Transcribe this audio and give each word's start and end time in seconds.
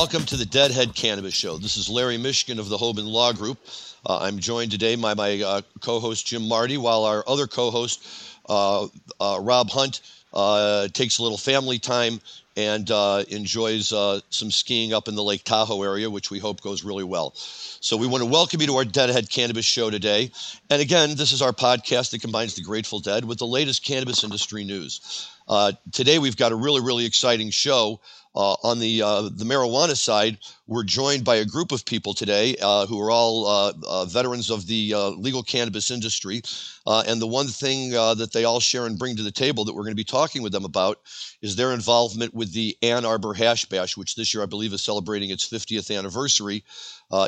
Welcome 0.00 0.24
to 0.24 0.36
the 0.38 0.46
Deadhead 0.46 0.94
Cannabis 0.94 1.34
Show. 1.34 1.58
This 1.58 1.76
is 1.76 1.90
Larry 1.90 2.16
Mishkin 2.16 2.58
of 2.58 2.70
the 2.70 2.78
Hoban 2.78 3.06
Law 3.06 3.34
Group. 3.34 3.58
Uh, 4.06 4.20
I'm 4.22 4.38
joined 4.38 4.70
today 4.70 4.96
by 4.96 5.12
my 5.12 5.42
uh, 5.42 5.60
co 5.82 6.00
host, 6.00 6.26
Jim 6.26 6.48
Marty, 6.48 6.78
while 6.78 7.04
our 7.04 7.22
other 7.26 7.46
co 7.46 7.70
host, 7.70 8.02
uh, 8.48 8.88
uh, 9.20 9.38
Rob 9.42 9.68
Hunt, 9.68 10.00
uh, 10.32 10.88
takes 10.88 11.18
a 11.18 11.22
little 11.22 11.36
family 11.36 11.78
time 11.78 12.18
and 12.56 12.90
uh, 12.90 13.24
enjoys 13.28 13.88
some 13.88 14.50
skiing 14.50 14.94
up 14.94 15.06
in 15.06 15.16
the 15.16 15.22
Lake 15.22 15.44
Tahoe 15.44 15.82
area, 15.82 16.08
which 16.08 16.30
we 16.30 16.38
hope 16.38 16.62
goes 16.62 16.82
really 16.82 17.04
well. 17.04 17.34
So 17.34 17.98
we 17.98 18.06
want 18.06 18.24
to 18.24 18.30
welcome 18.30 18.62
you 18.62 18.68
to 18.68 18.76
our 18.76 18.86
Deadhead 18.86 19.28
Cannabis 19.28 19.66
Show 19.66 19.90
today. 19.90 20.30
And 20.70 20.80
again, 20.80 21.14
this 21.14 21.32
is 21.32 21.42
our 21.42 21.52
podcast 21.52 22.12
that 22.12 22.22
combines 22.22 22.54
the 22.54 22.62
Grateful 22.62 23.00
Dead 23.00 23.26
with 23.26 23.36
the 23.36 23.46
latest 23.46 23.84
cannabis 23.84 24.24
industry 24.24 24.64
news. 24.64 25.28
Today 25.92 26.18
we've 26.18 26.38
got 26.38 26.52
a 26.52 26.56
really, 26.56 26.80
really 26.80 27.04
exciting 27.04 27.50
show. 27.50 28.00
Uh, 28.34 28.54
on 28.62 28.78
the 28.78 29.02
uh, 29.02 29.22
the 29.22 29.44
marijuana 29.44 29.96
side, 29.96 30.38
we're 30.70 30.84
joined 30.84 31.24
by 31.24 31.34
a 31.34 31.44
group 31.44 31.72
of 31.72 31.84
people 31.84 32.14
today 32.14 32.54
uh, 32.62 32.86
who 32.86 33.00
are 33.00 33.10
all 33.10 33.44
uh, 33.44 33.72
uh, 33.88 34.04
veterans 34.04 34.50
of 34.50 34.68
the 34.68 34.94
uh, 34.94 35.08
legal 35.08 35.42
cannabis 35.42 35.90
industry. 35.90 36.40
and 36.86 37.20
the 37.20 37.26
one 37.26 37.48
thing 37.48 37.90
that 37.90 38.30
they 38.32 38.44
all 38.44 38.60
share 38.60 38.86
and 38.86 38.96
bring 38.96 39.16
to 39.16 39.22
the 39.24 39.32
table 39.32 39.64
that 39.64 39.74
we're 39.74 39.82
going 39.82 39.90
to 39.90 39.96
be 39.96 40.04
talking 40.04 40.42
with 40.42 40.52
them 40.52 40.64
about 40.64 41.00
is 41.42 41.56
their 41.56 41.72
involvement 41.72 42.32
with 42.32 42.52
the 42.52 42.78
Ann 42.82 43.04
Arbor 43.04 43.34
Hash 43.34 43.64
Bash, 43.64 43.96
which 43.96 44.14
this 44.14 44.32
year 44.32 44.44
I 44.44 44.46
believe 44.46 44.72
is 44.72 44.80
celebrating 44.80 45.30
its 45.30 45.48
50th 45.48 45.96
anniversary. 45.96 46.62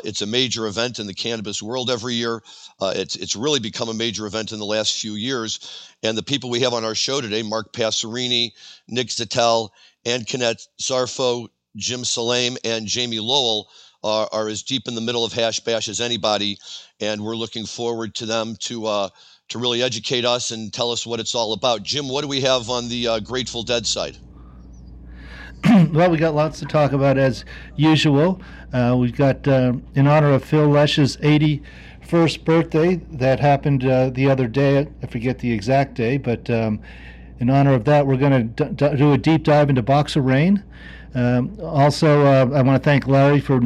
it's 0.05 0.21
a 0.21 0.25
major 0.25 0.65
event 0.65 0.99
in 0.99 1.05
the 1.05 1.13
cannabis 1.13 1.61
world 1.61 1.91
every 1.91 2.13
year. 2.13 2.41
it's 2.81 3.17
it's 3.17 3.35
really 3.35 3.59
become 3.59 3.89
a 3.89 3.93
major 3.93 4.25
event 4.25 4.53
in 4.53 4.59
the 4.59 4.65
last 4.65 5.01
few 5.01 5.15
years. 5.15 5.59
And 6.01 6.17
the 6.17 6.23
people 6.23 6.49
we 6.49 6.61
have 6.61 6.73
on 6.73 6.85
our 6.85 6.95
show 6.95 7.19
today, 7.19 7.43
Mark 7.43 7.73
Passerini, 7.73 8.53
Nick 8.87 9.07
Zettel, 9.07 9.69
and 10.05 10.25
Kenneth 10.25 10.65
Sarfo, 10.81 11.49
Jim 11.75 12.03
Salame, 12.05 12.57
and 12.63 12.85
Jamie 12.85 13.19
Lowell 13.19 13.69
are, 14.03 14.27
are, 14.31 14.47
as 14.47 14.63
deep 14.63 14.87
in 14.87 14.95
the 14.95 15.01
middle 15.01 15.25
of 15.25 15.33
Hash 15.33 15.59
Bash 15.59 15.87
as 15.87 16.01
anybody, 16.01 16.57
and 16.99 17.23
we're 17.23 17.35
looking 17.35 17.65
forward 17.65 18.15
to 18.15 18.25
them 18.25 18.55
to 18.61 18.85
uh, 18.85 19.09
to 19.49 19.59
really 19.59 19.81
educate 19.81 20.25
us 20.25 20.51
and 20.51 20.73
tell 20.73 20.91
us 20.91 21.05
what 21.05 21.19
it's 21.19 21.35
all 21.35 21.53
about. 21.53 21.83
Jim, 21.83 22.07
what 22.07 22.21
do 22.21 22.27
we 22.27 22.41
have 22.41 22.69
on 22.69 22.89
the 22.89 23.07
uh, 23.07 23.19
Grateful 23.19 23.63
Dead 23.63 23.85
side? 23.85 24.17
well, 25.93 26.09
we 26.09 26.17
got 26.17 26.35
lots 26.35 26.59
to 26.59 26.65
talk 26.65 26.91
about 26.91 27.17
as 27.17 27.45
usual. 27.75 28.41
Uh, 28.73 28.95
we've 28.97 29.15
got 29.15 29.47
uh, 29.47 29.73
in 29.95 30.07
honor 30.07 30.31
of 30.31 30.43
Phil 30.43 30.67
Lesh's 30.67 31.15
81st 31.17 32.43
birthday 32.43 32.95
that 33.11 33.39
happened 33.39 33.85
uh, 33.85 34.09
the 34.09 34.29
other 34.29 34.47
day. 34.47 34.87
I 35.01 35.07
forget 35.07 35.39
the 35.39 35.51
exact 35.51 35.93
day, 35.93 36.17
but 36.17 36.49
um, 36.49 36.81
in 37.39 37.49
honor 37.49 37.73
of 37.73 37.85
that, 37.85 38.05
we're 38.05 38.17
going 38.17 38.55
to 38.55 38.65
d- 38.65 38.97
do 38.97 39.13
a 39.13 39.17
deep 39.17 39.43
dive 39.43 39.69
into 39.69 39.81
Box 39.81 40.15
of 40.15 40.25
Rain. 40.25 40.63
Um, 41.15 41.57
also, 41.61 42.25
uh, 42.25 42.49
I 42.53 42.61
want 42.61 42.81
to 42.81 42.83
thank 42.83 43.07
Larry 43.07 43.39
for 43.39 43.61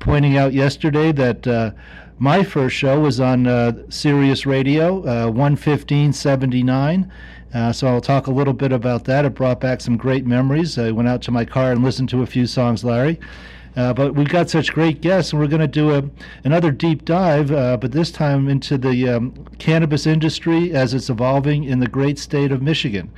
pointing 0.00 0.36
out 0.36 0.52
yesterday 0.52 1.12
that 1.12 1.46
uh, 1.46 1.70
my 2.18 2.42
first 2.42 2.74
show 2.74 2.98
was 3.00 3.20
on 3.20 3.46
uh, 3.46 3.72
Sirius 3.88 4.46
Radio, 4.46 5.04
uh, 5.06 5.30
11579. 5.30 7.12
Uh, 7.54 7.72
so 7.72 7.86
I'll 7.86 8.00
talk 8.00 8.26
a 8.26 8.30
little 8.30 8.52
bit 8.52 8.72
about 8.72 9.04
that. 9.04 9.24
It 9.24 9.34
brought 9.34 9.60
back 9.60 9.80
some 9.80 9.96
great 9.96 10.26
memories. 10.26 10.78
I 10.78 10.90
went 10.90 11.08
out 11.08 11.22
to 11.22 11.30
my 11.30 11.44
car 11.44 11.72
and 11.72 11.82
listened 11.82 12.08
to 12.10 12.22
a 12.22 12.26
few 12.26 12.46
songs, 12.46 12.84
Larry. 12.84 13.18
Uh, 13.76 13.94
but 13.94 14.14
we've 14.14 14.28
got 14.28 14.50
such 14.50 14.72
great 14.72 15.00
guests, 15.00 15.32
and 15.32 15.40
we're 15.40 15.46
going 15.46 15.60
to 15.60 15.68
do 15.68 15.94
a, 15.94 16.02
another 16.42 16.72
deep 16.72 17.04
dive, 17.04 17.52
uh, 17.52 17.76
but 17.76 17.92
this 17.92 18.10
time 18.10 18.48
into 18.48 18.76
the 18.76 19.08
um, 19.08 19.32
cannabis 19.58 20.06
industry 20.06 20.72
as 20.72 20.94
it's 20.94 21.08
evolving 21.08 21.62
in 21.64 21.78
the 21.78 21.86
great 21.86 22.18
state 22.18 22.50
of 22.50 22.60
Michigan. 22.60 23.08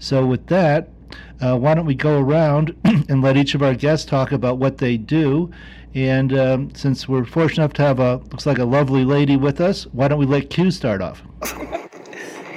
So, 0.00 0.26
with 0.26 0.46
that, 0.48 0.88
uh, 1.40 1.56
why 1.56 1.74
don't 1.74 1.86
we 1.86 1.94
go 1.94 2.20
around 2.20 2.76
and 2.84 3.22
let 3.22 3.36
each 3.36 3.54
of 3.54 3.62
our 3.62 3.74
guests 3.74 4.06
talk 4.06 4.32
about 4.32 4.58
what 4.58 4.78
they 4.78 4.96
do? 4.96 5.50
And 5.94 6.38
um, 6.38 6.74
since 6.74 7.08
we're 7.08 7.24
fortunate 7.24 7.64
enough 7.64 7.72
to 7.74 7.82
have 7.82 7.98
a 7.98 8.16
looks 8.30 8.46
like 8.46 8.58
a 8.58 8.64
lovely 8.64 9.04
lady 9.04 9.36
with 9.36 9.60
us, 9.60 9.84
why 9.92 10.08
don't 10.08 10.18
we 10.18 10.26
let 10.26 10.50
Q 10.50 10.70
start 10.70 11.02
off? 11.02 11.22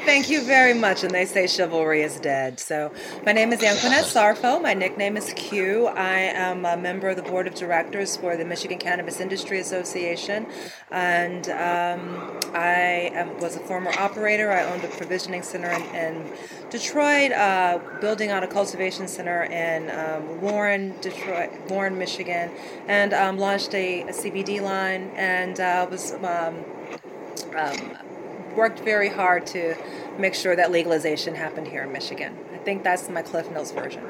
Thank 0.06 0.30
you 0.30 0.42
very 0.42 0.74
much. 0.74 1.06
And 1.06 1.14
they 1.14 1.24
say 1.24 1.48
chivalry 1.48 2.02
is 2.02 2.20
dead. 2.20 2.60
So, 2.60 2.92
my 3.26 3.32
name 3.32 3.54
is 3.54 3.64
Antoinette 3.64 4.04
Sarfo. 4.04 4.62
My 4.62 4.74
nickname 4.74 5.16
is 5.16 5.32
Q. 5.34 5.88
I 5.88 6.20
am 6.20 6.66
a 6.66 6.76
member 6.76 7.08
of 7.08 7.16
the 7.16 7.22
board 7.22 7.48
of 7.48 7.56
directors 7.56 8.18
for 8.18 8.36
the 8.36 8.44
Michigan 8.44 8.80
Cannabis 8.80 9.22
Industry 9.22 9.60
Association. 9.60 10.46
And 10.92 11.48
um, 11.52 12.38
I 12.54 13.12
am, 13.14 13.40
was 13.40 13.56
a 13.56 13.62
former 13.62 13.92
operator. 13.92 14.52
I 14.52 14.66
owned 14.66 14.84
a 14.84 14.90
provisioning 14.90 15.42
center 15.42 15.72
in, 15.72 15.84
in 15.96 16.34
Detroit, 16.70 17.32
uh, 17.32 17.80
building 18.02 18.30
out 18.30 18.44
a 18.44 18.48
cultivation 18.48 19.08
center 19.08 19.44
in 19.44 19.90
um, 19.90 20.42
Warren, 20.42 21.00
Detroit, 21.00 21.50
Warren, 21.70 21.98
Michigan, 21.98 22.52
and 22.90 23.14
um, 23.14 23.38
launched 23.38 23.74
a, 23.74 24.02
a, 24.02 24.12
CBD 24.12 24.62
line 24.62 25.12
and 25.16 25.62
uh, 25.62 25.88
was. 25.90 26.12
Um, 26.16 26.66
um 27.56 28.13
worked 28.56 28.80
very 28.80 29.10
hard 29.10 29.46
to 29.48 29.76
make 30.18 30.34
sure 30.34 30.56
that 30.56 30.72
legalization 30.72 31.36
happened 31.36 31.68
here 31.68 31.84
in 31.84 31.92
Michigan. 31.92 32.38
I 32.54 32.58
think 32.58 32.84
that's 32.84 33.10
my 33.10 33.22
Cliff 33.22 33.50
Notes 33.52 33.72
version. 33.72 34.04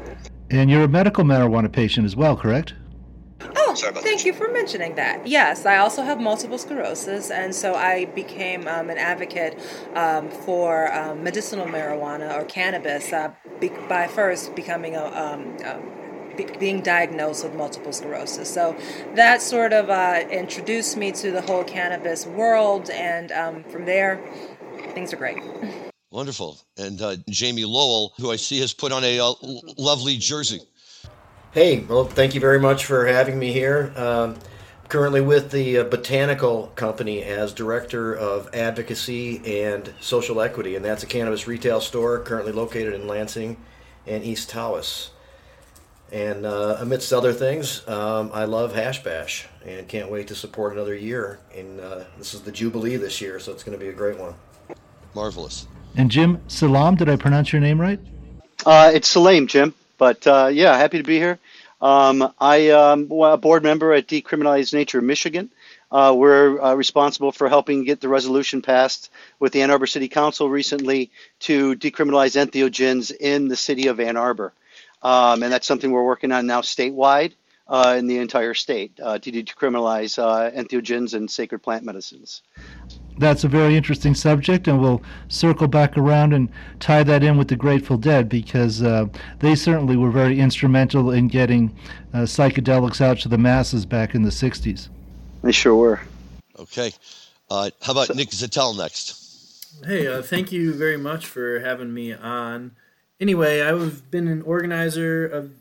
and 0.50 0.70
you're 0.70 0.84
a 0.84 0.88
medical 0.88 1.24
marijuana 1.24 1.70
patient 1.70 2.06
as 2.06 2.16
well, 2.16 2.36
correct? 2.36 2.74
Oh, 3.56 3.74
thank 3.74 4.24
you 4.24 4.32
for 4.32 4.48
mentioning 4.48 4.96
that. 4.96 5.26
Yes, 5.26 5.64
I 5.64 5.78
also 5.78 6.02
have 6.02 6.20
multiple 6.20 6.58
sclerosis, 6.58 7.30
and 7.30 7.54
so 7.54 7.74
I 7.74 8.04
became 8.06 8.68
um, 8.68 8.90
an 8.90 8.98
advocate 8.98 9.58
um, 9.94 10.28
for 10.28 10.92
um, 10.92 11.22
medicinal 11.22 11.66
marijuana 11.66 12.34
or 12.34 12.44
cannabis 12.44 13.12
uh, 13.12 13.32
be- 13.60 13.70
by 13.88 14.08
first 14.08 14.54
becoming 14.54 14.96
a 14.96 15.06
um, 15.06 15.56
being 16.58 16.80
diagnosed 16.80 17.44
with 17.44 17.54
multiple 17.54 17.92
sclerosis. 17.92 18.52
So 18.52 18.76
that 19.14 19.42
sort 19.42 19.72
of 19.72 19.90
uh, 19.90 20.24
introduced 20.30 20.96
me 20.96 21.12
to 21.12 21.30
the 21.30 21.42
whole 21.42 21.64
cannabis 21.64 22.26
world, 22.26 22.90
and 22.90 23.32
um, 23.32 23.64
from 23.64 23.84
there, 23.84 24.20
things 24.94 25.12
are 25.12 25.16
great. 25.16 25.38
Wonderful. 26.10 26.58
And 26.76 27.00
uh, 27.00 27.16
Jamie 27.28 27.64
Lowell, 27.64 28.12
who 28.18 28.32
I 28.32 28.36
see 28.36 28.60
has 28.60 28.72
put 28.72 28.90
on 28.90 29.04
a 29.04 29.20
uh, 29.20 29.32
lovely 29.78 30.16
jersey. 30.16 30.60
Hey, 31.52 31.80
well, 31.80 32.04
thank 32.04 32.34
you 32.34 32.40
very 32.40 32.60
much 32.60 32.84
for 32.84 33.06
having 33.06 33.38
me 33.38 33.52
here. 33.52 33.92
Um, 33.96 34.36
currently 34.90 35.20
with 35.20 35.52
the 35.52 35.78
uh, 35.78 35.84
Botanical 35.84 36.66
Company 36.74 37.22
as 37.22 37.52
Director 37.52 38.12
of 38.12 38.52
Advocacy 38.52 39.62
and 39.62 39.94
Social 40.00 40.40
Equity, 40.40 40.74
and 40.74 40.84
that's 40.84 41.04
a 41.04 41.06
cannabis 41.06 41.46
retail 41.46 41.80
store 41.80 42.18
currently 42.18 42.50
located 42.50 42.92
in 42.94 43.06
Lansing 43.06 43.56
and 44.04 44.24
East 44.24 44.50
Tawas. 44.50 45.10
And 46.12 46.44
uh, 46.44 46.76
amidst 46.80 47.12
other 47.12 47.32
things, 47.32 47.86
um, 47.88 48.30
I 48.34 48.44
love 48.44 48.74
Hash 48.74 49.02
Bash 49.02 49.46
and 49.64 49.86
can't 49.86 50.10
wait 50.10 50.28
to 50.28 50.34
support 50.34 50.72
another 50.72 50.94
year. 50.94 51.38
And 51.56 51.80
uh, 51.80 52.04
this 52.18 52.34
is 52.34 52.42
the 52.42 52.50
Jubilee 52.50 52.96
this 52.96 53.20
year, 53.20 53.38
so 53.38 53.52
it's 53.52 53.62
going 53.62 53.78
to 53.78 53.84
be 53.84 53.90
a 53.90 53.92
great 53.92 54.18
one. 54.18 54.34
Marvelous. 55.14 55.68
And 55.96 56.10
Jim 56.10 56.40
Salam, 56.48 56.96
did 56.96 57.08
I 57.08 57.16
pronounce 57.16 57.52
your 57.52 57.60
name 57.60 57.80
right? 57.80 58.00
Uh, 58.66 58.90
it's 58.92 59.08
Salam, 59.08 59.46
Jim. 59.46 59.74
But 59.98 60.26
uh, 60.26 60.48
yeah, 60.52 60.76
happy 60.76 60.98
to 60.98 61.04
be 61.04 61.18
here. 61.18 61.38
Um, 61.80 62.32
I 62.40 62.56
am 62.70 63.10
um, 63.10 63.22
a 63.22 63.36
board 63.36 63.62
member 63.62 63.92
at 63.92 64.06
Decriminalize 64.06 64.74
Nature 64.74 65.00
Michigan. 65.00 65.50
Uh, 65.92 66.14
we're 66.16 66.60
uh, 66.60 66.74
responsible 66.74 67.32
for 67.32 67.48
helping 67.48 67.84
get 67.84 68.00
the 68.00 68.08
resolution 68.08 68.62
passed 68.62 69.10
with 69.40 69.52
the 69.52 69.62
Ann 69.62 69.70
Arbor 69.70 69.86
City 69.86 70.08
Council 70.08 70.48
recently 70.48 71.10
to 71.40 71.74
decriminalize 71.76 72.36
entheogens 72.36 73.10
in 73.18 73.48
the 73.48 73.56
city 73.56 73.88
of 73.88 73.98
Ann 73.98 74.16
Arbor. 74.16 74.52
Um, 75.02 75.42
and 75.42 75.52
that's 75.52 75.66
something 75.66 75.90
we're 75.90 76.04
working 76.04 76.32
on 76.32 76.46
now 76.46 76.60
statewide 76.60 77.32
uh, 77.70 77.94
in 77.96 78.06
the 78.08 78.18
entire 78.18 78.52
state 78.52 78.92
uh, 79.02 79.18
to 79.18 79.30
decriminalize 79.30 80.18
uh, 80.18 80.50
entheogens 80.50 81.14
and 81.14 81.30
sacred 81.30 81.60
plant 81.60 81.84
medicines. 81.84 82.42
That's 83.18 83.44
a 83.44 83.48
very 83.48 83.76
interesting 83.76 84.14
subject, 84.14 84.66
and 84.66 84.80
we'll 84.80 85.02
circle 85.28 85.68
back 85.68 85.96
around 85.96 86.32
and 86.32 86.48
tie 86.80 87.02
that 87.04 87.22
in 87.22 87.36
with 87.36 87.48
the 87.48 87.56
Grateful 87.56 87.96
Dead 87.96 88.28
because 88.28 88.82
uh, 88.82 89.06
they 89.38 89.54
certainly 89.54 89.96
were 89.96 90.10
very 90.10 90.40
instrumental 90.40 91.10
in 91.10 91.28
getting 91.28 91.74
uh, 92.12 92.18
psychedelics 92.20 93.00
out 93.00 93.18
to 93.20 93.28
the 93.28 93.38
masses 93.38 93.86
back 93.86 94.14
in 94.14 94.22
the 94.22 94.30
60s. 94.30 94.88
They 95.42 95.52
sure 95.52 95.76
were. 95.76 96.00
Okay. 96.58 96.92
Uh, 97.50 97.70
how 97.82 97.92
about 97.92 98.08
so, 98.08 98.14
Nick 98.14 98.30
Zettel 98.30 98.76
next? 98.76 99.18
Hey, 99.84 100.20
thank 100.22 100.50
you 100.50 100.74
very 100.74 100.96
much 100.96 101.26
for 101.26 101.60
having 101.60 101.92
me 101.94 102.12
on 102.12 102.72
anyway, 103.20 103.60
I've 103.60 104.10
been 104.10 104.28
an 104.28 104.42
organizer 104.42 105.26
of 105.26 105.52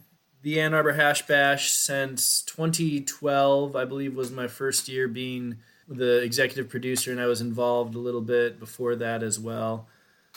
the 0.41 0.59
Ann 0.59 0.73
Arbor 0.73 0.93
Hash 0.93 1.27
Bash 1.27 1.71
since 1.71 2.41
2012. 2.43 3.75
I 3.75 3.85
believe 3.85 4.15
was 4.15 4.31
my 4.31 4.47
first 4.47 4.87
year 4.87 5.07
being 5.07 5.57
the 5.87 6.21
executive 6.21 6.69
producer, 6.69 7.11
and 7.11 7.19
I 7.19 7.25
was 7.25 7.41
involved 7.41 7.95
a 7.95 7.99
little 7.99 8.21
bit 8.21 8.59
before 8.59 8.95
that 8.95 9.23
as 9.23 9.39
well. 9.39 9.87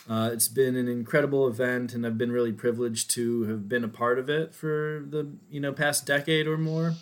Uh, 0.08 0.30
it's 0.32 0.48
been 0.48 0.74
an 0.74 0.88
incredible 0.88 1.46
event, 1.46 1.94
and 1.94 2.04
I've 2.04 2.18
been 2.18 2.32
really 2.32 2.52
privileged 2.52 3.10
to 3.12 3.44
have 3.44 3.68
been 3.68 3.84
a 3.84 3.88
part 3.88 4.18
of 4.18 4.28
it 4.28 4.54
for 4.54 5.04
the 5.08 5.28
you 5.50 5.60
know 5.60 5.72
past 5.72 6.06
decade 6.06 6.46
or 6.46 6.58
more. 6.58 6.94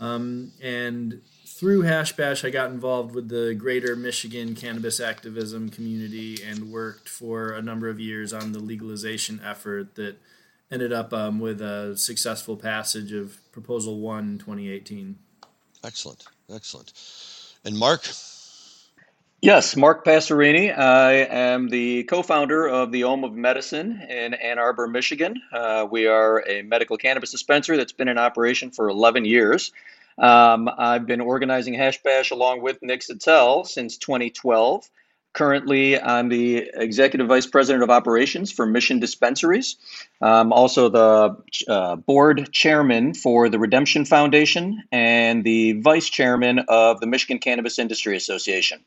Um, 0.00 0.52
and 0.60 1.20
through 1.58 1.82
Hash 1.82 2.12
Bash, 2.12 2.44
I 2.44 2.50
got 2.50 2.70
involved 2.70 3.16
with 3.16 3.28
the 3.28 3.52
greater 3.52 3.96
Michigan 3.96 4.54
cannabis 4.54 5.00
activism 5.00 5.70
community 5.70 6.40
and 6.40 6.70
worked 6.70 7.08
for 7.08 7.50
a 7.50 7.60
number 7.60 7.88
of 7.88 7.98
years 7.98 8.32
on 8.32 8.52
the 8.52 8.60
legalization 8.60 9.40
effort 9.44 9.96
that 9.96 10.18
ended 10.70 10.92
up 10.92 11.12
um, 11.12 11.40
with 11.40 11.60
a 11.60 11.96
successful 11.96 12.56
passage 12.56 13.10
of 13.10 13.40
Proposal 13.50 13.98
1 13.98 14.20
in 14.20 14.38
2018. 14.38 15.18
Excellent, 15.82 16.26
excellent. 16.54 16.92
And 17.64 17.76
Mark? 17.76 18.06
Yes, 19.42 19.76
Mark 19.76 20.04
Passerini. 20.04 20.76
I 20.78 21.12
am 21.12 21.70
the 21.70 22.04
co 22.04 22.22
founder 22.22 22.68
of 22.68 22.92
the 22.92 23.02
Om 23.02 23.24
of 23.24 23.34
Medicine 23.34 24.00
in 24.08 24.34
Ann 24.34 24.60
Arbor, 24.60 24.86
Michigan. 24.86 25.34
Uh, 25.52 25.88
we 25.90 26.06
are 26.06 26.48
a 26.48 26.62
medical 26.62 26.96
cannabis 26.96 27.32
dispensary 27.32 27.76
that's 27.76 27.90
been 27.90 28.06
in 28.06 28.16
operation 28.16 28.70
for 28.70 28.88
11 28.88 29.24
years. 29.24 29.72
Um, 30.18 30.68
I've 30.76 31.06
been 31.06 31.20
organizing 31.20 31.74
Hash 31.74 32.02
Bash 32.02 32.30
along 32.30 32.62
with 32.62 32.82
Nick 32.82 33.00
Zettel 33.00 33.66
since 33.66 33.98
2012. 33.98 34.88
Currently, 35.34 36.00
I'm 36.00 36.28
the 36.28 36.70
executive 36.74 37.28
vice 37.28 37.46
president 37.46 37.84
of 37.84 37.90
operations 37.90 38.50
for 38.50 38.66
Mission 38.66 38.98
Dispensaries. 38.98 39.76
I'm 40.20 40.52
also 40.52 40.88
the 40.88 41.36
uh, 41.68 41.96
board 41.96 42.50
chairman 42.50 43.14
for 43.14 43.48
the 43.48 43.58
Redemption 43.58 44.04
Foundation 44.04 44.82
and 44.90 45.44
the 45.44 45.80
vice 45.80 46.08
chairman 46.08 46.60
of 46.66 46.98
the 47.00 47.06
Michigan 47.06 47.38
Cannabis 47.38 47.78
Industry 47.78 48.16
Association. 48.16 48.80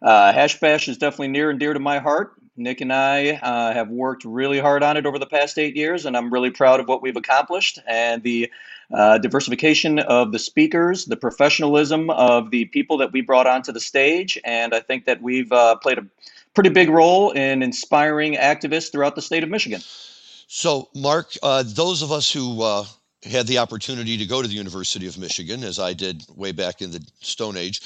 Uh, 0.00 0.32
Hash 0.32 0.58
Bash 0.58 0.88
is 0.88 0.96
definitely 0.96 1.28
near 1.28 1.50
and 1.50 1.60
dear 1.60 1.74
to 1.74 1.80
my 1.80 1.98
heart. 1.98 2.32
Nick 2.56 2.80
and 2.80 2.92
I 2.92 3.32
uh, 3.32 3.72
have 3.72 3.88
worked 3.88 4.24
really 4.24 4.58
hard 4.58 4.82
on 4.82 4.96
it 4.96 5.06
over 5.06 5.18
the 5.18 5.26
past 5.26 5.58
eight 5.58 5.76
years, 5.76 6.06
and 6.06 6.16
I'm 6.16 6.32
really 6.32 6.50
proud 6.50 6.80
of 6.80 6.88
what 6.88 7.02
we've 7.02 7.16
accomplished 7.16 7.78
and 7.86 8.22
the 8.22 8.50
uh, 8.92 9.18
diversification 9.18 9.98
of 10.00 10.32
the 10.32 10.38
speakers, 10.38 11.04
the 11.04 11.16
professionalism 11.16 12.10
of 12.10 12.50
the 12.50 12.64
people 12.66 12.96
that 12.98 13.12
we 13.12 13.20
brought 13.20 13.46
onto 13.46 13.72
the 13.72 13.80
stage, 13.80 14.38
and 14.44 14.74
I 14.74 14.80
think 14.80 15.04
that 15.06 15.22
we've 15.22 15.50
uh, 15.52 15.76
played 15.76 15.98
a 15.98 16.06
pretty 16.54 16.70
big 16.70 16.88
role 16.88 17.30
in 17.30 17.62
inspiring 17.62 18.34
activists 18.34 18.90
throughout 18.90 19.14
the 19.14 19.22
state 19.22 19.42
of 19.42 19.48
Michigan. 19.48 19.80
So, 20.48 20.88
Mark, 20.94 21.32
uh, 21.42 21.62
those 21.64 22.02
of 22.02 22.10
us 22.10 22.32
who 22.32 22.62
uh, 22.62 22.84
had 23.22 23.46
the 23.46 23.58
opportunity 23.58 24.16
to 24.16 24.26
go 24.26 24.42
to 24.42 24.48
the 24.48 24.54
University 24.54 25.06
of 25.06 25.18
Michigan, 25.18 25.62
as 25.62 25.78
I 25.78 25.92
did 25.92 26.24
way 26.34 26.52
back 26.52 26.82
in 26.82 26.90
the 26.90 27.04
Stone 27.20 27.56
Age, 27.56 27.80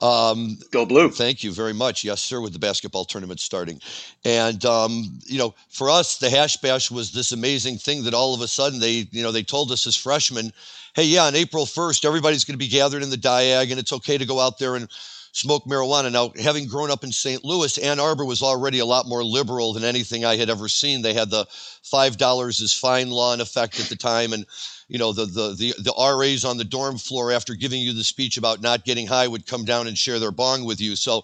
um, 0.00 0.58
Go 0.70 0.84
blue! 0.86 1.10
Thank 1.10 1.44
you 1.44 1.52
very 1.52 1.72
much. 1.72 2.04
Yes, 2.04 2.22
sir. 2.22 2.40
With 2.40 2.52
the 2.52 2.58
basketball 2.58 3.04
tournament 3.04 3.40
starting, 3.40 3.80
and 4.24 4.64
um, 4.64 5.18
you 5.26 5.38
know, 5.38 5.54
for 5.68 5.90
us, 5.90 6.18
the 6.18 6.30
hash 6.30 6.56
bash 6.58 6.90
was 6.90 7.12
this 7.12 7.32
amazing 7.32 7.78
thing 7.78 8.04
that 8.04 8.14
all 8.14 8.34
of 8.34 8.40
a 8.40 8.48
sudden 8.48 8.80
they, 8.80 9.08
you 9.10 9.22
know, 9.22 9.32
they 9.32 9.42
told 9.42 9.70
us 9.70 9.86
as 9.86 9.96
freshmen, 9.96 10.52
hey, 10.94 11.04
yeah, 11.04 11.24
on 11.24 11.34
April 11.34 11.66
first, 11.66 12.04
everybody's 12.04 12.44
going 12.44 12.54
to 12.54 12.64
be 12.64 12.68
gathered 12.68 13.02
in 13.02 13.10
the 13.10 13.16
Diag, 13.16 13.70
and 13.70 13.78
it's 13.78 13.92
okay 13.92 14.18
to 14.18 14.26
go 14.26 14.40
out 14.40 14.58
there 14.58 14.76
and 14.76 14.88
smoke 15.34 15.64
marijuana. 15.64 16.10
Now, 16.10 16.32
having 16.40 16.66
grown 16.66 16.90
up 16.90 17.04
in 17.04 17.12
St. 17.12 17.44
Louis, 17.44 17.76
Ann 17.78 18.00
Arbor 18.00 18.24
was 18.24 18.40
already 18.42 18.78
a 18.78 18.86
lot 18.86 19.06
more 19.06 19.22
liberal 19.22 19.72
than 19.72 19.84
anything 19.84 20.24
I 20.24 20.36
had 20.36 20.48
ever 20.48 20.68
seen. 20.68 21.02
They 21.02 21.12
had 21.12 21.28
the 21.28 21.46
five 21.82 22.16
dollars 22.16 22.60
is 22.60 22.72
fine 22.72 23.10
law 23.10 23.34
in 23.34 23.40
effect 23.40 23.78
at 23.80 23.86
the 23.86 23.96
time, 23.96 24.32
and 24.32 24.46
you 24.86 24.98
know 24.98 25.12
the, 25.12 25.26
the 25.26 25.54
the 25.54 25.74
the 25.78 26.16
RAs 26.16 26.44
on 26.44 26.56
the 26.56 26.64
dorm 26.64 26.98
floor 26.98 27.32
after 27.32 27.54
giving 27.54 27.80
you 27.80 27.92
the 27.92 28.04
speech 28.04 28.36
about 28.36 28.62
not 28.62 28.84
getting 28.84 29.08
high 29.08 29.26
would 29.26 29.46
come 29.46 29.64
down 29.64 29.88
and 29.88 29.98
share 29.98 30.20
their 30.20 30.30
bong 30.30 30.64
with 30.64 30.80
you. 30.80 30.94
So 30.94 31.22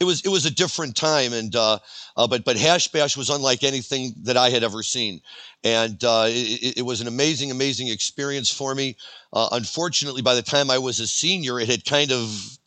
it 0.00 0.04
was 0.04 0.22
it 0.22 0.28
was 0.28 0.46
a 0.46 0.50
different 0.50 0.96
time, 0.96 1.34
and 1.34 1.54
uh, 1.54 1.78
uh, 2.16 2.26
but 2.26 2.44
but 2.44 2.56
Hash 2.56 2.88
Bash 2.88 3.14
was 3.14 3.28
unlike 3.28 3.62
anything 3.62 4.14
that 4.22 4.38
I 4.38 4.48
had 4.48 4.64
ever 4.64 4.82
seen, 4.82 5.20
and 5.62 6.02
uh, 6.02 6.24
it, 6.28 6.78
it, 6.78 6.82
was 6.86 7.02
an 7.02 7.08
amazing 7.08 7.50
amazing 7.50 7.88
experience 7.88 8.50
for 8.50 8.74
me. 8.74 8.96
Uh, 9.34 9.50
unfortunately, 9.52 10.22
by 10.22 10.34
the 10.34 10.42
time 10.42 10.70
I 10.70 10.78
was 10.78 10.98
a 10.98 11.06
senior, 11.06 11.60
it 11.60 11.68
had 11.68 11.84
kind 11.84 12.10
of 12.10 12.58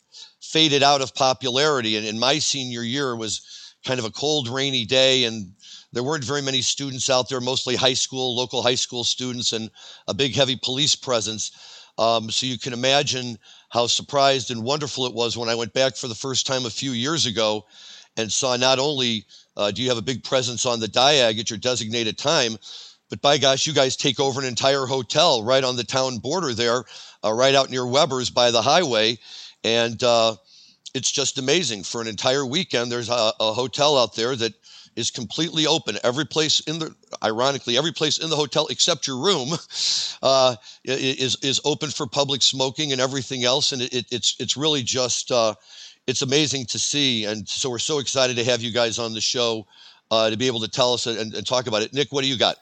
faded 0.53 0.83
out 0.83 1.01
of 1.01 1.15
popularity, 1.15 1.97
and 1.97 2.05
in 2.05 2.19
my 2.19 2.37
senior 2.37 2.83
year 2.83 3.09
it 3.09 3.17
was 3.17 3.73
kind 3.83 3.99
of 3.99 4.05
a 4.05 4.11
cold, 4.11 4.47
rainy 4.47 4.85
day, 4.85 5.23
and 5.23 5.51
there 5.91 6.03
weren't 6.03 6.23
very 6.23 6.43
many 6.43 6.61
students 6.61 7.09
out 7.09 7.27
there, 7.27 7.41
mostly 7.41 7.75
high 7.75 7.95
school, 7.95 8.35
local 8.35 8.61
high 8.61 8.75
school 8.75 9.03
students, 9.03 9.51
and 9.51 9.71
a 10.07 10.13
big, 10.13 10.35
heavy 10.35 10.55
police 10.55 10.95
presence. 10.95 11.51
Um, 11.97 12.29
so 12.29 12.45
you 12.45 12.59
can 12.59 12.71
imagine 12.71 13.39
how 13.69 13.87
surprised 13.87 14.51
and 14.51 14.63
wonderful 14.63 15.07
it 15.07 15.13
was 15.15 15.35
when 15.35 15.49
I 15.49 15.55
went 15.55 15.73
back 15.73 15.95
for 15.95 16.07
the 16.07 16.15
first 16.15 16.45
time 16.45 16.67
a 16.67 16.69
few 16.69 16.91
years 16.91 17.25
ago 17.25 17.65
and 18.15 18.31
saw 18.31 18.55
not 18.55 18.77
only 18.77 19.25
uh, 19.57 19.71
do 19.71 19.81
you 19.81 19.89
have 19.89 19.97
a 19.97 20.03
big 20.03 20.23
presence 20.23 20.67
on 20.67 20.79
the 20.79 20.87
Diag 20.87 21.39
at 21.39 21.49
your 21.49 21.57
designated 21.57 22.15
time, 22.15 22.57
but 23.09 23.21
by 23.21 23.37
gosh, 23.37 23.67
you 23.67 23.73
guys 23.73 23.95
take 23.95 24.19
over 24.19 24.39
an 24.39 24.47
entire 24.47 24.85
hotel 24.85 25.43
right 25.43 25.63
on 25.63 25.75
the 25.75 25.83
town 25.83 26.19
border 26.19 26.53
there, 26.53 26.83
uh, 27.23 27.33
right 27.33 27.55
out 27.55 27.69
near 27.69 27.85
Weber's 27.85 28.29
by 28.29 28.51
the 28.51 28.61
highway. 28.61 29.17
And 29.63 30.01
uh, 30.03 30.35
it's 30.93 31.11
just 31.11 31.37
amazing. 31.37 31.83
For 31.83 32.01
an 32.01 32.07
entire 32.07 32.45
weekend, 32.45 32.91
there's 32.91 33.09
a, 33.09 33.33
a 33.39 33.53
hotel 33.53 33.97
out 33.97 34.15
there 34.15 34.35
that 34.35 34.53
is 34.95 35.09
completely 35.09 35.65
open. 35.65 35.97
Every 36.03 36.25
place 36.25 36.59
in 36.61 36.79
the, 36.79 36.95
ironically, 37.23 37.77
every 37.77 37.91
place 37.91 38.19
in 38.19 38.29
the 38.29 38.35
hotel 38.35 38.67
except 38.69 39.07
your 39.07 39.17
room, 39.17 39.49
uh, 40.23 40.55
is 40.83 41.37
is 41.41 41.59
open 41.65 41.89
for 41.89 42.05
public 42.05 42.41
smoking 42.41 42.91
and 42.91 43.01
everything 43.01 43.43
else. 43.43 43.71
And 43.71 43.81
it, 43.81 44.05
it's 44.11 44.35
it's 44.39 44.55
really 44.55 44.83
just 44.83 45.31
uh, 45.31 45.55
it's 46.07 46.21
amazing 46.21 46.65
to 46.67 46.79
see. 46.79 47.25
And 47.25 47.47
so 47.47 47.69
we're 47.69 47.79
so 47.79 47.99
excited 47.99 48.35
to 48.37 48.43
have 48.43 48.61
you 48.61 48.71
guys 48.71 48.99
on 48.99 49.13
the 49.13 49.21
show 49.21 49.65
uh, 50.11 50.29
to 50.29 50.37
be 50.37 50.47
able 50.47 50.59
to 50.59 50.67
tell 50.67 50.93
us 50.93 51.07
and, 51.07 51.33
and, 51.33 51.47
talk 51.47 51.67
about 51.67 51.81
it. 51.81 51.93
Nick, 51.93 52.11
what 52.11 52.21
do 52.21 52.27
you 52.27 52.37
got? 52.37 52.57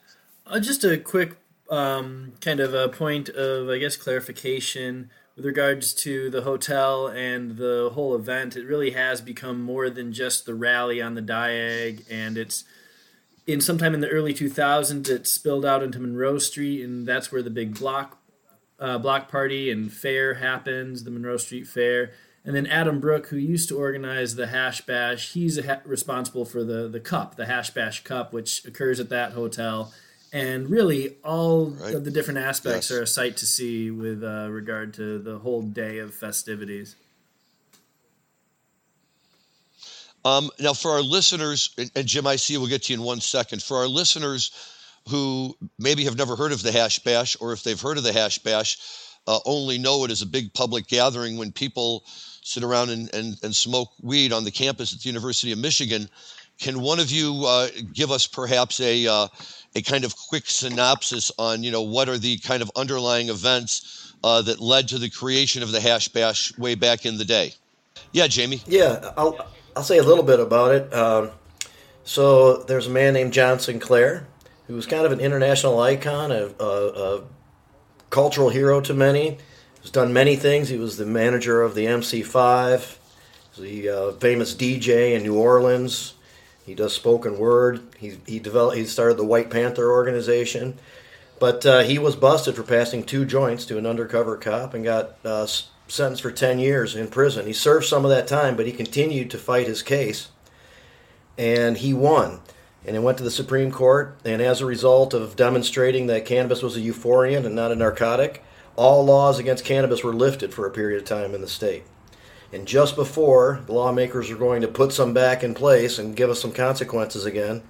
Uh, 0.48 0.59
just 0.59 0.83
a 0.83 0.98
quick 0.98 1.36
um, 1.69 2.33
kind 2.39 2.59
of 2.59 2.74
a 2.74 2.88
point 2.88 3.30
of, 3.30 3.69
I 3.69 3.77
guess, 3.77 3.98
clarification 3.98 5.09
with 5.42 5.48
regards 5.48 5.96
to 5.96 6.30
the 6.30 6.44
hotel 6.44 7.08
and 7.08 7.58
the 7.58 7.90
whole 7.96 8.14
event, 8.14 8.56
it 8.56 8.64
really 8.64 8.92
has 8.92 9.22
become 9.22 9.60
more 9.60 9.90
than 9.90 10.14
just 10.14 10.46
the 10.46 10.54
rally 10.54 11.02
on 11.02 11.16
the 11.16 11.22
Diag, 11.22 12.06
and 12.12 12.38
it's 12.38 12.64
in 13.48 13.60
sometime 13.60 13.96
in 13.96 14.02
the 14.02 14.08
early 14.10 14.36
2000s 14.36 15.10
it 15.10 15.26
spilled 15.26 15.65
out 15.65 15.82
into 15.82 16.00
Monroe 16.00 16.38
Street, 16.38 16.84
and 16.84 17.08
that's 17.08 17.32
where 17.32 17.42
the 17.42 17.50
big 17.50 17.80
block 17.80 18.20
uh, 18.80 19.00
block 19.00 19.32
party 19.32 19.72
and 19.72 19.92
fair 19.92 20.36
happens, 20.36 21.06
the 21.06 21.12
Monroe 21.12 21.38
Street 21.38 21.65
Fair. 21.65 22.12
And 22.46 22.56
then 22.56 22.68
Adam 22.68 23.00
Brook, 23.00 23.30
who 23.30 23.38
used 23.38 23.68
to 23.70 23.80
organize 23.80 24.36
the 24.36 24.46
Hash 24.46 24.82
Bash, 24.82 25.34
he's 25.34 25.63
ha- 25.65 25.82
responsible 25.86 26.46
for 26.46 26.63
the 26.63 26.88
the 26.88 27.00
cup, 27.00 27.36
the 27.36 27.48
Hash 27.48 27.72
Bash 27.72 28.04
Cup, 28.04 28.32
which 28.32 28.63
occurs 28.63 29.00
at 29.00 29.10
that 29.10 29.32
hotel 29.32 29.92
and 30.32 30.70
really 30.70 31.18
all 31.24 31.72
right. 31.72 31.94
of 31.94 32.06
the 32.06 32.12
different 32.12 32.40
aspects 32.40 32.90
yes. 32.90 32.98
are 32.98 33.02
a 33.04 33.08
sight 33.08 33.38
to 33.38 33.46
see 33.46 33.92
with 33.92 34.24
uh, 34.24 34.50
regard 34.50 34.94
to 34.96 35.20
the 35.20 35.40
whole 35.40 35.62
day 35.62 36.00
of 36.00 36.14
festivities. 36.14 36.96
Um, 40.24 40.52
now, 40.60 40.74
for 40.74 40.92
our 40.92 41.02
listeners, 41.02 41.76
and 41.96 42.06
Jim, 42.06 42.28
I 42.28 42.36
see 42.36 42.58
we'll 42.58 42.68
get 42.68 42.84
to 42.84 42.94
you 42.94 43.00
in 43.00 43.06
one 43.06 43.20
second. 43.20 43.64
For 43.64 43.78
our 43.78 43.88
listeners 43.88 44.52
who 45.10 45.58
maybe 45.80 46.04
have 46.04 46.18
never 46.18 46.36
heard 46.36 46.52
of 46.52 46.62
the 46.62 46.72
Hash 46.72 47.00
Bash, 47.00 47.36
or 47.40 47.54
if 47.54 47.64
they've 47.64 47.80
heard 47.80 47.98
of 47.98 48.04
the 48.04 48.14
Hash 48.14 48.38
Bash, 48.38 48.78
uh, 49.28 49.40
only 49.46 49.78
know 49.78 50.06
it 50.06 50.12
as 50.12 50.22
a 50.22 50.28
big 50.28 50.54
public 50.54 50.88
gathering 50.88 51.38
when 51.38 51.52
people 51.52 52.04
sit 52.44 52.64
around 52.64 52.90
and, 52.90 53.14
and, 53.14 53.38
and 53.44 53.56
smoke 53.56 53.90
weed 54.02 54.32
on 54.32 54.44
the 54.44 54.52
campus 54.52 54.94
at 54.94 55.02
the 55.02 55.10
University 55.10 55.52
of 55.52 55.60
Michigan. 55.60 56.08
Can 56.62 56.80
one 56.80 57.00
of 57.00 57.10
you 57.12 57.44
uh, 57.46 57.70
give 57.91 58.12
us 58.12 58.27
perhaps 58.27 58.80
a 58.80 59.08
uh, 59.08 59.27
a 59.75 59.82
kind 59.82 60.06
of 60.06 60.15
quick 60.15 60.46
synopsis 60.46 61.32
on 61.39 61.63
you 61.63 61.72
know 61.72 61.82
what 61.82 62.08
are 62.08 62.20
the 62.20 62.38
kind 62.38 62.62
of 62.62 62.72
underlying 62.75 63.30
events 63.30 64.13
uh, 64.24 64.44
that 64.44 64.60
led 64.60 64.88
to 64.89 65.00
the 65.00 65.10
creation 65.10 65.63
of 65.63 65.72
the 65.72 65.82
hash 65.82 66.08
bash 66.08 66.56
way 66.58 66.75
back 66.75 67.06
in 67.06 67.18
the 67.18 67.25
day. 67.25 67.53
Yeah, 68.12 68.27
Jamie. 68.27 68.62
Yeah, 68.68 69.12
I'll 69.18 69.44
I'll 69.75 69.84
say 69.84 69.98
a 69.98 70.03
little 70.03 70.24
bit 70.24 70.39
about 70.39 70.75
it. 70.75 70.94
Um, 70.94 71.32
so 72.03 72.58
there's 72.58 72.86
a 72.88 72.91
man 72.91 73.13
named 73.13 73.34
John 73.34 73.60
Sinclair 73.60 74.27
who 74.68 74.75
was 74.75 74.86
kind 74.86 75.06
of 75.06 75.12
an 75.12 75.20
international 75.20 75.80
icon, 75.80 76.32
a, 76.32 76.51
a, 76.60 77.18
a 77.18 77.24
cultural 78.10 78.50
hero 78.50 78.82
to 78.82 78.94
many. 78.94 79.38
He's 79.82 79.91
done 79.91 80.13
many 80.13 80.36
things. 80.36 80.70
He 80.70 80.77
was 80.77 80.98
the 80.98 81.06
manager 81.06 81.63
of 81.63 81.74
the 81.74 81.86
MC5, 81.86 82.98
the 83.58 83.89
uh, 83.89 84.12
famous 84.13 84.53
DJ 84.53 85.15
in 85.15 85.24
New 85.24 85.36
Orleans. 85.36 86.13
He 86.65 86.75
does 86.75 86.94
spoken 86.94 87.38
word. 87.38 87.82
He 87.98 88.18
he 88.25 88.39
developed. 88.39 88.77
He 88.77 88.86
started 88.86 89.18
the 89.18 89.25
White 89.25 89.50
Panther 89.50 89.91
organization, 89.91 90.77
but 91.39 91.65
uh, 91.65 91.82
he 91.82 91.98
was 91.98 92.15
busted 92.15 92.56
for 92.56 92.63
passing 92.63 93.03
two 93.03 93.25
joints 93.25 93.65
to 93.65 93.77
an 93.77 93.86
undercover 93.86 94.38
cop 94.38 94.74
and 94.74 94.84
got 94.84 95.15
uh, 95.25 95.48
sentenced 95.88 96.22
for 96.22 96.32
ten 96.32 96.60
years 96.60 96.96
in 96.96 97.08
prison. 97.08 97.48
He 97.48 97.53
served 97.53 97.86
some 97.86 98.06
of 98.06 98.12
that 98.12 98.27
time, 98.27 98.56
but 98.56 98.68
he 98.68 98.72
continued 98.72 99.32
to 99.32 99.38
fight 99.38 99.68
his 99.68 99.82
case, 99.82 100.30
and 101.38 101.77
he 101.77 101.94
won. 101.94 102.41
And 102.86 102.96
it 102.96 103.03
went 103.03 103.20
to 103.20 103.24
the 103.24 103.30
Supreme 103.30 103.72
Court, 103.72 104.18
and 104.25 104.41
as 104.41 104.60
a 104.60 104.65
result 104.65 105.13
of 105.13 105.36
demonstrating 105.36 106.08
that 106.08 106.25
cannabis 106.25 106.63
was 106.63 106.75
a 106.75 106.82
euphoriant 106.82 107.46
and 107.46 107.53
not 107.53 107.72
a 107.72 107.75
narcotic, 107.75 108.44
all 108.75 109.06
laws 109.06 109.38
against 109.38 109.65
cannabis 109.65 110.03
were 110.03 110.13
lifted 110.13 110.51
for 110.51 110.65
a 110.65 110.72
period 110.72 111.00
of 111.00 111.08
time 111.08 111.36
in 111.36 111.41
the 111.41 111.48
state. 111.48 111.84
And 112.53 112.67
just 112.67 112.96
before 112.96 113.62
the 113.65 113.74
lawmakers 113.74 114.29
are 114.29 114.36
going 114.36 114.62
to 114.62 114.67
put 114.67 114.91
some 114.91 115.13
back 115.13 115.43
in 115.43 115.53
place 115.53 116.00
and 116.00 116.15
give 116.15 116.29
us 116.29 116.41
some 116.41 116.51
consequences 116.51 117.25
again, 117.25 117.63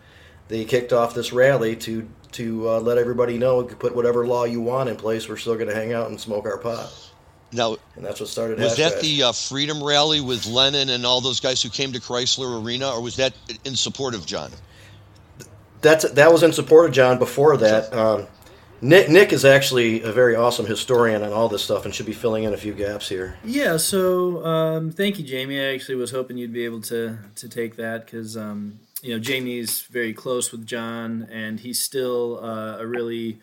they 0.47 0.65
kicked 0.65 0.91
off 0.91 1.13
this 1.13 1.31
rally 1.31 1.75
to 1.77 2.09
to 2.33 2.69
uh, 2.69 2.79
let 2.79 2.97
everybody 2.97 3.38
know 3.38 3.61
you 3.61 3.67
can 3.67 3.77
put 3.77 3.93
whatever 3.93 4.25
law 4.25 4.45
you 4.45 4.61
want 4.61 4.89
in 4.89 4.95
place. 4.95 5.27
We're 5.27 5.38
still 5.38 5.55
going 5.55 5.67
to 5.67 5.75
hang 5.75 5.91
out 5.91 6.09
and 6.09 6.19
smoke 6.19 6.45
our 6.45 6.57
pot. 6.57 6.89
Now, 7.51 7.75
and 7.95 8.05
that's 8.05 8.21
what 8.21 8.29
started. 8.29 8.57
Was 8.59 8.77
that 8.77 9.01
the 9.01 9.23
uh, 9.23 9.31
Freedom 9.33 9.83
Rally 9.83 10.21
with 10.21 10.45
Lennon 10.45 10.89
and 10.89 11.05
all 11.05 11.19
those 11.19 11.41
guys 11.41 11.61
who 11.61 11.69
came 11.69 11.91
to 11.91 12.00
Chrysler 12.00 12.63
Arena, 12.63 12.89
or 12.89 13.01
was 13.01 13.17
that 13.17 13.33
in 13.65 13.75
support 13.75 14.15
of 14.15 14.25
John? 14.25 14.51
that's 15.81 16.09
that 16.11 16.31
was 16.31 16.43
in 16.43 16.53
support 16.53 16.85
of 16.85 16.91
John 16.91 17.19
before 17.19 17.57
that. 17.57 17.93
Um, 17.93 18.27
Nick 18.81 19.09
Nick 19.09 19.31
is 19.31 19.45
actually 19.45 20.01
a 20.01 20.11
very 20.11 20.35
awesome 20.35 20.65
historian 20.65 21.21
on 21.21 21.31
all 21.31 21.47
this 21.47 21.63
stuff 21.63 21.85
and 21.85 21.93
should 21.93 22.07
be 22.07 22.13
filling 22.13 22.43
in 22.43 22.53
a 22.53 22.57
few 22.57 22.73
gaps 22.73 23.07
here. 23.07 23.38
Yeah, 23.43 23.77
so 23.77 24.43
um, 24.43 24.91
thank 24.91 25.19
you, 25.19 25.23
Jamie. 25.23 25.59
I 25.59 25.73
actually 25.73 25.95
was 25.95 26.11
hoping 26.11 26.38
you'd 26.38 26.53
be 26.53 26.65
able 26.65 26.81
to 26.81 27.17
to 27.35 27.50
take 27.50 27.75
that 27.75 28.05
because 28.05 28.35
um, 28.35 28.79
you 29.03 29.13
know 29.13 29.19
Jamie's 29.19 29.81
very 29.83 30.13
close 30.13 30.51
with 30.51 30.65
John, 30.65 31.27
and 31.31 31.59
he's 31.59 31.79
still 31.79 32.43
uh, 32.43 32.79
a 32.79 32.88
really 32.88 33.39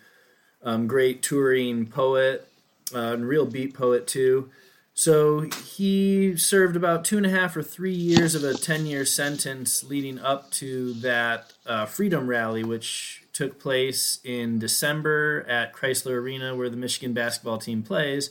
um, 0.65 0.89
great 0.89 1.23
touring 1.23 1.87
poet, 1.87 2.49
uh, 2.93 3.13
and 3.13 3.29
real 3.29 3.47
beat 3.47 3.75
poet 3.75 4.09
too. 4.09 4.51
So 4.95 5.43
he 5.43 6.37
served 6.37 6.75
about 6.75 7.05
two 7.05 7.17
and 7.17 7.27
a 7.27 7.31
half 7.31 7.57
or 7.57 7.63
three 7.63 7.95
years 7.95 8.35
of 8.35 8.43
a 8.43 8.55
ten 8.55 8.87
year 8.87 9.05
sentence 9.05 9.85
leading 9.85 10.19
up 10.19 10.51
to 10.53 10.95
that 10.95 11.53
uh, 11.65 11.87
Freedom 11.87 12.27
Rally, 12.27 12.65
which 12.65 13.23
took 13.39 13.61
place 13.61 14.19
in 14.25 14.59
December 14.59 15.47
at 15.49 15.73
Chrysler 15.73 16.17
Arena, 16.17 16.57
where 16.57 16.69
the 16.69 16.77
Michigan 16.77 17.13
basketball 17.13 17.59
team 17.59 17.85
plays. 17.85 18.31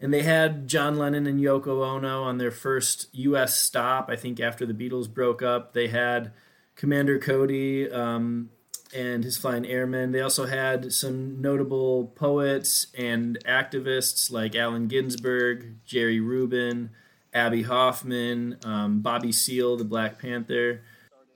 And 0.00 0.14
they 0.14 0.22
had 0.22 0.68
John 0.68 0.96
Lennon 0.96 1.26
and 1.26 1.40
Yoko 1.40 1.84
Ono 1.84 2.22
on 2.22 2.38
their 2.38 2.52
first 2.52 3.08
U.S. 3.14 3.58
stop. 3.58 4.08
I 4.08 4.14
think 4.14 4.38
after 4.38 4.64
the 4.64 4.72
Beatles 4.72 5.12
broke 5.12 5.42
up, 5.42 5.72
they 5.72 5.88
had 5.88 6.30
Commander 6.76 7.18
Cody 7.18 7.90
um, 7.90 8.50
and 8.94 9.24
his 9.24 9.36
Flying 9.36 9.66
Airmen. 9.66 10.12
They 10.12 10.20
also 10.20 10.46
had 10.46 10.92
some 10.92 11.42
notable 11.42 12.12
poets 12.14 12.86
and 12.96 13.40
activists 13.44 14.30
like 14.30 14.54
Allen 14.54 14.86
Ginsberg, 14.86 15.84
Jerry 15.84 16.20
Rubin, 16.20 16.90
Abbie 17.34 17.62
Hoffman, 17.64 18.58
um, 18.64 19.00
Bobby 19.00 19.32
Seale, 19.32 19.76
the 19.76 19.82
Black 19.82 20.20
Panther 20.20 20.82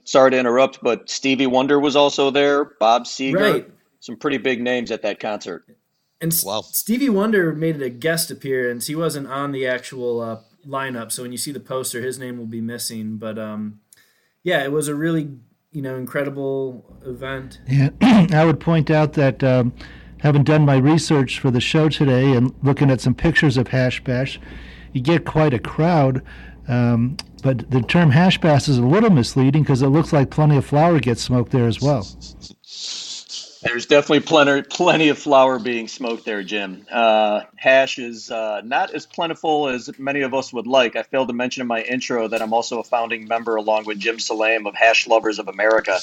sorry 0.05 0.31
to 0.33 0.39
interrupt, 0.39 0.81
but 0.83 1.09
Stevie 1.09 1.47
Wonder 1.47 1.79
was 1.79 1.97
also 1.97 2.31
there. 2.31 2.65
Bob 2.65 3.05
Seger, 3.05 3.53
right. 3.53 3.71
some 4.01 4.17
pretty 4.17 4.39
big 4.39 4.61
names 4.61 4.91
at 4.91 5.03
that 5.03 5.21
concert. 5.21 5.65
And 6.21 6.35
wow. 6.45 6.63
Stevie 6.63 7.09
Wonder 7.09 7.53
made 7.53 7.81
a 7.83 7.91
guest 7.91 8.31
appearance. 8.31 8.87
He 8.87 8.95
wasn't 8.95 9.27
on 9.27 9.53
the 9.53 9.67
actual 9.67 10.21
uh, 10.21 10.41
lineup, 10.67 11.11
so 11.11 11.23
when 11.23 11.33
you 11.33 11.39
see 11.39 11.53
the 11.53 11.61
poster, 11.61 12.01
his 12.01 12.19
name 12.19 12.39
will 12.39 12.47
be 12.47 12.61
missing. 12.61 13.17
But 13.17 13.39
um, 13.39 13.81
yeah, 14.43 14.63
it 14.63 14.73
was 14.73 14.89
a 14.89 14.95
really 14.95 15.31
you 15.73 15.83
know 15.83 15.97
incredible 15.97 16.99
event. 17.05 17.61
Yeah, 17.69 17.91
I 18.33 18.45
would 18.45 18.61
point 18.61 18.91
out 18.91 19.15
that. 19.15 19.43
Um, 19.43 19.73
having 20.23 20.45
done 20.45 20.65
my 20.65 20.77
research 20.77 21.41
for 21.41 21.51
the 21.51 21.61
show 21.61 21.89
today 21.89 22.33
and 22.35 22.55
looking 22.63 22.91
at 22.91 23.01
some 23.01 23.13
pictures 23.13 23.57
of 23.57 23.67
Hash 23.67 24.03
Bash, 24.05 24.41
you 24.93 25.01
get 25.01 25.25
quite 25.25 25.53
a 25.53 25.59
crowd. 25.59 26.23
Um, 26.69 27.17
but 27.43 27.71
the 27.71 27.83
term 27.83 28.11
hash 28.11 28.39
bash 28.39 28.69
is 28.69 28.79
a 28.79 28.83
little 28.83 29.11
misleading 29.11 29.63
because 29.63 29.83
it 29.83 29.89
looks 29.89 30.13
like 30.13 30.31
plenty 30.31 30.57
of 30.57 30.65
flour 30.65 31.01
gets 31.01 31.23
smoked 31.23 31.51
there 31.51 31.67
as 31.67 31.81
well. 31.81 32.07
There's 33.63 33.87
definitely 33.87 34.21
plenty, 34.21 34.63
plenty 34.63 35.09
of 35.09 35.19
flour 35.19 35.61
being 35.61 35.87
smoked 35.87 36.25
there, 36.25 36.43
Jim. 36.43 36.85
Uh, 36.91 37.43
hash 37.55 37.97
is 37.97 38.29
uh, 38.29 38.61
not 38.65 38.93
as 38.93 39.07
plentiful 39.07 39.69
as 39.69 39.89
many 40.01 40.23
of 40.23 40.35
us 40.35 40.53
would 40.53 40.67
like. 40.67 40.97
I 40.97 41.05
failed 41.05 41.29
to 41.29 41.35
mention 41.35 41.61
in 41.61 41.69
my 41.69 41.83
intro 41.83 42.27
that 42.27 42.43
I'm 42.43 42.53
also 42.53 42.81
a 42.81 42.85
founding 42.85 43.29
member, 43.29 43.55
along 43.55 43.85
with 43.85 44.01
Jim 44.01 44.19
Salame, 44.19 44.67
of 44.67 44.75
Hash 44.75 45.07
Lovers 45.07 45.39
of 45.39 45.47
America. 45.47 45.99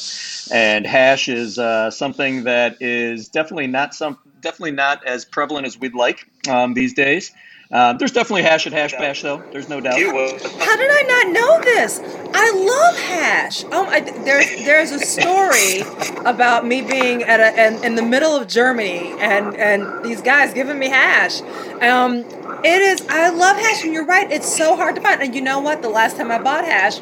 And 0.52 0.86
hash 0.86 1.28
is 1.28 1.60
uh, 1.60 1.92
something 1.92 2.46
that 2.46 2.82
is 2.82 3.28
definitely 3.28 3.68
not 3.68 3.94
some, 3.94 4.18
definitely 4.40 4.72
not 4.72 5.06
as 5.06 5.26
prevalent 5.26 5.68
as 5.68 5.78
we'd 5.78 5.96
like 5.96 6.26
um, 6.48 6.76
these 6.76 6.94
days. 6.94 7.34
Um, 7.72 8.00
there's 8.00 8.12
definitely 8.12 8.42
hash 8.42 8.66
at 8.66 8.74
Hash 8.74 8.94
Bash, 8.94 9.22
though. 9.22 9.44
There's 9.52 9.70
no 9.70 9.80
doubt. 9.80 9.94
How 9.94 10.78
did 10.78 10.90
I 10.92 11.04
not 11.08 11.34
know 11.34 11.62
this? 11.62 12.00
I 12.34 12.52
love 12.52 12.98
hash. 12.98 13.64
Oh, 13.66 13.86
I, 13.86 14.00
there's 14.00 14.66
there's 14.66 14.92
a 14.92 15.00
story 15.00 15.82
about 16.26 16.66
me 16.66 16.82
being 16.82 17.22
at 17.22 17.40
a 17.40 17.68
in, 17.68 17.84
in, 17.84 17.96
the 17.96 18.02
middle 18.02 18.36
of 18.36 18.48
Germany 18.48 19.14
and 19.20 19.56
and 19.56 20.04
these 20.04 20.20
guys 20.20 20.52
giving 20.52 20.80
me 20.80 20.90
hash. 20.90 21.42
Um, 21.82 22.26
it 22.64 22.82
is. 22.82 23.06
I 23.08 23.30
love 23.30 23.58
hash, 23.58 23.84
and 23.84 23.94
you're 23.94 24.06
right. 24.06 24.32
It's 24.32 24.52
so 24.52 24.76
hard 24.76 24.96
to 24.96 25.02
find. 25.02 25.22
And 25.22 25.36
you 25.36 25.42
know 25.42 25.60
what? 25.60 25.84
The 25.84 25.90
last 25.90 26.18
time 26.18 26.32
I 26.32 26.40
bought 26.40 26.66
hash, 26.66 27.00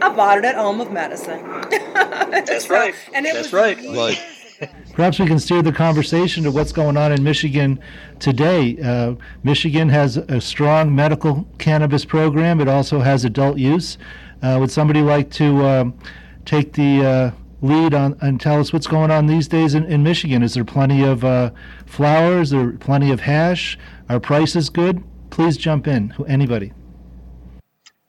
I 0.00 0.12
bought 0.12 0.38
it 0.38 0.44
at 0.44 0.56
Om 0.56 0.80
of 0.80 0.90
Medicine. 0.90 1.44
That's 1.70 2.66
so, 2.66 2.74
right. 2.74 2.94
And 3.14 3.24
it 3.24 3.34
That's 3.34 3.52
was 3.52 3.52
right. 3.52 3.78
Right. 3.78 4.20
Perhaps 4.98 5.20
we 5.20 5.26
can 5.26 5.38
steer 5.38 5.62
the 5.62 5.70
conversation 5.70 6.42
to 6.42 6.50
what's 6.50 6.72
going 6.72 6.96
on 6.96 7.12
in 7.12 7.22
Michigan 7.22 7.78
today. 8.18 8.76
Uh, 8.82 9.14
Michigan 9.44 9.88
has 9.90 10.16
a 10.16 10.40
strong 10.40 10.92
medical 10.92 11.46
cannabis 11.58 12.04
program. 12.04 12.60
It 12.60 12.66
also 12.66 12.98
has 12.98 13.24
adult 13.24 13.58
use. 13.58 13.96
Uh, 14.42 14.56
would 14.58 14.72
somebody 14.72 15.00
like 15.00 15.30
to 15.30 15.64
um, 15.64 15.98
take 16.44 16.72
the 16.72 17.06
uh, 17.06 17.30
lead 17.62 17.94
on 17.94 18.18
and 18.20 18.40
tell 18.40 18.58
us 18.58 18.72
what's 18.72 18.88
going 18.88 19.12
on 19.12 19.28
these 19.28 19.46
days 19.46 19.76
in, 19.76 19.84
in 19.84 20.02
Michigan? 20.02 20.42
Is 20.42 20.54
there 20.54 20.64
plenty 20.64 21.04
of 21.04 21.24
uh, 21.24 21.52
flowers? 21.86 22.48
Is 22.48 22.50
there 22.50 22.72
plenty 22.72 23.12
of 23.12 23.20
hash? 23.20 23.78
Are 24.08 24.18
prices 24.18 24.68
good? 24.68 25.04
Please 25.30 25.56
jump 25.56 25.86
in, 25.86 26.12
anybody. 26.26 26.72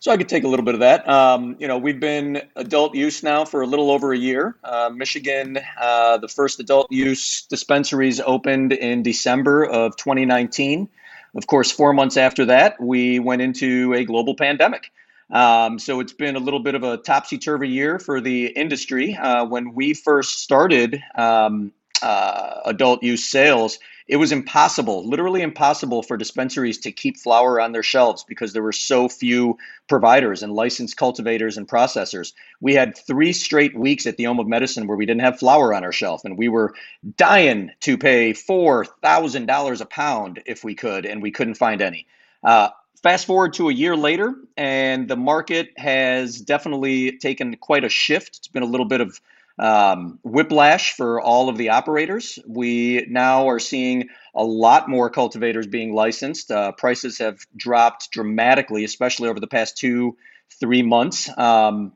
So 0.01 0.12
I 0.12 0.18
could 0.18 0.29
take 0.29 0.46
a 0.46 0.48
little 0.48 0.63
bit 0.63 0.75
of 0.75 0.79
that. 0.79 1.08
Um, 1.10 1.58
you 1.60 1.68
know, 1.68 1.77
we've 1.77 2.00
been 2.00 2.41
adult 2.56 2.96
use 2.96 3.22
now 3.22 3.44
for 3.44 3.62
a 3.62 3.65
little 3.65 3.91
over 3.91 4.13
a 4.13 4.18
year. 4.18 4.56
Uh, 4.63 4.89
Michigan, 4.94 5.60
uh, 5.79 6.18
the 6.18 6.29
first 6.29 6.62
adult 6.62 6.89
use 6.89 7.46
dispensaries 7.48 8.22
opened 8.22 8.72
in 8.72 9.03
December 9.03 9.65
of 9.65 9.98
2019. 9.98 10.88
Of 11.36 11.48
course, 11.48 11.70
four 11.70 11.91
months 11.91 12.15
after 12.15 12.46
that, 12.46 12.79
we 12.79 13.20
went 13.20 13.41
into 13.41 13.94
a 13.94 14.06
global 14.06 14.36
pandemic. 14.36 14.89
Um, 15.32 15.77
so 15.77 16.00
it's 16.00 16.13
been 16.13 16.38
a 16.38 16.39
little 16.39 16.62
bit 16.62 16.75
of 16.75 16.84
a 16.84 16.96
topsy 16.96 17.38
turvy 17.38 17.68
year 17.68 18.00
for 18.00 18.22
the 18.22 18.48
industry. 18.48 19.15
Uh, 19.15 19.46
when 19.46 19.74
we 19.74 19.94
first 19.94 20.39
started 20.39 21.03
um, 21.15 21.74
uh, 22.01 22.62
adult 22.65 23.03
use 23.03 23.25
sales, 23.25 23.79
it 24.10 24.18
was 24.18 24.32
impossible, 24.32 25.08
literally 25.08 25.44
impossible 25.44 26.01
for 26.01 26.18
dispensaries 26.18 26.80
to 26.80 26.92
keep 26.92 27.16
flower 27.16 27.62
on 27.62 27.74
their 27.74 27.84
shelves 27.84 28.25
because 28.28 28.54
there 28.54 28.63
were 28.63 28.72
so 28.72 29.08
few 29.08 29.56
providers 29.88 30.42
and 30.42 30.51
licensed 30.51 30.98
cultivators 30.98 31.58
and 31.58 31.68
processors. 31.68 32.34
We 32.60 32.74
had 32.74 32.98
three 32.98 33.34
straight 33.34 33.78
weeks 33.78 34.08
at 34.08 34.18
the 34.18 34.25
Om 34.25 34.39
of 34.39 34.48
Medicine 34.48 34.88
where 34.88 34.98
we 34.98 35.06
didn't 35.06 35.22
have 35.22 35.38
flower 35.38 35.75
on 35.75 35.84
our 35.84 35.92
shelf, 35.92 36.25
and 36.25 36.39
we 36.39 36.50
were 36.50 36.74
dying 37.18 37.70
to 37.82 38.00
pay 38.00 38.34
$4,000 38.34 39.82
a 39.82 39.86
pound 39.86 40.42
if 40.48 40.63
we 40.63 40.74
could, 40.74 41.06
and 41.06 41.22
we 41.22 41.30
couldn't 41.30 41.54
find 41.54 41.80
any. 41.80 42.08
Uh, 42.44 42.70
fast 43.04 43.28
forward 43.28 43.54
to 43.54 43.70
a 43.70 43.74
year 43.74 43.96
later, 43.96 44.34
and 44.58 45.08
the 45.08 45.18
market 45.18 45.70
has 45.78 46.42
definitely 46.42 47.20
taken 47.20 47.58
quite 47.58 47.84
a 47.84 47.89
shift. 47.89 48.38
It's 48.38 48.48
been 48.48 48.63
a 48.63 48.66
little 48.66 48.88
bit 48.88 49.01
of 49.01 49.22
um, 49.60 50.20
whiplash 50.24 50.94
for 50.94 51.20
all 51.22 51.50
of 51.50 51.58
the 51.58 51.70
operators. 51.70 52.39
We 52.48 53.06
now 53.10 53.50
are 53.50 53.60
seeing 53.60 54.08
a 54.34 54.44
lot 54.44 54.89
more 54.89 55.10
cultivators 55.10 55.68
being 55.68 55.94
licensed. 55.94 56.50
Uh, 56.50 56.72
prices 56.72 57.18
have 57.20 57.39
dropped 57.56 58.10
dramatically, 58.12 58.86
especially 58.86 59.30
over 59.30 59.39
the 59.39 59.48
past 59.48 59.78
two, 59.78 60.16
three 60.60 60.82
months, 60.82 61.30
um, 61.38 61.94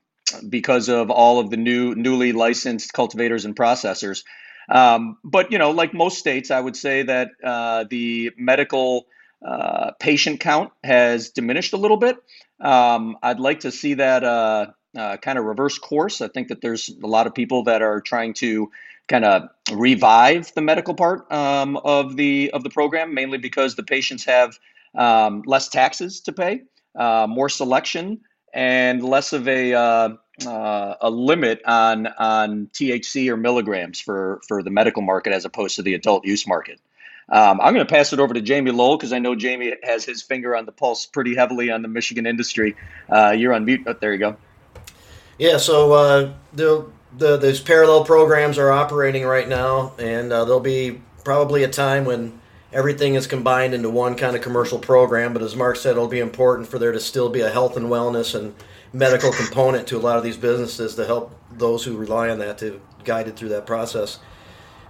because 0.47 0.89
of 0.89 1.09
all 1.09 1.39
of 1.39 1.49
the 1.49 1.57
new, 1.57 1.95
newly 1.95 2.33
licensed 2.33 2.91
cultivators 2.91 3.45
and 3.45 3.55
processors. 3.55 4.23
Um, 4.69 5.17
but 5.23 5.51
you 5.51 5.57
know, 5.57 5.71
like 5.71 5.93
most 5.93 6.17
states, 6.17 6.51
I 6.51 6.59
would 6.59 6.75
say 6.75 7.03
that 7.03 7.29
uh, 7.43 7.85
the 7.89 8.31
medical 8.37 9.07
uh, 9.45 9.91
patient 9.99 10.39
count 10.39 10.71
has 10.83 11.29
diminished 11.29 11.73
a 11.73 11.77
little 11.77 11.97
bit. 11.97 12.17
Um, 12.59 13.17
I'd 13.21 13.39
like 13.39 13.61
to 13.61 13.71
see 13.71 13.95
that 13.95 14.23
uh, 14.97 15.17
kind 15.17 15.37
of 15.37 15.45
reverse 15.45 15.77
course. 15.77 16.21
I 16.21 16.27
think 16.27 16.49
that 16.49 16.61
there's 16.61 16.89
a 17.03 17.07
lot 17.07 17.27
of 17.27 17.33
people 17.33 17.63
that 17.63 17.81
are 17.81 18.01
trying 18.01 18.33
to 18.35 18.71
kind 19.07 19.25
of 19.25 19.49
revive 19.71 20.53
the 20.53 20.61
medical 20.61 20.93
part 20.93 21.31
um, 21.31 21.77
of 21.77 22.15
the 22.15 22.51
of 22.51 22.63
the 22.63 22.69
program, 22.69 23.13
mainly 23.13 23.37
because 23.37 23.75
the 23.75 23.83
patients 23.83 24.25
have 24.25 24.57
um, 24.95 25.43
less 25.45 25.67
taxes 25.69 26.21
to 26.21 26.31
pay, 26.31 26.61
uh, 26.95 27.27
more 27.27 27.49
selection, 27.49 28.21
and 28.53 29.03
less 29.03 29.33
of 29.33 29.47
a 29.47 29.73
uh, 29.73 30.09
uh, 30.45 30.95
a 31.01 31.09
limit 31.09 31.61
on 31.65 32.07
on 32.07 32.67
THC 32.73 33.29
or 33.29 33.37
milligrams 33.37 33.99
for 33.99 34.41
for 34.47 34.63
the 34.63 34.71
medical 34.71 35.01
market 35.01 35.33
as 35.33 35.45
opposed 35.45 35.75
to 35.75 35.81
the 35.81 35.93
adult 35.93 36.25
use 36.25 36.47
market. 36.47 36.79
Um, 37.29 37.61
I'm 37.61 37.73
going 37.73 37.85
to 37.85 37.91
pass 37.91 38.11
it 38.11 38.19
over 38.19 38.33
to 38.33 38.41
Jamie 38.41 38.71
Lowell 38.71 38.97
because 38.97 39.13
I 39.13 39.19
know 39.19 39.33
Jamie 39.33 39.73
has 39.83 40.03
his 40.03 40.21
finger 40.21 40.55
on 40.57 40.65
the 40.65 40.73
pulse 40.73 41.05
pretty 41.05 41.35
heavily 41.35 41.71
on 41.71 41.81
the 41.81 41.87
Michigan 41.87 42.25
industry. 42.25 42.75
Uh, 43.09 43.31
you're 43.31 43.53
on 43.53 43.63
mute. 43.63 43.83
Oh, 43.87 43.95
there 43.99 44.11
you 44.11 44.19
go. 44.19 44.37
Yeah, 45.37 45.57
so 45.57 45.93
uh, 45.93 46.33
the, 46.53 46.85
the 47.17 47.37
these 47.37 47.59
parallel 47.59 48.05
programs 48.05 48.57
are 48.57 48.71
operating 48.71 49.25
right 49.25 49.47
now, 49.47 49.93
and 49.97 50.31
uh, 50.31 50.45
there'll 50.45 50.59
be 50.59 51.01
probably 51.23 51.63
a 51.63 51.69
time 51.69 52.05
when 52.05 52.39
everything 52.71 53.15
is 53.15 53.27
combined 53.27 53.73
into 53.73 53.89
one 53.89 54.15
kind 54.15 54.35
of 54.35 54.41
commercial 54.41 54.79
program. 54.79 55.33
But 55.33 55.41
as 55.41 55.55
Mark 55.55 55.77
said, 55.77 55.91
it'll 55.91 56.07
be 56.07 56.19
important 56.19 56.67
for 56.67 56.79
there 56.79 56.91
to 56.91 56.99
still 56.99 57.29
be 57.29 57.41
a 57.41 57.49
health 57.49 57.77
and 57.77 57.87
wellness 57.87 58.35
and 58.35 58.53
medical 58.91 59.31
component 59.31 59.87
to 59.87 59.97
a 59.97 59.99
lot 59.99 60.17
of 60.17 60.23
these 60.23 60.37
businesses 60.37 60.95
to 60.95 61.05
help 61.05 61.35
those 61.51 61.83
who 61.83 61.97
rely 61.97 62.29
on 62.29 62.39
that 62.39 62.59
to 62.59 62.79
guide 63.03 63.27
it 63.27 63.35
through 63.35 63.49
that 63.49 63.65
process. 63.65 64.19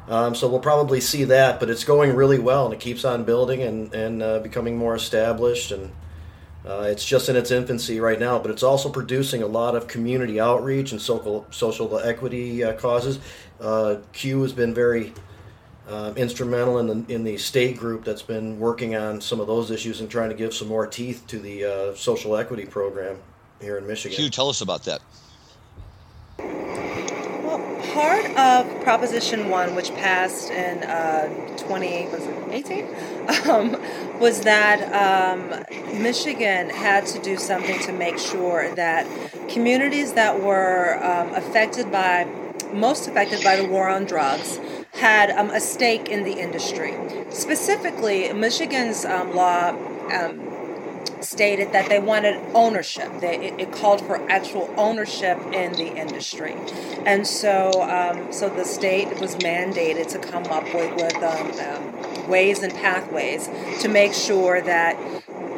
Um, 0.07 0.35
so 0.35 0.50
we'll 0.50 0.59
probably 0.59 1.00
see 1.00 1.23
that, 1.25 1.59
but 1.59 1.69
it's 1.69 1.85
going 1.85 2.13
really 2.13 2.39
well 2.39 2.65
and 2.65 2.73
it 2.73 2.81
keeps 2.81 3.05
on 3.05 3.23
building 3.23 3.62
and, 3.62 3.93
and 3.93 4.21
uh, 4.21 4.39
becoming 4.39 4.77
more 4.77 4.95
established. 4.95 5.71
And 5.71 5.91
Uh, 6.65 6.88
it's 6.89 7.03
just 7.03 7.27
in 7.27 7.36
its 7.36 7.51
infancy 7.51 8.00
right 8.00 8.20
now, 8.20 8.39
but 8.39 8.50
it's 8.50 8.63
also 8.63 8.89
producing 8.89 9.43
a 9.43 9.48
lot 9.48 9.75
of 9.75 9.88
community 9.88 10.39
outreach 10.39 10.93
and 10.93 11.01
social 11.01 11.46
social 11.51 12.00
equity 12.00 12.63
uh, 12.63 12.74
causes. 12.74 13.20
Uh, 13.60 13.98
Q 14.13 14.41
has 14.43 14.53
been 14.53 14.74
very 14.74 15.13
uh, 15.89 16.13
instrumental 16.15 16.79
in 16.79 16.88
the 16.88 17.13
in 17.13 17.24
the 17.25 17.38
state 17.38 17.77
group 17.77 18.05
that's 18.05 18.22
been 18.22 18.58
working 18.60 18.96
on 18.96 19.20
some 19.20 19.41
of 19.41 19.48
those 19.48 19.72
issues 19.72 20.00
and 20.00 20.10
trying 20.10 20.29
to 20.29 20.36
give 20.36 20.53
some 20.53 20.70
more 20.70 20.88
teeth 20.88 21.24
to 21.27 21.39
the 21.39 21.65
uh, 21.65 21.96
social 21.96 22.38
equity 22.38 22.65
program 22.65 23.17
here 23.60 23.77
in 23.77 23.86
Michigan. 23.86 24.15
Q, 24.15 24.29
tell 24.29 24.48
us 24.48 24.62
about 24.62 24.86
that. 24.86 25.01
Well, 26.39 27.60
part 27.93 28.25
of 28.38 28.84
Proposition 28.84 29.50
One, 29.50 29.75
which 29.75 29.93
passed 29.96 30.50
in 30.50 30.82
uh, 30.84 31.58
20 31.58 32.08
was 32.08 32.25
it 32.25 32.36
18, 32.50 32.86
um, 33.50 33.72
was 34.20 34.42
that 34.42 34.82
um, 34.94 36.01
Michigan 36.01 36.70
had 36.70 37.06
to 37.08 37.20
do 37.20 37.38
something 37.38 37.80
to 37.82 37.94
make 37.94 38.18
sure 38.18 38.74
that 38.75 39.08
communities 39.50 40.13
that 40.13 40.42
were 40.42 41.03
um, 41.03 41.34
affected 41.34 41.92
by 41.92 42.27
most 42.74 43.08
affected 43.08 43.44
by 43.44 43.56
the 43.56 43.68
war 43.68 43.88
on 43.88 44.06
drugs 44.06 44.60
had 44.94 45.30
um, 45.32 45.50
a 45.51 45.60
stake 45.60 46.10
in 46.10 46.24
the 46.24 46.34
industry. 46.34 46.94
Specifically, 47.30 48.32
Michigan's 48.34 49.06
um, 49.06 49.36
law 49.36 49.70
um, 50.12 50.53
stated 51.22 51.72
that 51.72 51.89
they 51.89 52.00
wanted 52.00 52.36
ownership. 52.53 53.10
They, 53.20 53.48
it, 53.48 53.60
it, 53.60 53.72
called 53.72 54.01
for 54.01 54.20
actual 54.30 54.74
ownership 54.77 55.38
in 55.53 55.74
the 55.74 55.96
industry, 55.96 56.56
and 57.06 57.25
so 57.25 57.82
um, 57.84 58.32
so 58.32 58.50
the 58.50 58.65
state 58.65 59.20
was 59.20 59.36
mandated 59.38 60.08
to 60.10 60.20
come 60.20 60.46
up 60.46 60.65
with, 60.74 60.94
with 60.96 61.15
um, 61.24 61.51
um, 61.60 62.12
ways 62.27 62.63
and 62.63 62.74
pathways 62.74 63.50
to 63.82 63.88
make 63.88 64.13
sure 64.13 64.62
that 64.62 64.98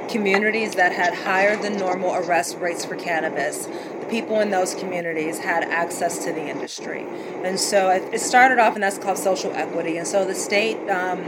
communities 0.10 0.76
that 0.76 0.92
had 0.92 1.14
higher 1.14 1.56
than 1.56 1.78
normal 1.78 2.14
arrest 2.16 2.58
rates 2.60 2.86
for 2.86 2.96
cannabis 2.96 3.68
the 4.06 4.12
people 4.12 4.40
in 4.40 4.52
those 4.52 4.76
communities 4.76 5.40
had 5.40 5.64
access 5.64 6.24
to 6.26 6.32
the 6.32 6.48
industry. 6.48 7.06
And 7.44 7.60
so 7.60 7.90
it, 7.90 8.20
started 8.20 8.60
off, 8.60 8.76
and 8.76 8.84
that's 8.84 8.98
called 8.98 9.18
social 9.18 9.52
equity. 9.54 9.98
And 9.98 10.08
so 10.08 10.26
the 10.26 10.36
state 10.36 10.78
um, 10.90 11.24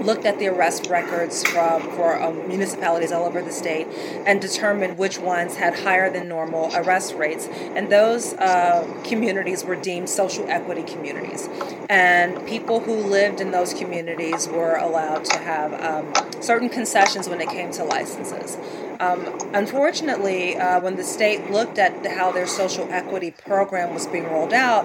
looked 0.00 0.24
at 0.24 0.38
the 0.38 0.48
arrest 0.48 0.88
records 0.88 1.44
from, 1.44 1.82
for 1.92 2.20
um, 2.20 2.46
municipalities 2.48 3.12
all 3.12 3.24
over 3.24 3.42
the 3.42 3.52
state 3.52 3.86
and 4.26 4.40
determined 4.40 4.98
which 4.98 5.18
ones 5.18 5.56
had 5.56 5.80
higher 5.80 6.10
than 6.10 6.28
normal 6.28 6.70
arrest 6.74 7.14
rates. 7.14 7.48
And 7.48 7.90
those 7.90 8.34
uh, 8.34 8.86
communities 9.04 9.64
were 9.64 9.76
deemed 9.76 10.08
social 10.08 10.48
equity 10.48 10.82
communities. 10.82 11.48
And 11.88 12.46
people 12.46 12.80
who 12.80 12.94
lived 12.94 13.40
in 13.40 13.50
those 13.50 13.74
communities 13.74 14.48
were 14.48 14.76
allowed 14.76 15.24
to 15.26 15.38
have 15.38 15.72
um, 15.80 16.42
certain 16.42 16.68
concessions 16.68 17.28
when 17.28 17.40
it 17.40 17.48
came 17.48 17.70
to 17.72 17.84
licenses. 17.84 18.56
Um, 19.00 19.26
unfortunately, 19.54 20.56
uh, 20.56 20.80
when 20.80 20.96
the 20.96 21.04
state 21.04 21.50
looked 21.50 21.78
at 21.78 22.04
how 22.06 22.32
their 22.32 22.46
social 22.46 22.86
equity 22.90 23.30
program 23.30 23.94
was 23.94 24.06
being 24.06 24.24
rolled 24.24 24.52
out, 24.52 24.84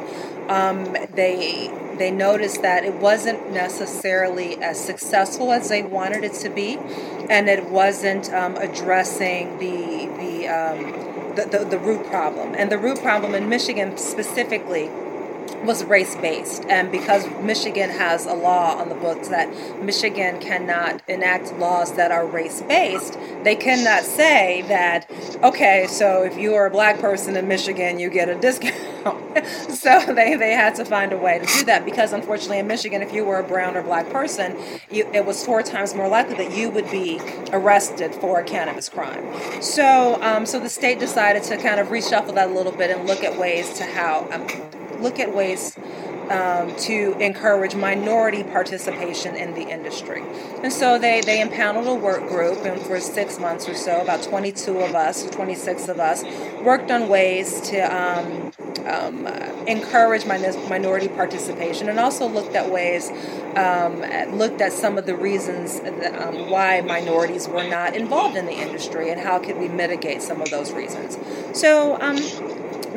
um, 0.50 0.95
they 1.13 1.69
they 1.97 2.11
noticed 2.11 2.61
that 2.61 2.83
it 2.83 2.95
wasn't 2.95 3.51
necessarily 3.51 4.61
as 4.61 4.79
successful 4.83 5.51
as 5.51 5.69
they 5.69 5.84
wanted 5.84 6.23
it 6.23 6.34
to 6.34 6.49
be, 6.49 6.77
and 7.29 7.47
it 7.49 7.69
wasn't 7.69 8.31
um, 8.34 8.55
addressing 8.58 9.58
the 9.58 10.08
the, 10.17 10.47
um, 10.47 11.36
the, 11.36 11.45
the 11.45 11.65
the 11.65 11.79
root 11.79 12.05
problem. 12.05 12.53
And 12.55 12.71
the 12.71 12.77
root 12.77 13.01
problem 13.01 13.36
in 13.36 13.49
Michigan 13.49 13.97
specifically 13.97 14.89
was 15.65 15.84
race 15.86 16.15
based. 16.15 16.65
And 16.65 16.91
because 16.91 17.27
Michigan 17.41 17.89
has 17.89 18.25
a 18.25 18.34
law 18.34 18.75
on 18.77 18.89
the 18.89 18.95
books 18.95 19.27
that 19.29 19.49
Michigan 19.84 20.39
cannot 20.39 21.01
enact 21.10 21.53
laws 21.53 21.95
that 21.95 22.12
are 22.12 22.25
race 22.25 22.62
based, 22.62 23.17
they 23.43 23.55
cannot 23.55 24.03
say 24.03 24.63
that, 24.63 25.10
okay, 25.43 25.88
so 25.88 26.23
if 26.23 26.38
you 26.38 26.53
are 26.55 26.67
a 26.67 26.71
black 26.71 26.99
person 26.99 27.36
in 27.36 27.47
Michigan, 27.47 27.99
you 27.99 28.10
get 28.10 28.29
a 28.29 28.36
discount. 28.36 28.75
so 29.69 30.13
they, 30.13 30.36
they 30.36 30.53
had 30.53 30.75
to 30.75 30.86
find 30.86 31.13
a 31.13 31.17
way 31.17 31.39
to 31.39 31.45
do 31.45 31.65
that 31.65 31.86
because 31.86 32.13
unfortunately 32.13 32.60
in 32.60 32.67
Michigan, 32.67 33.01
if 33.01 33.13
you 33.13 33.25
were 33.25 33.39
a 33.39 33.43
brown 33.43 33.75
or 33.75 33.84
black 33.84 34.10
person, 34.10 34.58
you, 34.89 35.10
it 35.13 35.25
was 35.25 35.45
four 35.45 35.62
times 35.62 35.93
more 35.93 36.08
likely 36.08 36.36
that 36.36 36.55
you 36.55 36.69
would 36.69 36.89
be 36.89 37.19
arrested 37.51 38.13
for 38.15 38.39
a 38.39 38.43
cannabis 38.43 38.89
crime. 38.89 39.23
So, 39.62 40.21
um, 40.21 40.45
so 40.45 40.60
the 40.60 40.69
state 40.69 40.99
decided 40.99 41.43
to 41.43 41.58
kind 41.58 41.79
of 41.79 41.88
reshuffle 41.88 42.36
that 42.36 42.49
a 42.49 42.53
little 42.53 42.71
bit 42.71 42.89
and 42.89 43.08
look 43.08 43.23
at 43.23 43.38
ways 43.38 43.73
to 43.77 43.84
how 43.84 44.27
um, 44.31 44.47
look 45.01 45.19
at 45.19 45.34
ways 45.34 45.77
um, 46.29 46.75
to 46.77 47.15
encourage 47.19 47.75
minority 47.75 48.43
participation 48.43 49.36
in 49.36 49.53
the 49.53 49.62
industry. 49.62 50.23
And 50.63 50.73
so 50.73 50.97
they, 50.97 51.21
they 51.21 51.41
impounded 51.41 51.88
a 51.88 51.93
work 51.93 52.27
group, 52.27 52.65
and 52.65 52.81
for 52.81 52.99
six 52.99 53.39
months 53.39 53.69
or 53.69 53.75
so, 53.75 54.01
about 54.01 54.23
22 54.23 54.79
of 54.79 54.95
us, 54.95 55.29
26 55.29 55.88
of 55.88 55.99
us, 55.99 56.23
worked 56.63 56.89
on 56.89 57.08
ways 57.08 57.62
to 57.69 57.79
um, 57.79 58.51
um, 58.88 59.27
encourage 59.67 60.25
minority 60.25 61.08
participation 61.08 61.89
and 61.89 61.99
also 61.99 62.27
looked 62.27 62.55
at 62.55 62.71
ways, 62.71 63.12
um, 63.55 64.01
looked 64.38 64.62
at 64.62 64.73
some 64.73 64.97
of 64.97 65.05
the 65.05 65.15
reasons 65.15 65.79
that, 65.79 66.21
um, 66.21 66.49
why 66.49 66.81
minorities 66.81 67.47
were 67.47 67.67
not 67.67 67.95
involved 67.95 68.36
in 68.36 68.45
the 68.45 68.53
industry 68.53 69.10
and 69.12 69.21
how 69.21 69.39
could 69.39 69.58
we 69.58 69.67
mitigate 69.67 70.21
some 70.21 70.41
of 70.41 70.49
those 70.49 70.71
reasons. 70.71 71.17
So, 71.53 71.99
um, 72.01 72.17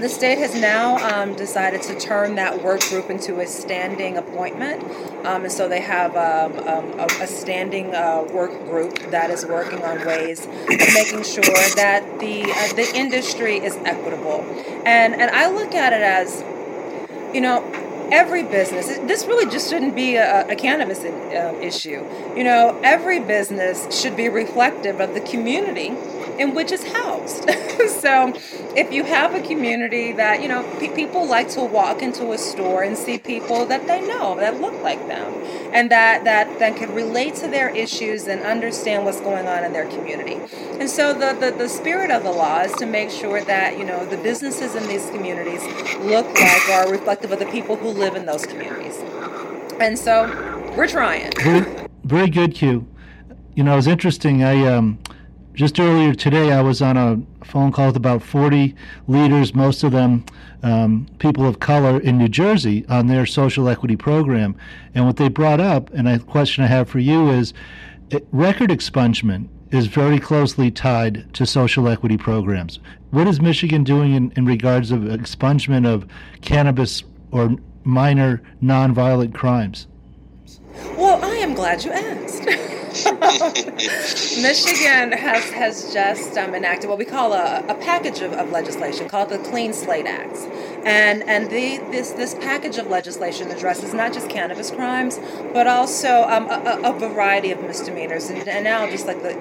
the 0.00 0.08
state 0.08 0.38
has 0.38 0.54
now 0.54 0.96
um, 0.98 1.34
decided 1.34 1.82
to 1.82 1.98
turn 1.98 2.36
that 2.36 2.62
work 2.62 2.80
group 2.82 3.10
into 3.10 3.40
a 3.40 3.46
standing 3.46 4.16
appointment. 4.16 4.82
Um, 5.26 5.44
and 5.44 5.52
so 5.52 5.68
they 5.68 5.80
have 5.80 6.16
um, 6.16 6.58
um, 6.68 7.00
a, 7.00 7.06
a, 7.22 7.26
standing 7.26 7.94
uh, 7.94 8.24
work 8.32 8.52
group 8.66 8.98
that 9.10 9.30
is 9.30 9.44
working 9.44 9.82
on 9.82 10.06
ways 10.06 10.46
of 10.46 10.94
making 10.94 11.24
sure 11.24 11.42
that 11.74 12.20
the, 12.20 12.44
uh, 12.44 12.74
the 12.74 12.90
industry 12.94 13.56
is 13.58 13.76
equitable. 13.78 14.42
And, 14.84 15.14
and 15.14 15.30
I 15.30 15.50
look 15.50 15.74
at 15.74 15.92
it 15.92 16.02
as, 16.02 16.42
you 17.34 17.40
know, 17.40 17.64
every 18.10 18.42
business 18.42 18.86
this 19.06 19.26
really 19.26 19.50
just 19.50 19.68
shouldn't 19.68 19.94
be 19.94 20.16
a, 20.16 20.48
a 20.48 20.56
cannabis 20.56 21.00
uh, 21.00 21.58
issue 21.60 22.02
you 22.34 22.42
know 22.42 22.80
every 22.82 23.20
business 23.20 24.00
should 24.00 24.16
be 24.16 24.30
reflective 24.30 24.98
of 24.98 25.12
the 25.12 25.20
community 25.20 25.90
in 26.38 26.54
which 26.54 26.72
it's 26.72 26.84
housed. 26.84 27.44
so 28.00 28.32
if 28.76 28.92
you 28.92 29.04
have 29.04 29.34
a 29.34 29.42
community 29.42 30.12
that, 30.12 30.42
you 30.42 30.48
know, 30.48 30.62
pe- 30.78 30.94
people 30.94 31.26
like 31.26 31.48
to 31.50 31.62
walk 31.62 32.02
into 32.02 32.32
a 32.32 32.38
store 32.38 32.82
and 32.82 32.96
see 32.96 33.18
people 33.18 33.66
that 33.66 33.86
they 33.86 34.00
know 34.06 34.36
that 34.36 34.60
look 34.60 34.80
like 34.82 35.06
them 35.08 35.32
and 35.72 35.90
that, 35.90 36.24
that, 36.24 36.58
that 36.58 36.76
can 36.76 36.94
relate 36.94 37.34
to 37.36 37.48
their 37.48 37.68
issues 37.70 38.26
and 38.26 38.42
understand 38.42 39.04
what's 39.04 39.20
going 39.20 39.46
on 39.46 39.64
in 39.64 39.72
their 39.72 39.86
community. 39.88 40.40
And 40.78 40.88
so 40.88 41.12
the, 41.12 41.36
the, 41.38 41.50
the 41.56 41.68
spirit 41.68 42.10
of 42.10 42.22
the 42.22 42.30
law 42.30 42.60
is 42.60 42.72
to 42.74 42.86
make 42.86 43.10
sure 43.10 43.42
that, 43.44 43.78
you 43.78 43.84
know, 43.84 44.04
the 44.06 44.16
businesses 44.16 44.74
in 44.74 44.86
these 44.86 45.10
communities 45.10 45.62
look 46.00 46.26
like 46.38 46.68
or 46.68 46.72
are 46.72 46.90
reflective 46.90 47.32
of 47.32 47.38
the 47.38 47.46
people 47.46 47.76
who 47.76 47.88
live 47.88 48.14
in 48.14 48.26
those 48.26 48.46
communities. 48.46 48.96
And 49.80 49.98
so 49.98 50.26
we're 50.76 50.88
trying. 50.88 51.32
Very, 52.04 52.30
good, 52.30 52.54
Q. 52.54 52.86
You 53.54 53.64
know, 53.64 53.74
it 53.74 53.76
was 53.76 53.86
interesting. 53.86 54.42
I 54.42 54.66
um, 54.66 54.98
just 55.58 55.80
earlier 55.80 56.14
today, 56.14 56.52
I 56.52 56.60
was 56.60 56.80
on 56.80 56.96
a 56.96 57.20
phone 57.44 57.72
call 57.72 57.88
with 57.88 57.96
about 57.96 58.22
40 58.22 58.76
leaders, 59.08 59.56
most 59.56 59.82
of 59.82 59.90
them 59.90 60.24
um, 60.62 61.08
people 61.18 61.48
of 61.48 61.58
color 61.58 61.98
in 61.98 62.16
New 62.16 62.28
Jersey, 62.28 62.86
on 62.88 63.08
their 63.08 63.26
social 63.26 63.68
equity 63.68 63.96
program. 63.96 64.54
And 64.94 65.04
what 65.04 65.16
they 65.16 65.28
brought 65.28 65.58
up, 65.58 65.92
and 65.92 66.06
a 66.06 66.20
question 66.20 66.62
I 66.62 66.68
have 66.68 66.88
for 66.88 67.00
you 67.00 67.30
is 67.30 67.54
record 68.30 68.70
expungement 68.70 69.48
is 69.72 69.88
very 69.88 70.20
closely 70.20 70.70
tied 70.70 71.34
to 71.34 71.44
social 71.44 71.88
equity 71.88 72.16
programs. 72.16 72.78
What 73.10 73.26
is 73.26 73.40
Michigan 73.40 73.82
doing 73.82 74.14
in, 74.14 74.30
in 74.36 74.46
regards 74.46 74.92
of 74.92 75.00
expungement 75.00 75.92
of 75.92 76.06
cannabis 76.40 77.02
or 77.32 77.56
minor 77.82 78.40
nonviolent 78.62 79.34
crimes? 79.34 79.88
Well, 80.96 81.20
I 81.24 81.34
am 81.38 81.54
glad 81.54 81.84
you 81.84 81.90
asked. 81.90 82.48
Michigan 84.42 85.12
has 85.12 85.50
has 85.50 85.92
just 85.92 86.36
um, 86.36 86.54
enacted 86.54 86.88
what 86.88 86.98
we 86.98 87.04
call 87.04 87.32
a, 87.32 87.64
a 87.68 87.74
package 87.74 88.20
of, 88.20 88.32
of 88.32 88.50
legislation 88.50 89.08
called 89.08 89.28
the 89.28 89.38
Clean 89.38 89.72
Slate 89.72 90.06
Act, 90.06 90.36
and 90.84 91.22
and 91.24 91.50
the, 91.50 91.78
this 91.90 92.12
this 92.12 92.34
package 92.34 92.78
of 92.78 92.88
legislation 92.88 93.50
addresses 93.50 93.94
not 93.94 94.12
just 94.12 94.28
cannabis 94.28 94.70
crimes, 94.70 95.18
but 95.52 95.66
also 95.66 96.24
um, 96.28 96.48
a, 96.48 96.80
a, 96.84 96.98
variety 96.98 97.52
of 97.52 97.62
misdemeanors, 97.62 98.30
and, 98.30 98.48
and 98.48 98.64
now 98.64 98.88
just 98.90 99.06
like 99.06 99.22
the 99.22 99.34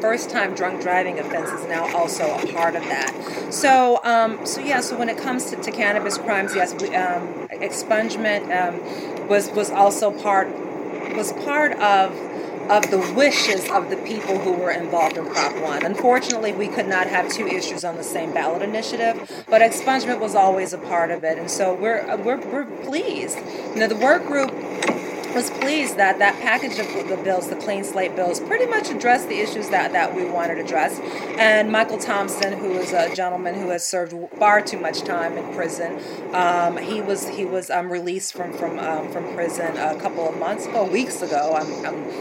first 0.00 0.30
time 0.30 0.54
drunk 0.54 0.80
driving 0.80 1.18
offense 1.18 1.50
is 1.50 1.66
now 1.66 1.94
also 1.96 2.24
a 2.24 2.52
part 2.52 2.74
of 2.74 2.82
that. 2.84 3.12
So 3.50 4.00
um, 4.04 4.44
so 4.46 4.60
yeah, 4.60 4.80
so 4.80 4.98
when 4.98 5.08
it 5.08 5.18
comes 5.18 5.50
to, 5.50 5.56
to 5.56 5.70
cannabis 5.70 6.18
crimes, 6.18 6.54
yes, 6.54 6.74
we, 6.80 6.94
um, 6.96 7.48
expungement 7.50 8.44
um, 8.50 9.28
was 9.28 9.50
was 9.50 9.70
also 9.70 10.10
part 10.10 10.48
was 11.14 11.32
part 11.32 11.72
of 11.78 12.31
of 12.72 12.90
the 12.90 13.14
wishes 13.14 13.68
of 13.68 13.90
the 13.90 13.96
people 13.98 14.38
who 14.38 14.50
were 14.50 14.70
involved 14.70 15.18
in 15.18 15.26
Prop 15.26 15.54
1. 15.60 15.84
Unfortunately, 15.84 16.54
we 16.54 16.66
could 16.66 16.88
not 16.88 17.06
have 17.06 17.30
two 17.30 17.46
issues 17.46 17.84
on 17.84 17.96
the 17.96 18.02
same 18.02 18.32
ballot 18.32 18.62
initiative, 18.62 19.44
but 19.46 19.60
expungement 19.60 20.20
was 20.20 20.34
always 20.34 20.72
a 20.72 20.78
part 20.78 21.10
of 21.10 21.22
it, 21.22 21.36
and 21.36 21.50
so 21.50 21.74
we're, 21.74 22.00
uh, 22.08 22.16
we're, 22.16 22.40
we're 22.46 22.64
pleased. 22.82 23.36
You 23.74 23.80
know, 23.80 23.88
the 23.88 23.96
work 23.96 24.26
group 24.26 24.50
was 25.34 25.50
pleased 25.50 25.96
that 25.96 26.18
that 26.18 26.40
package 26.40 26.78
of 26.78 27.08
the 27.08 27.16
bills, 27.16 27.48
the 27.48 27.56
clean 27.56 27.84
slate 27.84 28.14
bills, 28.16 28.40
pretty 28.40 28.66
much 28.66 28.90
addressed 28.90 29.28
the 29.28 29.38
issues 29.38 29.68
that, 29.70 29.92
that 29.92 30.14
we 30.14 30.24
wanted 30.24 30.56
to 30.56 30.60
address. 30.62 30.98
And 31.38 31.70
Michael 31.70 31.98
Thompson, 31.98 32.58
who 32.58 32.72
is 32.72 32.92
a 32.92 33.14
gentleman 33.14 33.54
who 33.54 33.70
has 33.70 33.84
served 33.84 34.14
far 34.38 34.60
too 34.60 34.78
much 34.78 35.02
time 35.02 35.36
in 35.36 35.54
prison, 35.54 35.98
um, 36.34 36.76
he 36.76 37.00
was 37.00 37.28
he 37.28 37.44
was 37.44 37.70
um, 37.70 37.90
released 37.90 38.34
from 38.34 38.52
from 38.52 38.78
um, 38.78 39.10
from 39.12 39.32
prison 39.34 39.76
a 39.76 39.98
couple 40.00 40.28
of 40.28 40.38
months 40.38 40.66
ago, 40.66 40.84
weeks 40.84 41.22
ago. 41.22 41.58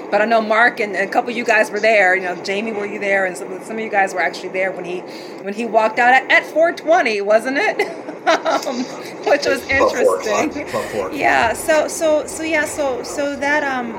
but 0.09 0.21
I 0.21 0.25
know 0.25 0.41
Mark 0.41 0.79
and 0.79 0.95
a 0.95 1.07
couple 1.07 1.31
of 1.31 1.37
you 1.37 1.45
guys 1.45 1.71
were 1.71 1.79
there. 1.79 2.15
You 2.15 2.23
know, 2.23 2.43
Jamie, 2.43 2.71
were 2.71 2.85
you 2.85 2.99
there? 2.99 3.25
And 3.25 3.37
some, 3.37 3.47
some 3.63 3.77
of 3.77 3.83
you 3.83 3.89
guys 3.89 4.13
were 4.13 4.21
actually 4.21 4.49
there 4.49 4.71
when 4.71 4.85
he 4.85 4.99
when 5.41 5.53
he 5.53 5.65
walked 5.65 5.99
out 5.99 6.13
at, 6.13 6.29
at 6.31 6.45
420, 6.45 7.21
wasn't 7.21 7.57
it? 7.57 7.97
Um, 8.21 8.83
which 9.25 9.47
was 9.47 9.63
interesting. 9.67 10.67
Yeah. 11.11 11.53
So 11.53 11.87
so 11.87 12.27
so 12.27 12.43
yeah. 12.43 12.65
So 12.65 13.00
so 13.03 13.35
that 13.35 13.63
um 13.63 13.93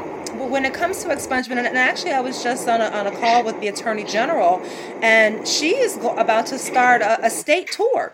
when 0.50 0.64
it 0.64 0.72
comes 0.74 1.02
to 1.02 1.08
expungement, 1.08 1.58
and 1.58 1.76
actually, 1.76 2.12
I 2.12 2.20
was 2.20 2.42
just 2.42 2.66
on 2.66 2.80
a, 2.80 2.86
on 2.86 3.06
a 3.06 3.10
call 3.10 3.44
with 3.44 3.60
the 3.60 3.68
Attorney 3.68 4.04
General, 4.04 4.62
and 5.02 5.46
she 5.46 5.76
is 5.76 5.96
about 5.96 6.46
to 6.46 6.58
start 6.58 7.02
a, 7.02 7.26
a 7.26 7.30
state 7.30 7.70
tour 7.70 8.12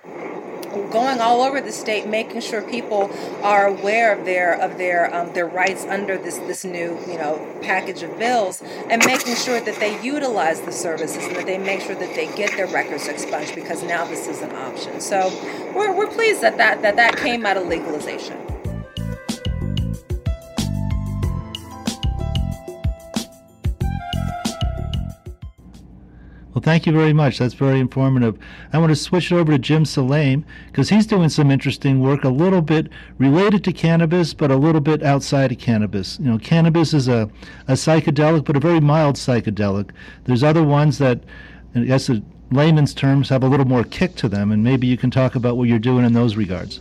going 0.91 1.21
all 1.21 1.43
over 1.43 1.61
the 1.61 1.73
state, 1.73 2.07
making 2.07 2.41
sure 2.41 2.63
people 2.63 3.11
are 3.43 3.67
aware 3.67 4.17
of 4.17 4.25
their 4.25 4.55
of 4.61 4.79
their 4.79 5.15
um, 5.15 5.33
their 5.33 5.47
rights 5.47 5.85
under 5.87 6.19
this 6.19 6.39
this 6.39 6.65
new 6.65 6.99
you 7.07 7.17
know 7.17 7.45
package 7.63 8.03
of 8.03 8.19
bills, 8.19 8.63
and 8.91 9.05
making 9.07 9.35
sure 9.35 9.61
that 9.61 9.79
they 9.81 10.01
utilize 10.03 10.61
the 10.63 10.73
services 10.73 11.25
and 11.25 11.37
that 11.37 11.47
they 11.47 11.59
make 11.59 11.81
sure 11.81 11.95
that 11.95 12.15
they 12.15 12.27
get 12.37 12.51
their 12.57 12.67
records 12.67 13.09
expunged 13.09 13.55
because 13.55 13.83
now 13.83 14.05
this 14.05 14.27
is 14.29 14.43
an 14.43 14.55
option. 14.55 15.01
So 15.01 15.29
we're, 15.75 15.95
we're 15.95 16.09
pleased 16.09 16.41
that 16.43 16.57
that 16.59 16.83
that 16.83 16.97
that 16.97 17.17
came 17.17 17.47
out 17.47 17.57
of 17.57 17.67
legalization. 17.67 18.58
Well, 26.59 26.65
thank 26.65 26.87
you 26.87 26.93
very 26.93 27.13
much. 27.13 27.39
That's 27.39 27.55
very 27.55 27.79
informative. 27.79 28.37
I 28.73 28.79
want 28.79 28.91
to 28.91 28.97
switch 28.97 29.31
it 29.31 29.37
over 29.37 29.53
to 29.53 29.61
Jim 29.61 29.85
Salame 29.85 30.45
because 30.67 30.89
he's 30.89 31.07
doing 31.07 31.29
some 31.29 31.53
interesting 31.53 32.01
work, 32.01 32.25
a 32.25 32.31
little 32.31 32.63
bit 32.63 32.89
related 33.17 33.63
to 33.63 33.73
cannabis, 33.73 34.35
but 34.35 34.51
a 34.51 34.57
little 34.57 34.81
bit 34.81 35.05
outside 35.05 35.53
of 35.53 35.59
cannabis. 35.59 36.19
You 36.19 36.33
know, 36.33 36.39
cannabis 36.39 36.95
is 36.95 37.07
a, 37.07 37.31
a 37.69 37.75
psychedelic, 37.75 38.45
but 38.45 38.57
a 38.57 38.59
very 38.59 38.81
mild 38.81 39.15
psychedelic. 39.15 39.91
There's 40.25 40.43
other 40.43 40.65
ones 40.65 40.99
that, 40.99 41.21
I 41.77 41.85
guess 41.85 42.09
in 42.09 42.27
layman's 42.51 42.93
terms, 42.93 43.29
have 43.29 43.45
a 43.45 43.49
little 43.49 43.65
more 43.65 43.85
kick 43.85 44.17
to 44.17 44.29
them, 44.29 44.51
and 44.51 44.65
maybe 44.65 44.89
you 44.89 44.97
can 44.97 45.13
talk 45.13 45.37
about 45.37 45.57
what 45.57 45.69
you're 45.69 45.79
doing 45.79 46.05
in 46.05 46.13
those 46.13 46.35
regards. 46.35 46.81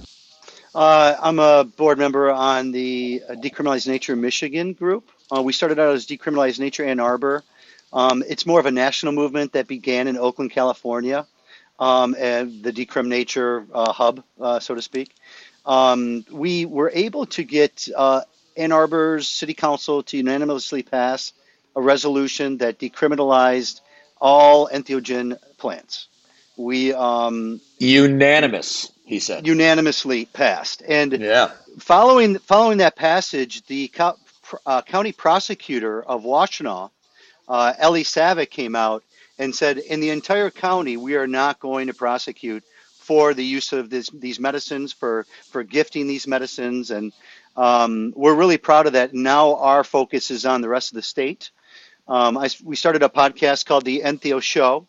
Uh, 0.74 1.16
I'm 1.22 1.38
a 1.38 1.66
board 1.66 2.00
member 2.00 2.32
on 2.32 2.72
the 2.72 3.22
Decriminalized 3.30 3.88
Nature 3.88 4.16
Michigan 4.16 4.74
group. 4.74 5.12
Uh, 5.32 5.44
we 5.44 5.54
started 5.54 5.78
out 5.78 5.94
as 5.94 6.08
Decriminalized 6.08 6.60
Nature 6.60 6.84
Ann 6.84 7.00
Arbor 7.00 7.44
um, 7.98 8.24
it's 8.30 8.46
more 8.46 8.60
of 8.60 8.68
a 8.68 8.72
national 8.72 9.12
movement 9.12 9.54
that 9.54 9.68
began 9.68 10.08
in 10.08 10.18
Oakland, 10.18 10.52
California, 10.52 11.26
um, 11.80 12.16
and 12.20 12.62
the 12.62 12.72
Decrim 12.72 13.08
Nature 13.08 13.66
uh, 13.74 13.92
hub, 13.92 14.24
uh, 14.40 14.60
so 14.60 14.76
to 14.76 14.84
speak. 14.84 15.16
Um, 15.66 16.24
we 16.32 16.68
were 16.68 16.92
able 16.94 17.26
to 17.26 17.44
get 17.44 17.90
uh, 17.96 18.22
Ann 18.56 18.72
Arbor's 18.72 19.28
City 19.28 19.56
Council 19.56 20.04
to 20.04 20.18
unanimously 20.18 20.84
pass 20.84 21.34
a 21.76 21.82
resolution 21.82 22.58
that 22.60 22.78
decriminalized 22.78 23.82
all 24.22 24.70
entheogen 24.72 25.40
plants. 25.58 26.08
We 26.56 26.94
um, 26.94 27.62
unanimous, 27.80 28.92
he 29.06 29.20
said, 29.20 29.48
unanimously 29.48 30.26
passed, 30.26 30.84
and 30.88 31.14
yeah. 31.14 31.50
following 31.80 32.38
following 32.38 32.78
that 32.78 32.96
passage, 32.96 33.66
the 33.66 33.88
co- 33.88 34.18
uh, 34.68 34.84
county 34.84 35.14
prosecutor 35.14 36.04
of 36.04 36.22
Washtenaw 36.24 36.92
uh, 37.48 37.74
Eli 37.82 38.04
Savit 38.04 38.50
came 38.50 38.76
out 38.76 39.04
and 39.40 39.56
said, 39.56 39.78
in 39.78 40.00
the 40.00 40.10
entire 40.10 40.50
county, 40.50 40.98
we 40.98 41.16
are 41.16 41.28
not 41.28 41.60
going 41.60 41.88
to 41.88 41.94
prosecute 41.94 42.64
for 43.00 43.34
the 43.34 43.46
use 43.46 43.72
of 43.72 43.90
this, 43.90 44.10
these 44.10 44.40
medicines, 44.40 44.92
for, 44.92 45.26
for 45.50 45.64
gifting 45.64 46.08
these 46.08 46.28
medicines. 46.28 46.92
And 46.92 47.14
um, 47.56 48.14
we're 48.16 48.36
really 48.36 48.58
proud 48.58 48.88
of 48.88 48.94
that. 48.94 49.14
Now 49.14 49.56
our 49.56 49.84
focus 49.84 50.32
is 50.32 50.46
on 50.46 50.62
the 50.62 50.70
rest 50.70 50.92
of 50.92 50.96
the 50.96 51.02
state. 51.02 51.52
Um, 52.08 52.38
I, 52.38 52.50
we 52.64 52.76
started 52.76 53.04
a 53.04 53.10
podcast 53.10 53.66
called 53.66 53.86
The 53.86 54.02
Entheo 54.02 54.42
Show 54.42 54.88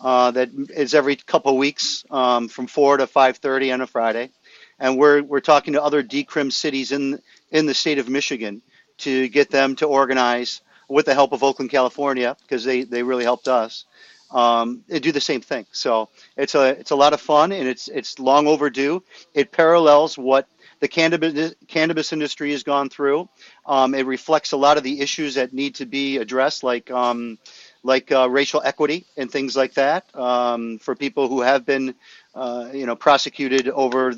uh, 0.00 0.30
that 0.30 0.50
is 0.70 0.94
every 0.94 1.16
couple 1.16 1.56
weeks 1.58 2.04
um, 2.10 2.48
from 2.48 2.66
4 2.66 2.98
to 2.98 3.06
5.30 3.06 3.74
on 3.74 3.80
a 3.82 3.86
Friday. 3.86 4.30
And 4.78 4.96
we're, 4.98 5.22
we're 5.22 5.40
talking 5.40 5.74
to 5.74 5.82
other 5.82 6.02
decrim 6.02 6.50
cities 6.50 6.92
in, 6.92 7.20
in 7.50 7.66
the 7.66 7.74
state 7.74 7.98
of 7.98 8.08
Michigan 8.08 8.62
to 8.98 9.28
get 9.28 9.50
them 9.50 9.76
to 9.76 9.86
organize 9.86 10.62
with 10.90 11.06
the 11.06 11.14
help 11.14 11.32
of 11.32 11.42
Oakland, 11.42 11.70
California, 11.70 12.36
because 12.42 12.64
they, 12.64 12.82
they 12.82 13.02
really 13.02 13.24
helped 13.24 13.48
us. 13.48 13.86
Um, 14.30 14.84
do 14.88 15.10
the 15.10 15.20
same 15.20 15.40
thing. 15.40 15.66
So 15.72 16.08
it's 16.36 16.54
a 16.54 16.68
it's 16.78 16.92
a 16.92 16.94
lot 16.94 17.14
of 17.14 17.20
fun 17.20 17.50
and 17.50 17.66
it's 17.66 17.88
it's 17.88 18.16
long 18.20 18.46
overdue. 18.46 19.02
It 19.34 19.50
parallels 19.50 20.16
what 20.16 20.46
the 20.78 20.86
cannabis 20.86 21.54
cannabis 21.66 22.12
industry 22.12 22.52
has 22.52 22.62
gone 22.62 22.90
through. 22.90 23.28
Um, 23.66 23.92
it 23.92 24.06
reflects 24.06 24.52
a 24.52 24.56
lot 24.56 24.76
of 24.76 24.84
the 24.84 25.00
issues 25.00 25.34
that 25.34 25.52
need 25.52 25.74
to 25.76 25.86
be 25.86 26.18
addressed, 26.18 26.62
like 26.62 26.92
um, 26.92 27.38
like 27.82 28.12
uh, 28.12 28.30
racial 28.30 28.62
equity 28.64 29.04
and 29.16 29.28
things 29.28 29.56
like 29.56 29.74
that, 29.74 30.04
um, 30.14 30.78
for 30.78 30.94
people 30.94 31.28
who 31.28 31.40
have 31.40 31.66
been 31.66 31.96
uh, 32.34 32.68
you 32.72 32.86
know 32.86 32.94
prosecuted 32.94 33.68
over 33.68 34.14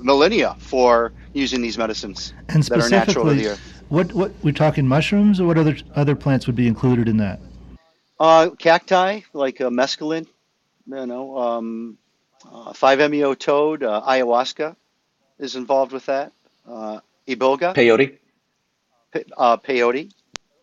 millennia 0.00 0.56
for 0.58 1.12
using 1.32 1.62
these 1.62 1.78
medicines 1.78 2.32
and 2.48 2.64
that 2.64 2.80
are 2.80 2.90
natural 2.90 3.26
to 3.26 3.34
the 3.34 3.46
earth. 3.46 3.81
What 3.92 4.14
what 4.14 4.32
we're 4.42 4.52
talking 4.52 4.88
mushrooms, 4.88 5.38
or 5.38 5.46
what 5.46 5.58
other 5.58 5.76
other 5.94 6.16
plants 6.16 6.46
would 6.46 6.56
be 6.56 6.66
included 6.66 7.10
in 7.10 7.18
that? 7.18 7.40
Uh, 8.18 8.48
cacti 8.58 9.20
like 9.34 9.60
uh, 9.60 9.68
mescaline, 9.68 10.26
you 10.86 11.04
know, 11.04 11.36
um, 11.36 11.98
uh, 12.50 12.72
5-MeO 12.72 13.34
toad, 13.34 13.82
uh, 13.82 14.00
ayahuasca 14.00 14.76
is 15.38 15.56
involved 15.56 15.92
with 15.92 16.06
that. 16.06 16.32
Uh, 16.66 17.00
iboga, 17.28 17.74
peyote, 17.74 18.16
pe- 19.12 19.24
uh, 19.36 19.58
peyote. 19.58 20.10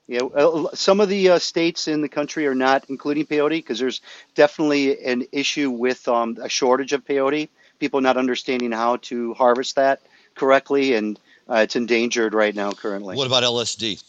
Yeah, 0.08 0.22
uh, 0.22 0.74
some 0.74 1.00
of 1.00 1.08
the 1.08 1.30
uh, 1.30 1.38
states 1.38 1.88
in 1.88 2.02
the 2.02 2.10
country 2.10 2.48
are 2.48 2.56
not 2.56 2.86
including 2.90 3.28
peyote 3.28 3.60
because 3.60 3.78
there's 3.78 4.02
definitely 4.34 5.06
an 5.06 5.28
issue 5.32 5.70
with 5.70 6.08
um, 6.08 6.36
a 6.42 6.50
shortage 6.50 6.94
of 6.94 7.06
peyote. 7.06 7.50
People 7.78 8.02
not 8.02 8.18
understanding 8.18 8.72
how 8.72 8.96
to 9.04 9.36
harvest 9.36 9.76
that 9.76 10.02
correctly, 10.34 10.96
and 10.96 11.20
uh, 11.50 11.58
it's 11.58 11.76
endangered 11.76 12.34
right 12.34 12.54
now 12.54 12.72
currently. 12.72 13.16
What 13.16 13.28
about 13.28 13.44
LSD? 13.44 14.04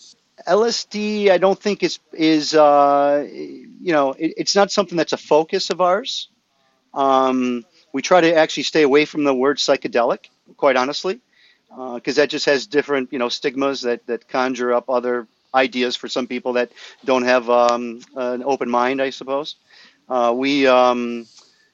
LSD, 0.47 1.31
I 1.31 1.39
don't 1.39 1.59
think 1.59 1.83
is 1.83 1.99
is 2.13 2.55
uh, 2.55 3.27
you 3.31 3.93
know 3.93 4.13
it, 4.13 4.35
it's 4.37 4.55
not 4.55 4.71
something 4.71 4.97
that's 4.97 5.13
a 5.13 5.19
focus 5.19 5.71
of 5.71 5.81
ours. 5.81 6.29
Um, 6.95 7.65
we 7.93 8.03
try 8.03 8.21
to 8.21 8.35
actually 8.35 8.65
stay 8.65 8.83
away 8.83 9.05
from 9.05 9.25
the 9.25 9.35
word 9.35 9.59
psychedelic, 9.59 10.27
quite 10.57 10.77
honestly, 10.77 11.21
because 11.69 12.19
uh, 12.19 12.23
that 12.23 12.31
just 12.31 12.47
has 12.47 12.67
different 12.67 13.13
you 13.13 13.19
know 13.19 13.29
stigmas 13.29 13.83
that 13.83 14.07
that 14.07 14.29
conjure 14.29 14.73
up 14.73 14.89
other 14.89 15.27
ideas 15.55 15.97
for 15.97 16.09
some 16.09 16.27
people 16.27 16.55
that 16.55 16.71
don't 17.05 17.25
have 17.25 17.51
um, 17.51 18.01
an 18.17 18.43
open 18.45 18.71
mind, 18.71 19.03
I 19.03 19.11
suppose. 19.11 19.57
Uh, 20.09 20.33
we 20.37 20.67
um, 20.67 21.27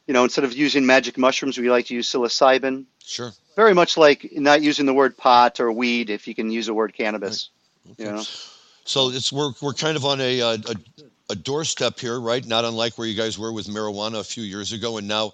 you 0.06 0.14
know 0.14 0.24
instead 0.24 0.44
of 0.44 0.52
using 0.52 0.86
magic 0.86 1.18
mushrooms, 1.18 1.58
we 1.58 1.70
like 1.70 1.86
to 1.86 1.94
use 1.94 2.10
psilocybin. 2.10 2.84
Sure 3.04 3.32
very 3.56 3.72
much 3.72 3.96
like 3.96 4.28
not 4.32 4.62
using 4.62 4.86
the 4.86 4.94
word 4.94 5.16
pot 5.16 5.58
or 5.58 5.72
weed 5.72 6.10
if 6.10 6.28
you 6.28 6.34
can 6.34 6.50
use 6.50 6.66
the 6.66 6.74
word 6.74 6.94
cannabis. 6.94 7.48
Right. 7.84 7.92
Okay. 7.92 8.04
You 8.04 8.16
know? 8.16 8.24
So 8.84 9.08
it's 9.08 9.32
we're 9.32 9.52
we're 9.60 9.72
kind 9.72 9.96
of 9.96 10.04
on 10.04 10.20
a, 10.20 10.40
a 10.40 10.58
a 11.30 11.34
doorstep 11.34 11.98
here, 11.98 12.20
right? 12.20 12.46
Not 12.46 12.64
unlike 12.64 12.98
where 12.98 13.08
you 13.08 13.16
guys 13.16 13.36
were 13.36 13.52
with 13.52 13.66
marijuana 13.66 14.20
a 14.20 14.24
few 14.24 14.44
years 14.44 14.72
ago, 14.72 14.98
and 14.98 15.08
now 15.08 15.32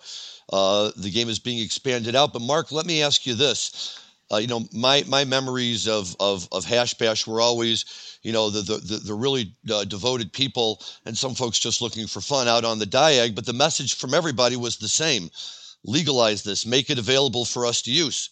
uh, 0.50 0.90
the 0.96 1.10
game 1.10 1.28
is 1.28 1.38
being 1.38 1.62
expanded 1.62 2.14
out. 2.14 2.32
But 2.32 2.40
Mark, 2.40 2.72
let 2.72 2.86
me 2.86 3.02
ask 3.02 3.26
you 3.26 3.34
this: 3.34 4.01
uh, 4.32 4.38
you 4.38 4.46
know, 4.46 4.66
my 4.72 5.04
my 5.06 5.24
memories 5.24 5.86
of 5.86 6.16
of 6.18 6.48
of 6.52 6.64
Hash 6.64 6.94
Bash 6.94 7.26
were 7.26 7.40
always, 7.40 7.84
you 8.22 8.32
know, 8.32 8.48
the 8.48 8.62
the 8.62 8.96
the, 8.96 9.14
really 9.14 9.54
uh, 9.70 9.84
devoted 9.84 10.32
people, 10.32 10.82
and 11.04 11.16
some 11.16 11.34
folks 11.34 11.58
just 11.58 11.82
looking 11.82 12.06
for 12.06 12.22
fun 12.22 12.48
out 12.48 12.64
on 12.64 12.78
the 12.78 12.86
diag. 12.86 13.34
But 13.34 13.44
the 13.44 13.52
message 13.52 13.94
from 13.94 14.14
everybody 14.14 14.56
was 14.56 14.78
the 14.78 14.88
same: 14.88 15.30
legalize 15.84 16.44
this, 16.44 16.64
make 16.64 16.88
it 16.88 16.98
available 16.98 17.44
for 17.44 17.66
us 17.66 17.82
to 17.82 17.92
use. 17.92 18.30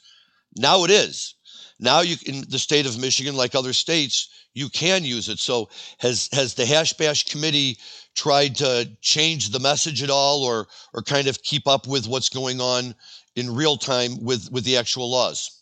Now 0.57 0.85
it 0.85 0.91
is. 0.91 1.35
Now 1.79 2.01
you 2.01 2.17
in 2.25 2.45
the 2.49 2.59
state 2.59 2.87
of 2.87 2.99
Michigan, 2.99 3.37
like 3.37 3.55
other 3.55 3.75
states, 3.75 4.29
you 4.55 4.71
can 4.71 5.05
use 5.05 5.29
it. 5.29 5.39
So 5.39 5.69
has 5.99 6.31
has 6.33 6.55
the 6.55 6.65
Hash 6.65 6.95
Bash 6.95 7.25
committee 7.25 7.77
tried 8.15 8.57
to 8.57 8.89
change 9.03 9.51
the 9.51 9.61
message 9.61 10.03
at 10.03 10.09
all, 10.11 10.45
or 10.45 10.67
or 10.95 11.03
kind 11.03 11.29
of 11.29 11.43
keep 11.43 11.69
up 11.69 11.87
with 11.87 12.09
what's 12.09 12.31
going 12.31 12.59
on 12.59 12.95
in 13.37 13.55
real 13.55 13.77
time 13.77 14.25
with 14.25 14.51
with 14.51 14.65
the 14.65 14.79
actual 14.79 15.11
laws? 15.11 15.60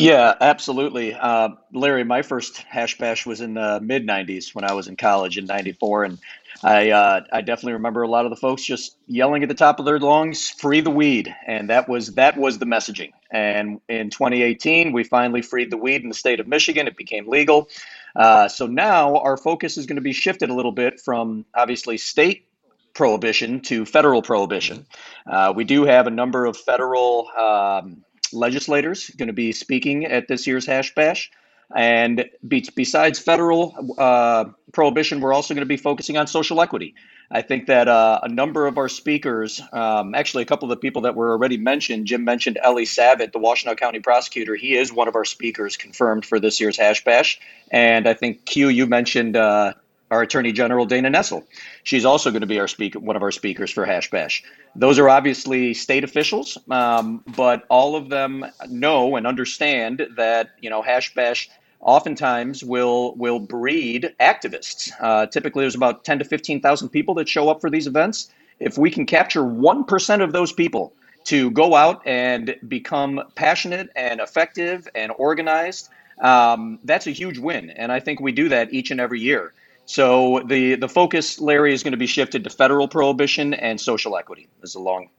Yeah, 0.00 0.34
absolutely. 0.40 1.14
Uh, 1.14 1.50
Larry, 1.72 2.04
my 2.04 2.22
first 2.22 2.58
hash 2.58 2.96
bash 2.96 3.26
was 3.26 3.42
in 3.42 3.54
the 3.54 3.80
mid 3.82 4.06
90s 4.06 4.54
when 4.54 4.64
I 4.64 4.72
was 4.72 4.88
in 4.88 4.96
college 4.96 5.36
in 5.36 5.44
94. 5.44 6.04
And 6.04 6.18
I, 6.62 6.90
uh, 6.90 7.20
I 7.30 7.42
definitely 7.42 7.74
remember 7.74 8.02
a 8.02 8.08
lot 8.08 8.24
of 8.24 8.30
the 8.30 8.36
folks 8.36 8.62
just 8.62 8.96
yelling 9.06 9.42
at 9.42 9.50
the 9.50 9.54
top 9.54 9.78
of 9.78 9.84
their 9.84 9.98
lungs, 9.98 10.48
free 10.48 10.80
the 10.80 10.90
weed. 10.90 11.34
And 11.46 11.68
that 11.68 11.86
was, 11.86 12.14
that 12.14 12.38
was 12.38 12.58
the 12.58 12.64
messaging. 12.64 13.10
And 13.30 13.80
in 13.88 14.08
2018, 14.08 14.92
we 14.92 15.04
finally 15.04 15.42
freed 15.42 15.70
the 15.70 15.76
weed 15.76 16.02
in 16.02 16.08
the 16.08 16.14
state 16.14 16.40
of 16.40 16.48
Michigan. 16.48 16.86
It 16.88 16.96
became 16.96 17.28
legal. 17.28 17.68
Uh, 18.16 18.48
so 18.48 18.66
now 18.66 19.16
our 19.16 19.36
focus 19.36 19.76
is 19.76 19.84
going 19.84 19.96
to 19.96 20.02
be 20.02 20.12
shifted 20.14 20.48
a 20.48 20.54
little 20.54 20.72
bit 20.72 20.98
from 21.00 21.44
obviously 21.54 21.98
state 21.98 22.46
prohibition 22.94 23.60
to 23.60 23.84
federal 23.84 24.22
prohibition. 24.22 24.86
Uh, 25.26 25.52
we 25.54 25.64
do 25.64 25.84
have 25.84 26.06
a 26.06 26.10
number 26.10 26.46
of 26.46 26.56
federal 26.56 27.28
um, 27.38 28.04
legislators 28.32 29.10
going 29.10 29.28
to 29.28 29.32
be 29.32 29.52
speaking 29.52 30.06
at 30.06 30.28
this 30.28 30.46
year's 30.46 30.66
Hash 30.66 30.94
Bash. 30.94 31.30
And 31.74 32.24
be- 32.46 32.68
besides 32.74 33.20
federal 33.20 33.94
uh, 33.96 34.46
prohibition, 34.72 35.20
we're 35.20 35.32
also 35.32 35.54
going 35.54 35.62
to 35.62 35.68
be 35.68 35.76
focusing 35.76 36.16
on 36.16 36.26
social 36.26 36.60
equity. 36.60 36.94
I 37.30 37.42
think 37.42 37.66
that 37.66 37.86
uh, 37.86 38.18
a 38.24 38.28
number 38.28 38.66
of 38.66 38.76
our 38.76 38.88
speakers, 38.88 39.62
um, 39.72 40.16
actually, 40.16 40.42
a 40.42 40.46
couple 40.46 40.66
of 40.66 40.76
the 40.76 40.80
people 40.80 41.02
that 41.02 41.14
were 41.14 41.30
already 41.30 41.58
mentioned, 41.58 42.06
Jim 42.06 42.24
mentioned 42.24 42.58
Eli 42.66 42.82
Savit, 42.82 43.30
the 43.30 43.38
Washtenaw 43.38 43.76
County 43.76 44.00
prosecutor. 44.00 44.56
He 44.56 44.76
is 44.76 44.92
one 44.92 45.06
of 45.06 45.14
our 45.14 45.24
speakers 45.24 45.76
confirmed 45.76 46.26
for 46.26 46.40
this 46.40 46.60
year's 46.60 46.76
Hash 46.76 47.04
Bash. 47.04 47.38
And 47.70 48.08
I 48.08 48.14
think, 48.14 48.46
Q, 48.46 48.68
you 48.68 48.86
mentioned 48.86 49.36
uh, 49.36 49.74
our 50.10 50.22
Attorney 50.22 50.52
General 50.52 50.86
Dana 50.86 51.10
Nessel. 51.10 51.44
She's 51.84 52.04
also 52.04 52.30
going 52.30 52.40
to 52.40 52.46
be 52.46 52.58
our 52.58 52.68
speaker, 52.68 52.98
one 52.98 53.16
of 53.16 53.22
our 53.22 53.30
speakers 53.30 53.70
for 53.70 53.84
Hash 53.84 54.10
Bash. 54.10 54.42
Those 54.74 54.98
are 54.98 55.08
obviously 55.08 55.74
state 55.74 56.04
officials, 56.04 56.58
um, 56.70 57.22
but 57.36 57.64
all 57.68 57.96
of 57.96 58.08
them 58.08 58.44
know 58.68 59.16
and 59.16 59.26
understand 59.26 60.06
that 60.16 60.50
you 60.60 60.70
know 60.70 60.82
Hash 60.82 61.14
Bash 61.14 61.48
oftentimes 61.80 62.62
will 62.62 63.14
will 63.16 63.38
breed 63.38 64.14
activists. 64.20 64.90
Uh, 65.00 65.26
typically, 65.26 65.62
there's 65.62 65.74
about 65.74 66.04
ten 66.04 66.18
to 66.18 66.24
fifteen 66.24 66.60
thousand 66.60 66.90
people 66.90 67.14
that 67.14 67.28
show 67.28 67.48
up 67.48 67.60
for 67.60 67.70
these 67.70 67.86
events. 67.86 68.32
If 68.58 68.76
we 68.76 68.90
can 68.90 69.06
capture 69.06 69.44
one 69.44 69.84
percent 69.84 70.22
of 70.22 70.32
those 70.32 70.52
people 70.52 70.92
to 71.24 71.50
go 71.50 71.74
out 71.74 72.06
and 72.06 72.56
become 72.66 73.22
passionate 73.34 73.90
and 73.94 74.20
effective 74.20 74.88
and 74.94 75.12
organized, 75.18 75.88
um, 76.20 76.78
that's 76.84 77.06
a 77.06 77.10
huge 77.10 77.38
win. 77.38 77.70
And 77.70 77.92
I 77.92 78.00
think 78.00 78.20
we 78.20 78.32
do 78.32 78.48
that 78.48 78.72
each 78.72 78.90
and 78.90 79.00
every 79.00 79.20
year. 79.20 79.52
So 79.90 80.40
the 80.46 80.76
the 80.76 80.88
focus, 80.88 81.40
Larry, 81.40 81.74
is 81.74 81.82
going 81.82 81.90
to 81.90 81.98
be 81.98 82.06
shifted 82.06 82.44
to 82.44 82.50
federal 82.50 82.86
prohibition 82.86 83.54
and 83.54 83.80
social 83.80 84.16
equity. 84.16 84.46
This 84.60 84.70
is 84.70 84.76
a 84.76 84.80
long, 84.80 85.10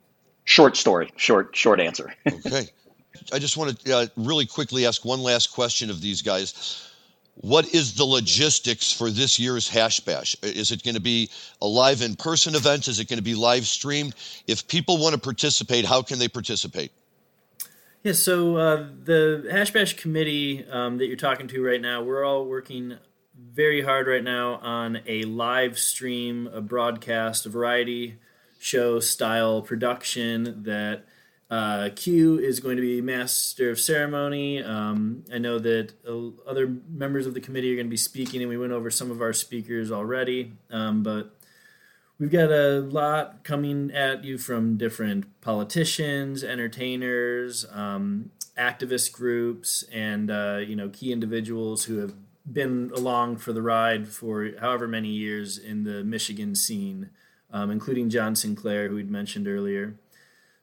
short 0.46 0.78
story, 0.78 1.12
short 1.18 1.54
short 1.54 1.82
answer. 1.82 2.16
okay, 2.46 2.70
I 3.34 3.40
just 3.40 3.58
want 3.58 3.78
to 3.78 3.94
uh, 3.94 4.08
really 4.16 4.46
quickly 4.46 4.86
ask 4.86 5.04
one 5.04 5.20
last 5.20 5.48
question 5.52 5.90
of 5.90 6.00
these 6.00 6.22
guys. 6.22 6.90
What 7.36 7.74
is 7.74 7.96
the 7.96 8.06
logistics 8.06 8.94
for 8.94 9.10
this 9.10 9.38
year's 9.38 9.68
Hash 9.68 10.00
Bash? 10.00 10.38
Is 10.42 10.72
it 10.72 10.84
going 10.84 10.96
to 10.96 11.02
be 11.02 11.30
a 11.62 11.68
live 11.68 12.02
in 12.02 12.16
person 12.16 12.56
event? 12.56 12.88
Is 12.88 13.02
it 13.02 13.10
going 13.10 13.20
to 13.20 13.24
be 13.24 13.36
live 13.36 13.68
streamed? 13.68 14.16
If 14.48 14.70
people 14.70 14.98
want 14.98 15.16
to 15.16 15.20
participate, 15.20 15.84
how 15.84 16.02
can 16.02 16.18
they 16.18 16.30
participate? 16.30 16.94
Yeah, 18.04 18.14
so 18.14 18.56
uh, 18.56 18.88
the 19.04 19.50
Hash 19.52 19.72
Bash 19.72 19.98
committee 19.98 20.66
um, 20.72 20.98
that 20.98 21.08
you're 21.08 21.18
talking 21.18 21.50
to 21.50 21.62
right 21.62 21.82
now, 21.82 22.02
we're 22.02 22.24
all 22.24 22.46
working 22.46 22.98
very 23.54 23.82
hard 23.82 24.08
right 24.08 24.24
now 24.24 24.56
on 24.56 25.02
a 25.06 25.24
live 25.24 25.78
stream, 25.78 26.48
a 26.48 26.62
broadcast, 26.62 27.46
a 27.46 27.50
variety 27.50 28.18
show 28.60 29.00
style 29.00 29.62
production 29.62 30.64
that 30.64 31.04
uh, 31.50 31.90
Q 31.96 32.40
is 32.40 32.62
going 32.62 32.78
to 32.78 32.82
be 32.82 33.02
master 33.02 33.72
of 33.72 33.80
ceremony. 33.80 34.64
Um, 34.64 35.26
I 35.34 35.38
know 35.38 35.60
that 35.60 35.94
uh, 36.08 36.50
other 36.50 36.78
members 36.90 37.28
of 37.28 37.34
the 37.34 37.42
committee 37.42 37.74
are 37.74 37.76
going 37.76 37.88
to 37.88 37.92
be 37.92 37.98
speaking, 37.98 38.42
and 38.42 38.50
we 38.50 38.58
went 38.58 38.72
over 38.72 38.90
some 38.90 39.12
of 39.12 39.22
our 39.22 39.34
speakers 39.34 39.92
already. 39.92 40.54
Um, 40.70 41.04
but 41.04 41.36
we've 42.20 42.32
got 42.32 42.52
a 42.52 42.80
lot 42.80 43.44
coming 43.44 43.92
at 43.92 44.24
you 44.24 44.38
from 44.38 44.78
different 44.78 45.42
politicians, 45.42 46.42
entertainers, 46.42 47.66
um, 47.74 48.32
activist 48.58 49.12
groups, 49.12 49.84
and 49.92 50.32
uh, 50.32 50.60
you 50.66 50.78
know 50.78 50.88
key 50.88 51.12
individuals 51.12 51.84
who 51.84 51.98
have 51.98 52.14
been 52.50 52.92
along 52.96 53.38
for 53.38 53.54
the 53.54 53.62
ride 53.62 54.08
for 54.08 54.52
however 54.60 54.88
many 54.88 55.10
years 55.10 55.58
in 55.58 55.84
the 55.84 56.04
Michigan 56.04 56.56
scene, 56.56 57.10
um, 57.52 57.70
including 57.70 58.10
John 58.10 58.36
Sinclair, 58.36 58.90
who 58.90 58.96
we'd 58.96 59.12
mentioned 59.12 59.48
earlier. 59.48 59.96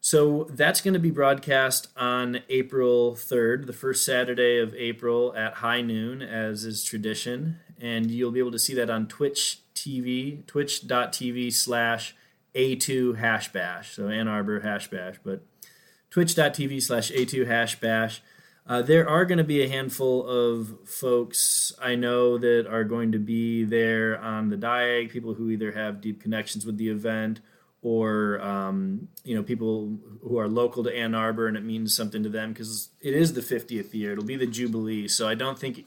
So 0.01 0.47
that's 0.51 0.81
going 0.81 0.95
to 0.95 1.01
be 1.01 1.11
broadcast 1.11 1.88
on 1.97 2.41
April 2.49 3.14
3rd, 3.14 3.67
the 3.67 3.73
first 3.73 4.05
Saturday 4.05 4.59
of 4.59 4.75
April 4.75 5.35
at 5.37 5.55
high 5.55 5.83
noon, 5.83 6.23
as 6.23 6.64
is 6.64 6.85
tradition. 6.85 7.59
And 7.81 8.11
you'll 8.11 8.31
be 8.31 8.38
able 8.38 8.53
to 8.53 8.59
see 8.59 8.75
that 8.75 8.91
on 8.91 9.07
Twitch 9.09 9.61
TV, 9.75 10.47
twitch.tv 10.47 11.53
slash 11.53 12.14
A2 12.55 13.19
hash 13.19 13.53
bash. 13.53 13.95
So 13.95 14.09
Ann 14.09 14.29
Arbor 14.29 14.61
hash 14.61 14.88
bash, 14.88 15.17
but 15.25 15.43
twitch.tv 16.11 16.83
slash 16.83 17.11
A2 17.11 17.47
hashbash. 17.47 18.21
Uh, 18.68 18.83
there 18.83 19.09
are 19.09 19.24
going 19.24 19.38
to 19.38 19.44
be 19.44 19.62
a 19.62 19.68
handful 19.68 20.26
of 20.26 20.76
folks 20.85 21.72
I 21.81 21.94
know 21.94 22.37
that 22.37 22.66
are 22.70 22.85
going 22.85 23.12
to 23.12 23.18
be 23.18 23.64
there 23.64 24.20
on 24.20 24.50
the 24.50 24.57
Diag, 24.57 25.11
people 25.11 25.33
who 25.33 25.48
either 25.48 25.72
have 25.72 26.02
deep 26.02 26.22
connections 26.22 26.66
with 26.66 26.76
the 26.76 26.90
event 26.90 27.40
or 27.81 28.40
um, 28.42 29.09
you 29.24 29.35
know 29.35 29.42
people 29.42 29.96
who 30.22 30.38
are 30.38 30.48
local 30.48 30.85
to 30.85 30.94
Ann 30.94 31.14
Arbor 31.14 31.46
and 31.46 31.57
it 31.57 31.64
means 31.64 31.96
something 31.96 32.22
to 32.22 32.28
them 32.28 32.52
because 32.52 32.90
it 33.00 33.14
is 33.14 33.33
the 33.33 33.40
50th 33.40 33.94
year. 33.94 34.12
It'll 34.12 34.24
be 34.24 34.37
the 34.37 34.46
Jubilee, 34.46 35.09
so 35.09 35.26
I 35.26 35.35
don't 35.35 35.59
think 35.59 35.87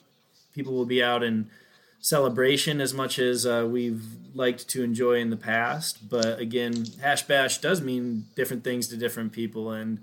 people 0.56 0.74
will 0.74 0.86
be 0.86 1.04
out 1.04 1.22
in 1.22 1.50
celebration 2.00 2.82
as 2.82 2.96
much 2.96 3.20
as 3.20 3.46
uh, 3.46 3.68
we've 3.70 4.04
liked 4.34 4.68
to 4.70 4.84
enjoy 4.84 5.20
in 5.20 5.30
the 5.30 5.38
past. 5.38 6.10
But 6.10 6.40
again, 6.40 6.86
Hash 7.00 7.24
Bash 7.24 7.60
does 7.60 7.80
mean 7.80 8.26
different 8.36 8.64
things 8.64 8.88
to 8.88 8.98
different 8.98 9.34
people 9.34 9.70
and 9.72 10.00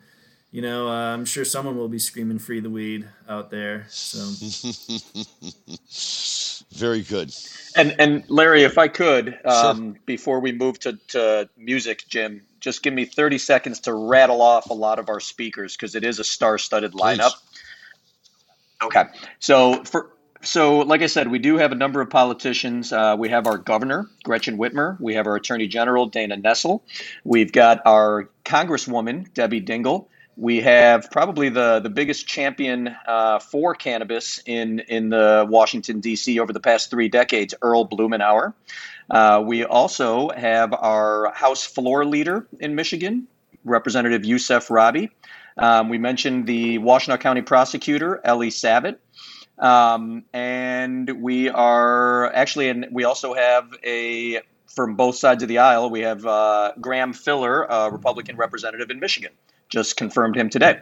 you 0.50 0.62
know, 0.62 0.88
uh, 0.88 1.14
I'm 1.14 1.24
sure 1.24 1.44
someone 1.44 1.76
will 1.76 1.88
be 1.88 1.98
screaming 1.98 2.38
"Free 2.38 2.61
the 2.61 2.70
weed" 2.70 3.08
out 3.28 3.50
there. 3.50 3.87
So, 3.88 4.18
very 6.74 7.02
good. 7.02 7.34
And 7.76 7.94
and 7.98 8.24
Larry, 8.28 8.62
if 8.62 8.78
I 8.78 8.88
could, 8.88 9.38
um, 9.44 9.92
sure. 9.92 10.00
before 10.06 10.40
we 10.40 10.52
move 10.52 10.78
to, 10.80 10.94
to 11.08 11.48
music, 11.56 12.04
Jim, 12.08 12.42
just 12.61 12.82
give 12.82 12.94
me 12.94 13.04
30 13.04 13.38
seconds 13.38 13.80
to 13.80 13.92
rattle 13.92 14.40
off 14.40 14.70
a 14.70 14.74
lot 14.74 14.98
of 14.98 15.11
our 15.11 15.20
speakers 15.20 15.76
because 15.76 15.94
it 15.94 16.04
is 16.04 16.18
a 16.18 16.24
star-studded 16.24 16.92
lineup. 16.92 17.30
Please. 17.30 17.34
Okay, 18.84 19.04
so 19.40 19.82
for 19.84 20.12
so, 20.40 20.78
like 20.78 21.02
I 21.02 21.06
said, 21.06 21.28
we 21.28 21.40
do 21.40 21.58
have 21.58 21.72
a 21.72 21.74
number 21.74 22.00
of 22.00 22.11
politicians. 22.11 22.92
Uh, 22.92 23.16
we 23.18 23.28
have 23.28 23.46
our 23.46 23.58
governor, 23.58 24.06
Gretchen 24.22 24.56
Whitmer. 24.56 24.98
We 25.00 25.14
have 25.14 25.26
our 25.26 25.34
attorney 25.34 25.66
general, 25.66 26.06
Dana 26.06 26.37
Nessel. 26.37 26.80
We've 27.24 27.52
got 27.52 27.82
our 27.84 28.30
congresswoman, 28.44 29.32
Debbie 29.34 29.61
Dingell. 29.61 30.06
We 30.38 30.61
have 30.61 31.11
probably 31.11 31.48
the, 31.48 31.81
the 31.81 31.90
biggest 31.90 32.29
champion 32.29 32.94
uh, 33.09 33.40
for 33.40 33.74
cannabis 33.74 34.40
in, 34.46 34.79
in 34.79 35.09
the 35.09 35.44
Washington, 35.51 35.98
D.C. 35.98 36.38
over 36.38 36.53
the 36.53 36.61
past 36.61 36.90
three 36.90 37.09
decades, 37.09 37.55
Earl 37.61 37.88
Blumenauer. 37.88 38.55
Uh, 39.11 39.42
we 39.44 39.64
also 39.64 40.29
have 40.29 40.72
our 40.72 41.33
House 41.35 41.64
floor 41.64 42.05
leader 42.05 42.46
in 42.61 42.77
Michigan, 42.77 43.27
Representative 43.64 44.22
Yousef 44.22 44.68
Rabhi. 44.68 45.11
Um, 45.57 45.88
we 45.88 45.98
mentioned 45.98 46.46
the 46.46 46.79
Washtenaw 46.79 47.18
County 47.18 47.42
prosecutor, 47.42 48.20
Eli 48.24 48.51
Savit. 48.51 48.98
Um, 49.59 50.24
and 50.33 51.20
we 51.20 51.48
are 51.48 52.33
actually, 52.33 52.68
and 52.68 52.87
we 52.92 53.03
also 53.03 53.35
have 53.35 53.74
a 53.85 54.42
from 54.68 54.94
both 54.94 55.16
sides 55.16 55.42
of 55.42 55.48
the 55.48 55.59
aisle. 55.59 55.90
We 55.90 56.03
have 56.03 56.24
uh, 56.24 56.74
Graham 56.81 57.12
Filler, 57.12 57.64
a 57.64 57.90
Republican 57.90 58.37
representative 58.37 58.90
in 58.90 59.01
Michigan 59.01 59.33
just 59.68 59.96
confirmed 59.96 60.37
him 60.37 60.50
today. 60.50 60.81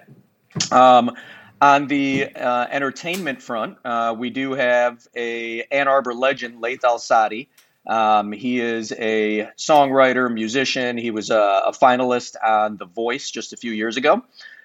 Um, 0.71 1.13
on 1.61 1.87
the 1.87 2.35
uh, 2.35 2.67
entertainment 2.71 3.43
front, 3.43 3.79
uh, 3.85 4.15
we 4.17 4.31
do 4.31 4.53
have 4.53 5.07
a 5.17 5.63
Ann 5.71 5.89
Arbor 5.89 6.15
legend, 6.15 6.61
Laith 6.61 6.85
Al-Saadi. 6.85 7.49
Um, 7.87 8.33
he 8.33 8.61
is 8.61 8.93
a 8.93 9.49
songwriter, 9.57 10.33
musician. 10.33 10.99
He 10.99 11.11
was 11.11 11.31
a, 11.31 11.63
a, 11.67 11.73
finalist 11.73 12.35
on 12.45 12.77
The 12.79 12.85
Voice 12.85 13.31
just 13.31 13.53
a 13.53 13.57
few 13.57 13.71
years 13.71 13.97
ago. 13.97 14.25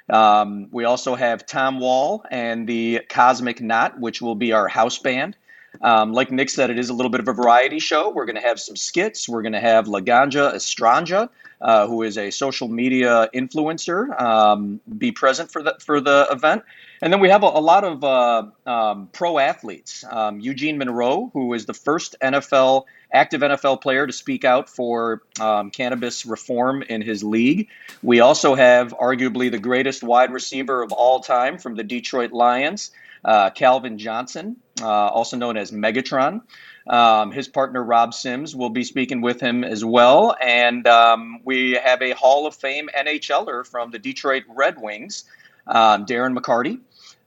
Um, 0.10 0.70
we 0.72 0.86
also 0.86 1.16
have 1.16 1.46
Tom 1.46 1.80
Wall 1.80 2.26
and 2.32 2.68
the 2.68 3.02
Cosmic 3.10 3.62
Knot, 3.62 4.00
which 4.00 4.22
will 4.22 4.36
be 4.36 4.54
our 4.54 4.68
house 4.68 4.98
band. 4.98 5.38
Um, 5.82 6.12
like 6.12 6.32
Nick 6.32 6.50
said, 6.50 6.70
it 6.70 6.78
is 6.78 6.90
a 6.90 6.94
little 6.94 7.10
bit 7.10 7.22
of 7.22 7.28
a 7.28 7.34
variety 7.34 7.80
show. 7.80 8.10
We're 8.10 8.26
going 8.26 8.36
to 8.36 8.42
have 8.42 8.60
some 8.60 8.76
skits. 8.76 9.30
We're 9.30 9.42
going 9.42 9.54
to 9.54 9.60
have 9.60 9.88
La 9.88 10.00
Ganja 10.00 10.54
Estranja, 10.54 11.30
uh, 11.62 11.88
who 11.88 12.04
is 12.04 12.18
a 12.18 12.32
social 12.32 12.68
media 12.68 13.30
influencer, 13.34 14.20
um, 14.20 14.82
be 14.98 15.12
present 15.12 15.52
for 15.52 15.64
the 15.64 15.76
for 15.80 16.02
the 16.02 16.28
event. 16.32 16.64
And 17.02 17.12
then 17.12 17.20
we 17.20 17.30
have 17.30 17.44
a, 17.44 17.48
a 17.48 17.62
lot 17.62 17.84
of 17.84 18.04
uh, 18.04 18.44
um, 18.66 19.10
pro 19.12 19.40
athletes. 19.40 20.04
Um, 20.10 20.40
Eugene 20.40 20.78
Monroe, 20.78 21.32
who 21.34 21.54
is 21.54 21.66
the 21.66 21.74
first 21.74 22.16
NFL 22.22 22.86
active 23.14 23.42
NFL 23.42 23.82
player 23.82 24.08
to 24.08 24.14
speak 24.14 24.46
out 24.46 24.70
for 24.70 25.22
um, 25.40 25.70
cannabis 25.72 26.26
reform 26.26 26.82
in 26.84 27.02
his 27.02 27.24
league. 27.24 27.68
We 28.04 28.20
also 28.20 28.56
have 28.56 28.94
arguably 28.94 29.52
the 29.52 29.60
greatest 29.60 30.04
wide 30.04 30.32
receiver 30.32 30.82
of 30.82 30.92
all 30.92 31.20
time 31.20 31.58
from 31.58 31.76
the 31.76 31.84
Detroit 31.84 32.32
Lions, 32.32 32.92
uh, 33.24 33.50
Calvin 33.52 33.98
Johnson, 33.98 34.58
uh, 34.82 34.88
also 34.88 35.38
known 35.38 35.58
as 35.58 35.72
Megatron. 35.72 36.42
Um, 36.88 37.32
his 37.32 37.48
partner 37.48 37.84
Rob 37.84 38.14
Sims 38.14 38.56
will 38.56 38.70
be 38.70 38.84
speaking 38.84 39.22
with 39.22 39.40
him 39.40 39.64
as 39.64 39.86
well. 39.86 40.36
And 40.42 40.88
um, 40.88 41.42
we 41.44 41.74
have 41.74 42.02
a 42.02 42.12
Hall 42.12 42.48
of 42.48 42.56
Fame 42.56 42.90
NHLer 42.96 43.66
from 43.66 43.92
the 43.92 44.00
Detroit 44.00 44.44
Red 44.50 44.82
Wings, 44.82 45.26
um, 45.68 46.06
Darren 46.06 46.38
McCarty. 46.38 46.80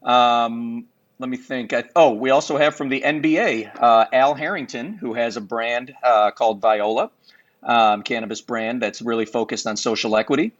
Um, 0.02 0.86
let 1.18 1.30
me 1.30 1.36
think. 1.36 1.72
Oh, 1.94 2.14
we 2.14 2.30
also 2.30 2.58
have 2.58 2.74
from 2.74 2.88
the 2.88 3.00
NBA 3.00 3.70
uh, 3.80 4.06
Al 4.12 4.34
Harrington, 4.34 4.94
who 4.94 5.14
has 5.14 5.36
a 5.36 5.40
brand 5.40 5.94
uh, 6.02 6.32
called 6.32 6.60
Viola, 6.60 7.10
um, 7.62 8.02
cannabis 8.02 8.40
brand 8.40 8.82
that's 8.82 9.00
really 9.00 9.24
focused 9.24 9.66
on 9.66 9.76
social 9.76 10.16
equity. 10.16 10.52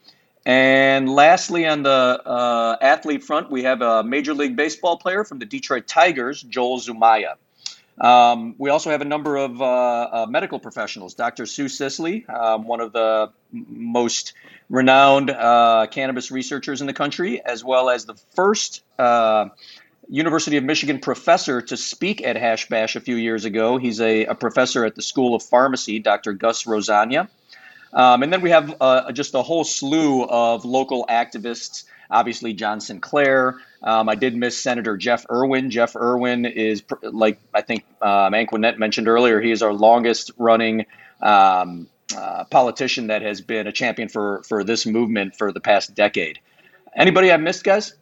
And 0.46 1.08
lastly, 1.08 1.66
on 1.66 1.82
the 1.82 1.90
uh, 1.90 2.76
athlete 2.80 3.24
front, 3.24 3.50
we 3.50 3.62
have 3.62 3.80
a 3.80 4.04
Major 4.04 4.34
League 4.34 4.56
Baseball 4.56 4.98
player 4.98 5.24
from 5.24 5.38
the 5.38 5.46
Detroit 5.46 5.86
Tigers, 5.86 6.42
Joel 6.42 6.78
Zumaya. 6.78 7.36
Um, 7.98 8.54
we 8.58 8.70
also 8.70 8.90
have 8.90 9.00
a 9.00 9.06
number 9.06 9.36
of 9.36 9.62
uh, 9.62 9.64
uh, 9.64 10.26
medical 10.28 10.58
professionals. 10.58 11.14
Dr. 11.14 11.46
Sue 11.46 11.68
Sisley, 11.68 12.26
um, 12.28 12.66
one 12.66 12.80
of 12.80 12.92
the 12.92 13.30
most 13.52 14.34
renowned 14.68 15.30
uh, 15.30 15.86
cannabis 15.90 16.30
researchers 16.30 16.80
in 16.80 16.86
the 16.86 16.92
country, 16.92 17.42
as 17.44 17.64
well 17.64 17.88
as 17.88 18.04
the 18.04 18.14
first 18.34 18.82
uh, 18.98 19.48
University 20.08 20.56
of 20.56 20.64
Michigan 20.64 20.98
professor 20.98 21.62
to 21.62 21.76
speak 21.76 22.22
at 22.22 22.36
Hash 22.36 22.68
Bash 22.68 22.96
a 22.96 23.00
few 23.00 23.16
years 23.16 23.44
ago. 23.44 23.78
He's 23.78 24.00
a, 24.00 24.26
a 24.26 24.34
professor 24.34 24.84
at 24.84 24.96
the 24.96 25.02
School 25.02 25.34
of 25.34 25.42
Pharmacy, 25.42 26.00
Dr. 26.00 26.32
Gus 26.32 26.64
Rosania. 26.64 27.28
Um, 27.94 28.22
and 28.22 28.32
then 28.32 28.40
we 28.40 28.50
have 28.50 28.74
uh, 28.80 29.12
just 29.12 29.34
a 29.34 29.42
whole 29.42 29.64
slew 29.64 30.24
of 30.24 30.64
local 30.64 31.06
activists 31.08 31.84
obviously 32.10 32.52
John 32.54 32.80
Sinclair. 32.80 33.56
Um, 33.82 34.08
I 34.08 34.14
did 34.14 34.34
miss 34.36 34.60
Senator 34.60 34.96
Jeff 34.96 35.26
Irwin. 35.30 35.70
Jeff 35.70 35.96
Irwin 35.96 36.46
is, 36.46 36.82
like 37.02 37.38
I 37.52 37.60
think 37.60 37.84
um, 38.00 38.34
Anquinette 38.34 38.78
mentioned 38.78 39.08
earlier, 39.08 39.40
he 39.40 39.50
is 39.50 39.62
our 39.62 39.72
longest 39.72 40.30
running 40.38 40.86
um, 41.20 41.88
uh, 42.16 42.44
politician 42.44 43.08
that 43.08 43.22
has 43.22 43.40
been 43.40 43.66
a 43.66 43.72
champion 43.72 44.08
for, 44.08 44.42
for 44.44 44.64
this 44.64 44.86
movement 44.86 45.36
for 45.36 45.52
the 45.52 45.60
past 45.60 45.94
decade. 45.94 46.38
Anybody 46.96 47.32
I 47.32 47.36
missed, 47.36 47.64
guys? 47.64 47.94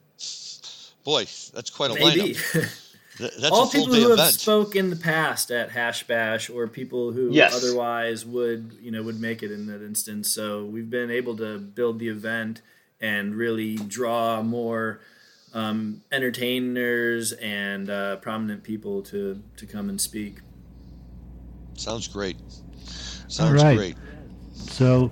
Boy, 1.04 1.24
that's 1.52 1.70
quite 1.70 1.90
a 1.90 1.94
Maybe. 1.94 2.34
lineup. 2.34 2.78
That's 3.22 3.50
All 3.50 3.68
a 3.68 3.70
people 3.70 3.94
who 3.94 4.12
event. 4.12 4.20
have 4.20 4.30
spoke 4.30 4.76
in 4.76 4.90
the 4.90 4.96
past 4.96 5.50
at 5.50 5.70
Hash 5.70 6.06
Bash, 6.06 6.50
or 6.50 6.66
people 6.68 7.12
who 7.12 7.30
Yes. 7.30 7.54
otherwise 7.54 8.24
would, 8.26 8.76
you 8.80 8.90
know, 8.90 9.02
would 9.02 9.20
make 9.20 9.42
it 9.42 9.50
in 9.50 9.66
that 9.66 9.82
instance. 9.84 10.28
So 10.30 10.64
we've 10.64 10.90
been 10.90 11.10
able 11.10 11.36
to 11.38 11.58
build 11.58 11.98
the 11.98 12.08
event 12.08 12.62
and 13.00 13.34
really 13.34 13.76
draw 13.76 14.42
more 14.42 15.00
um, 15.54 16.00
entertainers 16.10 17.32
and 17.32 17.90
uh, 17.90 18.16
prominent 18.16 18.62
people 18.62 19.02
to 19.02 19.42
to 19.56 19.66
come 19.66 19.88
and 19.88 20.00
speak. 20.00 20.38
Sounds 21.74 22.08
great. 22.08 22.36
Sounds 23.28 23.62
right. 23.62 23.76
great. 23.76 23.96
So, 24.54 25.10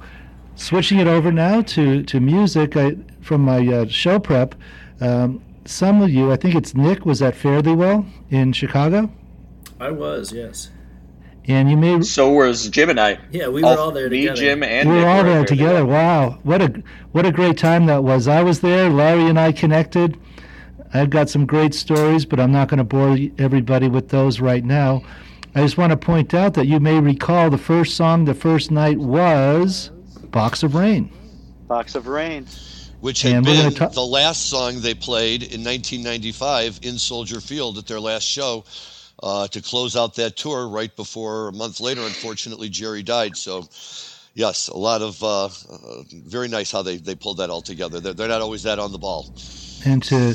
switching 0.54 0.98
it 0.98 1.06
over 1.06 1.32
now 1.32 1.62
to, 1.62 2.02
to 2.04 2.20
music, 2.20 2.76
I, 2.76 2.96
from 3.20 3.40
my 3.42 3.66
uh, 3.66 3.86
show 3.88 4.18
prep, 4.18 4.54
um, 5.00 5.42
some 5.64 6.02
of 6.02 6.10
you, 6.10 6.32
I 6.32 6.36
think 6.36 6.54
it's 6.54 6.74
Nick, 6.74 7.04
was 7.06 7.22
at 7.22 7.34
Fare 7.34 7.62
Thee 7.62 7.74
Well 7.74 8.06
in 8.30 8.52
Chicago. 8.52 9.10
I 9.78 9.90
was, 9.90 10.32
yes, 10.32 10.70
And 11.46 11.70
you 11.70 11.76
may 11.76 12.02
So 12.02 12.30
was 12.30 12.68
Jim 12.68 12.90
and 12.90 13.00
I. 13.00 13.18
yeah, 13.30 13.48
we 13.48 13.62
were 13.62 13.68
all 13.68 13.92
there 13.92 14.10
Me, 14.10 14.22
together. 14.22 14.36
Jim, 14.40 14.62
and 14.62 14.88
we 14.88 14.96
Nick 14.96 15.04
were 15.04 15.10
all 15.10 15.24
there 15.24 15.34
there 15.36 15.44
together. 15.46 15.86
Wow, 15.86 16.38
what 16.42 16.60
a 16.60 16.82
what 17.12 17.24
a 17.26 17.32
great 17.32 17.56
time 17.56 17.86
that 17.86 18.04
was! 18.04 18.28
I 18.28 18.42
was 18.42 18.60
there. 18.60 18.90
Larry 18.90 19.24
and 19.26 19.38
I 19.40 19.52
connected. 19.52 20.18
I've 20.92 21.08
got 21.10 21.30
some 21.30 21.46
great 21.46 21.72
stories, 21.74 22.24
but 22.26 22.40
I'm 22.40 22.52
not 22.52 22.68
going 22.68 22.78
to 22.78 22.84
bore 22.84 23.16
everybody 23.38 23.88
with 23.88 24.08
those 24.10 24.40
right 24.40 24.64
now. 24.64 25.02
I 25.54 25.62
just 25.62 25.78
want 25.78 25.90
to 25.92 25.96
point 25.96 26.34
out 26.34 26.54
that 26.54 26.66
you 26.66 26.78
may 26.78 27.00
recall 27.00 27.48
the 27.48 27.58
first 27.58 27.96
song 27.96 28.24
the 28.24 28.34
first 28.34 28.70
night 28.70 28.98
was 28.98 29.90
"Box 30.30 30.62
of 30.62 30.74
Rain." 30.74 31.10
Box 31.68 31.94
of 31.94 32.06
Rain. 32.06 32.46
Which 33.00 33.22
had 33.22 33.32
And 33.32 33.46
we're 33.46 33.56
gonna 33.56 33.68
been 33.70 33.78
ta- 33.78 33.88
the 33.88 34.04
last 34.04 34.50
song 34.50 34.80
they 34.80 34.94
played 34.94 35.42
in 35.42 35.64
1995 35.64 36.80
in 36.82 36.98
Soldier 36.98 37.40
Field 37.40 37.78
at 37.78 37.86
their 37.86 38.00
last 38.00 38.24
show 38.24 38.64
uh, 39.22 39.48
to 39.48 39.60
close 39.60 39.96
out 39.96 40.14
that 40.16 40.36
tour 40.36 40.68
right 40.68 40.94
before 40.96 41.48
a 41.48 41.52
month 41.52 41.80
later, 41.80 42.02
unfortunately, 42.02 42.68
Jerry 42.68 43.02
died. 43.02 43.36
So, 43.36 43.68
yes, 44.34 44.68
a 44.68 44.76
lot 44.76 45.02
of 45.02 45.22
uh, 45.22 45.44
uh, 45.46 45.48
very 46.12 46.48
nice 46.48 46.70
how 46.70 46.82
they, 46.82 46.96
they 46.96 47.14
pulled 47.14 47.38
that 47.38 47.50
all 47.50 47.62
together. 47.62 48.00
They're, 48.00 48.14
they're 48.14 48.28
not 48.28 48.40
always 48.40 48.62
that 48.64 48.78
on 48.78 48.92
the 48.92 48.98
ball. 48.98 49.32
And 49.84 50.02
to 50.04 50.34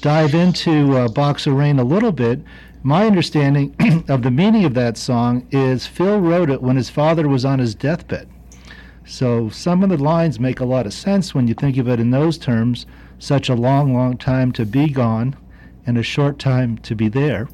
dive 0.00 0.34
into 0.34 0.96
uh, 0.96 1.08
Box 1.08 1.46
of 1.46 1.54
Rain 1.54 1.78
a 1.78 1.84
little 1.84 2.12
bit, 2.12 2.40
my 2.82 3.06
understanding 3.06 3.74
of 4.08 4.22
the 4.22 4.30
meaning 4.30 4.64
of 4.64 4.74
that 4.74 4.96
song 4.96 5.46
is 5.50 5.86
Phil 5.86 6.20
wrote 6.20 6.50
it 6.50 6.62
when 6.62 6.76
his 6.76 6.90
father 6.90 7.28
was 7.28 7.44
on 7.44 7.58
his 7.58 7.74
deathbed. 7.74 8.28
So 9.04 9.48
some 9.48 9.82
of 9.82 9.90
the 9.90 9.96
lines 9.96 10.38
make 10.38 10.60
a 10.60 10.64
lot 10.64 10.86
of 10.86 10.94
sense 10.94 11.34
when 11.34 11.48
you 11.48 11.54
think 11.54 11.76
of 11.76 11.88
it 11.88 12.00
in 12.00 12.10
those 12.10 12.38
terms. 12.38 12.86
Such 13.18 13.48
a 13.48 13.54
long, 13.54 13.94
long 13.94 14.16
time 14.16 14.52
to 14.52 14.64
be 14.64 14.88
gone, 14.88 15.36
and 15.86 15.96
a 15.96 16.02
short 16.02 16.38
time 16.38 16.78
to 16.78 16.94
be 16.94 17.08
there. 17.08 17.48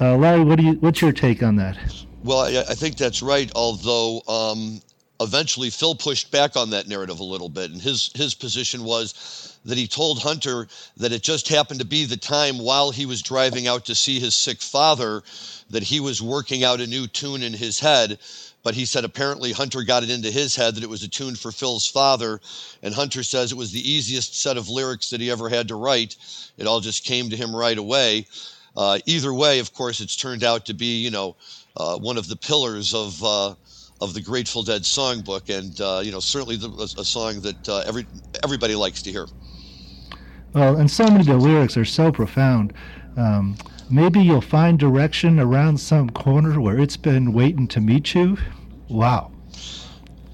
Uh, 0.00 0.16
Larry, 0.16 0.42
what 0.42 0.58
do 0.58 0.64
you? 0.64 0.72
What's 0.74 1.00
your 1.00 1.12
take 1.12 1.42
on 1.42 1.56
that? 1.56 1.78
Well, 2.24 2.38
I, 2.38 2.64
I 2.68 2.74
think 2.74 2.96
that's 2.96 3.22
right. 3.22 3.50
Although 3.54 4.22
um, 4.26 4.80
eventually 5.20 5.70
Phil 5.70 5.94
pushed 5.94 6.30
back 6.30 6.56
on 6.56 6.70
that 6.70 6.88
narrative 6.88 7.20
a 7.20 7.24
little 7.24 7.48
bit, 7.48 7.70
and 7.70 7.80
his 7.80 8.10
his 8.14 8.34
position 8.34 8.84
was 8.84 9.58
that 9.64 9.78
he 9.78 9.86
told 9.86 10.20
Hunter 10.20 10.66
that 10.96 11.12
it 11.12 11.22
just 11.22 11.48
happened 11.48 11.80
to 11.80 11.86
be 11.86 12.04
the 12.04 12.16
time 12.16 12.58
while 12.58 12.90
he 12.90 13.06
was 13.06 13.22
driving 13.22 13.68
out 13.68 13.84
to 13.86 13.94
see 13.94 14.18
his 14.18 14.34
sick 14.34 14.60
father 14.60 15.22
that 15.70 15.82
he 15.82 16.00
was 16.00 16.20
working 16.20 16.64
out 16.64 16.80
a 16.80 16.86
new 16.86 17.06
tune 17.06 17.42
in 17.42 17.52
his 17.52 17.78
head. 17.78 18.18
But 18.62 18.74
he 18.74 18.84
said 18.84 19.04
apparently 19.04 19.52
Hunter 19.52 19.82
got 19.82 20.02
it 20.02 20.10
into 20.10 20.30
his 20.30 20.54
head 20.54 20.76
that 20.76 20.84
it 20.84 20.90
was 20.90 21.02
a 21.02 21.08
tune 21.08 21.34
for 21.34 21.50
Phil's 21.50 21.88
father, 21.88 22.40
and 22.82 22.94
Hunter 22.94 23.22
says 23.22 23.50
it 23.50 23.58
was 23.58 23.72
the 23.72 23.90
easiest 23.90 24.40
set 24.40 24.56
of 24.56 24.68
lyrics 24.68 25.10
that 25.10 25.20
he 25.20 25.30
ever 25.30 25.48
had 25.48 25.68
to 25.68 25.74
write. 25.74 26.16
It 26.56 26.66
all 26.66 26.80
just 26.80 27.04
came 27.04 27.30
to 27.30 27.36
him 27.36 27.54
right 27.54 27.78
away. 27.78 28.26
Uh, 28.76 28.98
either 29.06 29.34
way, 29.34 29.58
of 29.58 29.74
course, 29.74 30.00
it's 30.00 30.16
turned 30.16 30.44
out 30.44 30.66
to 30.66 30.74
be 30.74 31.02
you 31.02 31.10
know 31.10 31.36
uh, 31.76 31.96
one 31.98 32.16
of 32.16 32.28
the 32.28 32.36
pillars 32.36 32.94
of 32.94 33.22
uh, 33.22 33.54
of 34.00 34.14
the 34.14 34.20
Grateful 34.20 34.62
Dead 34.62 34.82
songbook, 34.82 35.56
and 35.56 35.80
uh, 35.80 36.00
you 36.04 36.12
know 36.12 36.20
certainly 36.20 36.56
the, 36.56 36.68
a, 36.68 37.00
a 37.00 37.04
song 37.04 37.40
that 37.40 37.68
uh, 37.68 37.82
every 37.86 38.06
everybody 38.44 38.74
likes 38.74 39.02
to 39.02 39.10
hear. 39.10 39.26
Well, 40.54 40.76
and 40.76 40.90
so 40.90 41.04
many 41.04 41.20
of 41.20 41.26
the 41.26 41.36
lyrics 41.36 41.76
are 41.76 41.84
so 41.84 42.12
profound. 42.12 42.74
Um, 43.16 43.56
maybe 43.92 44.20
you'll 44.20 44.40
find 44.40 44.78
direction 44.78 45.38
around 45.38 45.78
some 45.78 46.08
corner 46.10 46.60
where 46.60 46.78
it's 46.78 46.96
been 46.96 47.32
waiting 47.32 47.68
to 47.68 47.80
meet 47.80 48.14
you. 48.14 48.38
Wow. 48.88 49.30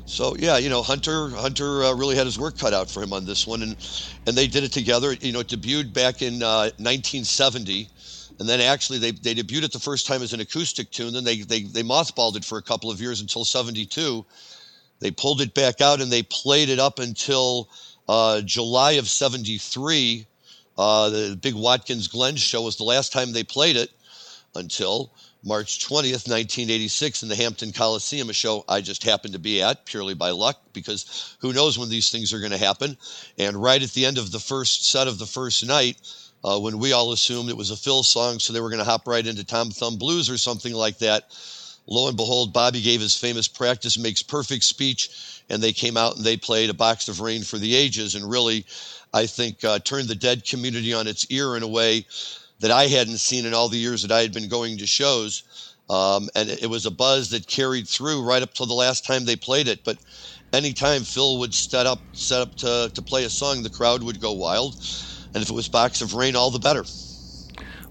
So 0.07 0.37
yeah, 0.39 0.57
you 0.57 0.71
know 0.71 0.83
Hunter 0.83 1.29
Hunter 1.31 1.85
uh, 1.85 1.95
really 1.95 2.17
had 2.17 2.25
his 2.25 2.39
work 2.39 2.57
cut 2.57 2.73
out 2.73 2.91
for 2.91 3.03
him 3.03 3.13
on 3.13 3.27
this 3.27 3.47
one, 3.47 3.63
and 3.63 3.77
and 4.27 4.37
they 4.37 4.47
did 4.47 4.65
it 4.65 4.73
together. 4.73 5.13
You 5.13 5.33
know, 5.33 5.41
it 5.41 5.49
debuted 5.49 5.93
back 5.93 6.23
in 6.23 6.43
uh, 6.43 6.71
1970. 6.79 7.89
And 8.41 8.49
then 8.49 8.61
actually 8.61 8.99
they, 8.99 9.11
they 9.11 9.35
debuted 9.35 9.65
it 9.65 9.73
the 9.73 9.81
first 9.81 10.07
time 10.07 10.23
as 10.23 10.33
an 10.33 10.41
acoustic 10.41 10.91
tune. 10.93 11.13
Then 11.13 11.25
they, 11.25 11.41
they, 11.41 11.63
they 11.63 11.83
mothballed 11.83 12.37
it 12.37 12.45
for 12.45 12.57
a 12.57 12.63
couple 12.63 12.89
of 12.91 13.01
years 13.01 13.21
until 13.21 13.45
72. 13.45 14.25
They 15.01 15.11
pulled 15.11 15.41
it 15.41 15.55
back 15.55 15.81
out 15.81 16.01
and 16.01 16.11
they 16.11 16.23
played 16.23 16.69
it 16.69 16.79
up 16.79 17.01
until 17.01 17.69
uh, 18.09 18.41
July 18.43 18.93
of 18.93 19.09
73. 19.09 20.27
Uh, 20.79 21.11
the 21.11 21.39
big 21.41 21.55
Watkins 21.55 22.07
Glen 22.07 22.37
show 22.37 22.63
was 22.63 22.77
the 22.77 22.85
last 22.85 23.13
time 23.13 23.33
they 23.33 23.43
played 23.43 23.77
it 23.77 23.91
until 24.55 25.13
March 25.45 25.87
20th, 25.87 26.29
1986, 26.29 27.23
in 27.23 27.29
the 27.29 27.37
Hampton 27.37 27.73
Coliseum, 27.73 28.31
a 28.31 28.33
show 28.33 28.65
I 28.69 28.81
just 28.81 29.03
happened 29.03 29.35
to 29.35 29.41
be 29.41 29.63
at 29.63 29.87
purely 29.87 30.15
by 30.15 30.31
luck 30.31 30.61
because 30.73 31.37
who 31.41 31.53
knows 31.53 31.79
when 31.79 31.89
these 31.89 32.11
things 32.11 32.33
are 32.33 32.41
going 32.41 32.53
to 32.53 32.59
happen. 32.59 32.97
And 33.39 33.61
right 33.61 33.83
at 33.83 33.91
the 33.91 34.07
end 34.07 34.19
of 34.19 34.31
the 34.31 34.41
first 34.41 34.89
set 34.89 35.09
of 35.09 35.19
the 35.19 35.27
first 35.27 35.67
night, 35.67 36.01
uh, 36.45 36.59
when 36.59 36.79
we 36.79 36.93
all 36.93 37.13
assumed 37.13 37.51
it 37.51 37.57
was 37.57 37.71
a 37.71 37.77
Phil 37.77 38.03
song, 38.03 38.39
so 38.39 38.53
they 38.53 38.61
were 38.61 38.71
going 38.71 38.79
to 38.79 38.85
hop 38.85 39.07
right 39.07 39.27
into 39.27 39.45
Tom 39.45 39.71
Thumb 39.71 39.97
Blues 39.97 40.31
or 40.31 40.39
something 40.39 40.73
like 40.73 40.99
that. 40.99 41.31
Lo 41.87 42.07
and 42.07 42.17
behold, 42.17 42.53
Bobby 42.53 42.83
gave 42.83 43.01
his 43.01 43.17
famous 43.17 43.49
practice 43.49 43.97
makes 43.97 44.23
perfect 44.23 44.63
speech, 44.63 45.09
and 45.49 45.63
they 45.63 45.73
came 45.73 45.97
out 45.97 46.17
and 46.17 46.25
they 46.25 46.37
played 46.37 46.69
a 46.69 46.75
box 46.75 47.09
of 47.09 47.21
rain 47.21 47.43
for 47.43 47.59
the 47.59 47.75
ages, 47.75 48.15
and 48.15 48.29
really, 48.29 48.67
I 49.13 49.27
think, 49.27 49.65
uh, 49.65 49.79
turned 49.79 50.09
the 50.09 50.15
dead 50.15 50.45
community 50.45 50.93
on 50.93 51.07
its 51.07 51.27
ear 51.31 51.57
in 51.57 51.63
a 51.63 51.69
way 51.69 52.07
that 52.61 52.71
I 52.71 52.87
hadn't 52.87 53.19
seen 53.19 53.47
in 53.47 53.55
all 53.55 53.69
the 53.69 53.79
years 53.79 54.03
that 54.03 54.13
I 54.13 54.21
had 54.21 54.33
been 54.33 54.49
going 54.49 54.79
to 54.79 54.87
shows. 54.87 55.43
Um, 55.91 56.29
and 56.35 56.51
it 56.51 56.69
was 56.69 56.85
a 56.85 56.91
buzz 56.91 57.31
that 57.31 57.47
carried 57.47 57.89
through 57.89 58.23
right 58.23 58.43
up 58.43 58.53
till 58.53 58.67
the 58.67 58.75
last 58.75 59.07
time 59.07 59.25
they 59.25 59.37
played 59.37 59.69
it. 59.69 59.85
But 59.85 59.99
anytime 60.53 61.03
Phil 61.03 61.39
would 61.39 61.55
set 61.55 61.87
up 61.87 62.01
set 62.13 62.43
up 62.43 62.55
to, 62.57 62.91
to 62.93 63.03
play 63.03 63.25
a 63.25 63.31
song, 63.31 63.63
the 63.63 63.71
crowd 63.71 64.03
would 64.03 64.21
go 64.21 64.33
wild. 64.33 64.75
And 65.35 65.43
if 65.43 65.51
it 65.51 65.55
was 65.55 65.69
Box 65.69 66.03
of 66.03 66.15
Rain, 66.15 66.37
all 66.37 66.51
the 66.51 66.59
better. 66.59 66.85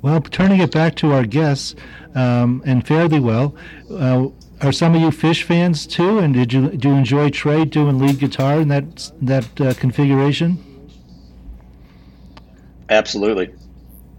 Well, 0.02 0.22
turning 0.22 0.60
it 0.60 0.72
back 0.72 0.96
to 0.98 1.12
our 1.12 1.26
guests, 1.26 1.76
um, 2.14 2.62
and 2.66 2.86
thee 2.86 3.20
well. 3.20 3.56
Uh, 3.92 4.28
are 4.62 4.72
some 4.72 4.96
of 4.96 5.02
you 5.02 5.10
Phish 5.10 5.44
fans 5.44 5.88
too? 5.88 6.20
And 6.20 6.34
did 6.34 6.54
you 6.54 6.70
do 6.70 6.90
you 6.90 6.96
enjoy 6.96 7.30
Trey 7.30 7.66
doing 7.66 8.00
lead 8.00 8.20
guitar 8.20 8.62
in 8.62 8.68
that 8.68 9.12
that 9.22 9.62
uh, 9.62 9.74
configuration? 9.74 10.64
Absolutely. 12.90 13.54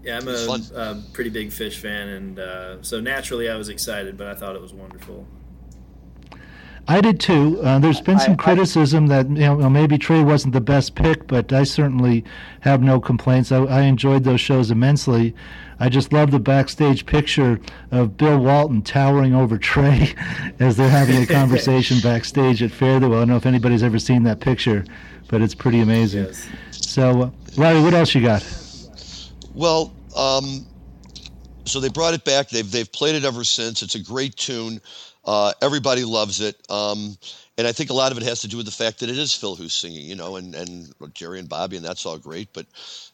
Yeah, 0.03 0.17
I'm 0.17 0.27
a, 0.27 0.59
a, 0.75 1.03
pretty 1.13 1.29
big 1.29 1.49
Phish 1.49 1.77
fan, 1.77 2.07
and 2.07 2.39
uh, 2.39 2.81
so 2.81 2.99
naturally 3.01 3.49
I 3.49 3.55
was 3.55 3.67
excited, 3.69 4.17
but 4.17 4.27
I 4.27 4.33
thought 4.33 4.55
it 4.55 4.61
was 4.61 4.73
wonderful. 4.73 5.27
I 6.89 7.01
did 7.01 7.19
too. 7.19 7.61
Uh, 7.61 7.77
there's 7.77 8.01
been 8.01 8.17
some 8.17 8.33
I, 8.33 8.37
criticism 8.37 9.05
I, 9.05 9.21
that 9.21 9.29
you 9.29 9.35
know 9.35 9.69
maybe 9.69 9.99
Trey 9.99 10.23
wasn't 10.23 10.53
the 10.53 10.61
best 10.61 10.95
pick, 10.95 11.27
but 11.27 11.53
I 11.53 11.63
certainly 11.63 12.23
have 12.61 12.81
no 12.81 12.99
complaints. 12.99 13.51
I, 13.51 13.59
I 13.65 13.81
enjoyed 13.81 14.23
those 14.23 14.41
shows 14.41 14.71
immensely. 14.71 15.35
I 15.79 15.89
just 15.89 16.11
love 16.11 16.31
the 16.31 16.39
backstage 16.39 17.05
picture 17.05 17.59
of 17.91 18.17
Bill 18.17 18.39
Walton 18.39 18.81
towering 18.81 19.35
over 19.35 19.57
Trey 19.57 20.15
as 20.59 20.77
they're 20.77 20.89
having 20.89 21.21
a 21.21 21.25
conversation 21.39 21.99
backstage 21.99 22.63
at 22.63 22.71
Fare 22.71 22.99
Thee 22.99 23.05
Well. 23.05 23.19
I 23.19 23.21
don't 23.21 23.29
know 23.29 23.37
if 23.37 23.45
anybody's 23.45 23.83
ever 23.83 23.99
seen 23.99 24.23
that 24.23 24.39
picture, 24.39 24.83
but 25.27 25.41
it's 25.41 25.55
pretty 25.55 25.81
amazing. 25.81 26.25
Yes. 26.25 26.47
So, 26.99 27.21
uh, 27.21 27.29
Larry, 27.55 27.81
what 27.81 27.93
else 27.93 28.13
you 28.13 28.19
got? 28.19 28.45
Well, 29.53 29.93
um, 30.17 30.65
so 31.65 31.79
they 31.79 31.87
brought 31.87 32.13
it 32.13 32.25
back. 32.25 32.49
They've 32.49 32.69
they've 32.69 32.91
played 32.91 33.15
it 33.15 33.23
ever 33.23 33.45
since. 33.45 33.81
It's 33.81 33.95
a 33.95 34.03
great 34.03 34.35
tune. 34.35 34.81
Uh, 35.23 35.53
everybody 35.61 36.03
loves 36.03 36.41
it. 36.41 36.57
Um, 36.69 37.17
and 37.57 37.65
I 37.65 37.71
think 37.71 37.89
a 37.89 37.93
lot 37.93 38.11
of 38.11 38.17
it 38.17 38.25
has 38.25 38.41
to 38.41 38.49
do 38.49 38.57
with 38.57 38.65
the 38.65 38.71
fact 38.73 38.99
that 38.99 39.09
it 39.09 39.17
is 39.17 39.33
Phil 39.33 39.55
who's 39.55 39.71
singing, 39.71 40.07
you 40.07 40.15
know, 40.15 40.35
and, 40.35 40.53
and 40.53 40.93
Jerry 41.13 41.39
and 41.39 41.47
Bobby, 41.47 41.77
and 41.77 41.85
that's 41.85 42.05
all 42.05 42.17
great. 42.17 42.51
But, 42.51 42.65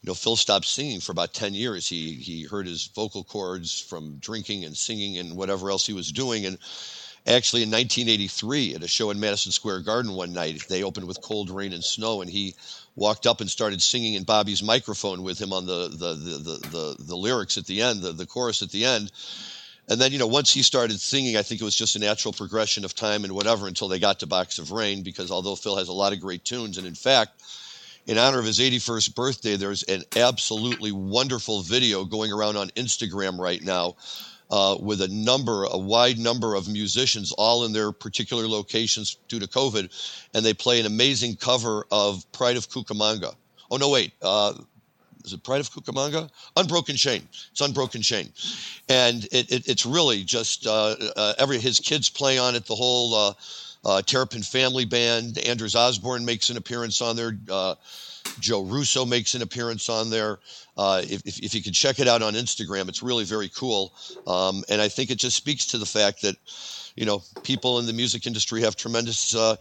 you 0.01 0.07
know, 0.07 0.13
Phil 0.15 0.35
stopped 0.35 0.65
singing 0.65 0.99
for 0.99 1.11
about 1.11 1.33
10 1.33 1.53
years. 1.53 1.87
He, 1.87 2.13
he 2.13 2.43
hurt 2.43 2.65
his 2.65 2.87
vocal 2.95 3.23
cords 3.23 3.79
from 3.79 4.17
drinking 4.17 4.63
and 4.65 4.75
singing 4.75 5.17
and 5.17 5.35
whatever 5.35 5.69
else 5.69 5.85
he 5.85 5.93
was 5.93 6.11
doing. 6.11 6.45
And 6.45 6.57
actually, 7.25 7.63
in 7.63 7.71
1983, 7.71 8.75
at 8.75 8.83
a 8.83 8.87
show 8.87 9.09
in 9.09 9.19
Madison 9.19 9.51
Square 9.51 9.81
Garden 9.81 10.13
one 10.13 10.31
night, 10.31 10.63
they 10.69 10.83
opened 10.83 11.07
with 11.07 11.21
Cold 11.21 11.49
Rain 11.49 11.73
and 11.73 11.83
Snow, 11.83 12.21
and 12.21 12.29
he 12.29 12.55
walked 12.95 13.27
up 13.27 13.41
and 13.41 13.49
started 13.49 13.81
singing 13.81 14.13
in 14.13 14.23
Bobby's 14.23 14.63
microphone 14.63 15.23
with 15.23 15.39
him 15.39 15.51
on 15.51 15.65
the, 15.65 15.89
the, 15.89 16.13
the, 16.13 16.37
the, 16.37 16.67
the, 16.69 16.95
the 16.99 17.15
lyrics 17.15 17.57
at 17.57 17.65
the 17.65 17.81
end, 17.81 18.01
the, 18.01 18.11
the 18.13 18.25
chorus 18.25 18.61
at 18.61 18.69
the 18.71 18.85
end. 18.85 19.11
And 19.87 20.01
then, 20.01 20.11
you 20.11 20.17
know, 20.17 20.27
once 20.27 20.51
he 20.51 20.63
started 20.63 20.99
singing, 20.99 21.37
I 21.37 21.43
think 21.43 21.61
it 21.61 21.65
was 21.65 21.75
just 21.75 21.95
a 21.95 21.99
natural 21.99 22.33
progression 22.33 22.85
of 22.85 22.95
time 22.95 23.23
and 23.23 23.33
whatever 23.33 23.67
until 23.67 23.87
they 23.87 23.99
got 23.99 24.19
to 24.19 24.27
Box 24.27 24.57
of 24.57 24.71
Rain, 24.71 25.03
because 25.03 25.29
although 25.29 25.55
Phil 25.55 25.77
has 25.77 25.89
a 25.89 25.93
lot 25.93 26.13
of 26.13 26.21
great 26.21 26.43
tunes, 26.43 26.77
and 26.77 26.87
in 26.87 26.95
fact, 26.95 27.43
in 28.07 28.17
honor 28.17 28.39
of 28.39 28.45
his 28.45 28.59
81st 28.59 29.13
birthday, 29.13 29.55
there's 29.57 29.83
an 29.83 30.03
absolutely 30.15 30.91
wonderful 30.91 31.61
video 31.61 32.03
going 32.03 32.31
around 32.31 32.55
on 32.55 32.69
Instagram 32.69 33.37
right 33.37 33.61
now 33.61 33.95
uh, 34.49 34.77
with 34.79 35.01
a 35.01 35.07
number, 35.07 35.63
a 35.63 35.77
wide 35.77 36.17
number 36.17 36.55
of 36.55 36.67
musicians, 36.67 37.31
all 37.31 37.65
in 37.65 37.73
their 37.73 37.91
particular 37.91 38.47
locations 38.47 39.17
due 39.27 39.39
to 39.39 39.47
COVID, 39.47 39.89
and 40.33 40.45
they 40.45 40.53
play 40.53 40.79
an 40.79 40.85
amazing 40.85 41.35
cover 41.35 41.85
of 41.91 42.29
Pride 42.31 42.57
of 42.57 42.69
Cucamonga. 42.69 43.35
Oh, 43.71 43.77
no, 43.77 43.89
wait. 43.89 44.13
Uh, 44.21 44.53
is 45.23 45.33
it 45.33 45.43
Pride 45.43 45.61
of 45.61 45.71
Cucamonga? 45.71 46.29
Unbroken 46.55 46.95
Chain. 46.95 47.27
It's 47.51 47.61
Unbroken 47.61 48.03
Chain, 48.03 48.31
and 48.89 49.23
it, 49.31 49.51
it 49.51 49.67
it's 49.67 49.85
really 49.85 50.23
just 50.23 50.67
uh, 50.67 50.95
uh, 51.15 51.33
every 51.39 51.59
his 51.59 51.79
kids 51.79 52.09
play 52.09 52.37
on 52.37 52.53
it. 52.53 52.67
The 52.67 52.75
whole 52.75 53.15
uh, 53.15 53.33
uh, 53.85 54.01
Terrapin 54.01 54.43
Family 54.43 54.85
Band. 54.85 55.37
Anders 55.39 55.75
Osborne 55.75 56.25
makes 56.25 56.49
an 56.49 56.57
appearance 56.57 57.01
on 57.01 57.15
there. 57.15 57.37
Uh, 57.49 57.75
Joe 58.39 58.63
Russo 58.63 59.05
makes 59.05 59.35
an 59.35 59.41
appearance 59.41 59.89
on 59.89 60.09
there. 60.09 60.39
Uh, 60.77 61.01
if, 61.03 61.21
if, 61.25 61.39
if, 61.39 61.55
you 61.55 61.61
can 61.61 61.71
check 61.71 61.99
it 61.99 62.07
out 62.07 62.21
on 62.21 62.33
Instagram, 62.33 62.89
it's 62.89 63.01
really 63.01 63.23
very 63.23 63.49
cool. 63.49 63.93
Um, 64.27 64.63
and 64.67 64.81
I 64.81 64.89
think 64.89 65.09
it 65.09 65.17
just 65.17 65.37
speaks 65.37 65.67
to 65.67 65.77
the 65.77 65.85
fact 65.85 66.21
that, 66.23 66.35
you 66.95 67.05
know, 67.05 67.23
people 67.43 67.79
in 67.79 67.85
the 67.85 67.93
music 67.93 68.27
industry 68.27 68.61
have 68.61 68.75
tremendous 68.75 69.33
uh, 69.33 69.55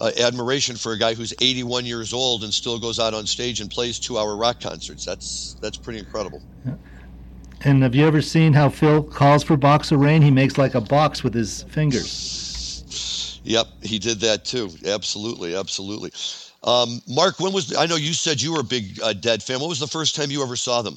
uh, 0.00 0.10
admiration 0.18 0.76
for 0.76 0.92
a 0.92 0.98
guy 0.98 1.14
who's 1.14 1.34
81 1.40 1.84
years 1.84 2.12
old 2.12 2.44
and 2.44 2.52
still 2.52 2.78
goes 2.78 2.98
out 2.98 3.14
on 3.14 3.26
stage 3.26 3.60
and 3.60 3.70
plays 3.70 3.98
two-hour 3.98 4.36
rock 4.36 4.60
concerts. 4.60 5.04
That's 5.04 5.56
that's 5.60 5.76
pretty 5.76 5.98
incredible. 5.98 6.42
And 7.60 7.82
have 7.82 7.94
you 7.94 8.06
ever 8.06 8.20
seen 8.20 8.52
how 8.52 8.68
Phil 8.68 9.02
calls 9.02 9.42
for 9.42 9.56
Box 9.56 9.92
of 9.92 10.00
Rain? 10.00 10.20
He 10.22 10.30
makes 10.30 10.58
like 10.58 10.74
a 10.74 10.80
box 10.80 11.22
with 11.22 11.34
his 11.34 11.62
fingers. 11.64 13.40
Yep, 13.44 13.66
he 13.82 13.98
did 13.98 14.20
that 14.20 14.44
too. 14.44 14.70
Absolutely, 14.86 15.54
absolutely. 15.54 16.10
Um, 16.64 17.02
Mark, 17.06 17.38
when 17.40 17.52
was 17.52 17.76
I 17.76 17.86
know 17.86 17.96
you 17.96 18.14
said 18.14 18.40
you 18.40 18.52
were 18.52 18.60
a 18.60 18.64
big 18.64 18.98
uh, 19.02 19.12
Dead 19.12 19.42
fan. 19.42 19.60
What 19.60 19.68
was 19.68 19.78
the 19.78 19.86
first 19.86 20.16
time 20.16 20.30
you 20.30 20.42
ever 20.42 20.56
saw 20.56 20.80
them? 20.82 20.96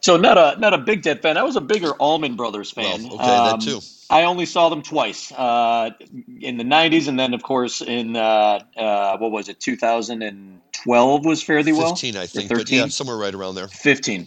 So 0.00 0.16
not 0.16 0.38
a 0.38 0.58
not 0.60 0.72
a 0.72 0.78
big 0.78 1.02
Dead 1.02 1.20
fan. 1.20 1.36
I 1.36 1.42
was 1.42 1.56
a 1.56 1.60
bigger 1.60 1.90
Allman 1.94 2.36
Brothers 2.36 2.70
fan. 2.70 3.02
Well, 3.02 3.14
okay, 3.14 3.24
um, 3.24 3.58
that 3.58 3.66
too. 3.66 3.80
I 4.08 4.22
only 4.22 4.46
saw 4.46 4.68
them 4.68 4.82
twice 4.82 5.32
uh, 5.32 5.90
in 6.40 6.58
the 6.58 6.64
'90s, 6.64 7.08
and 7.08 7.18
then 7.18 7.34
of 7.34 7.42
course 7.42 7.80
in 7.80 8.14
uh, 8.14 8.60
uh, 8.76 9.18
what 9.18 9.32
was 9.32 9.48
it? 9.48 9.58
2012 9.58 11.24
was 11.24 11.42
Fare 11.42 11.64
Thee 11.64 11.72
Well. 11.72 11.96
15, 11.96 12.16
I 12.16 12.26
think. 12.26 12.48
13, 12.48 12.78
yeah, 12.78 12.86
somewhere 12.86 13.16
right 13.16 13.34
around 13.34 13.56
there. 13.56 13.66
15. 13.66 14.26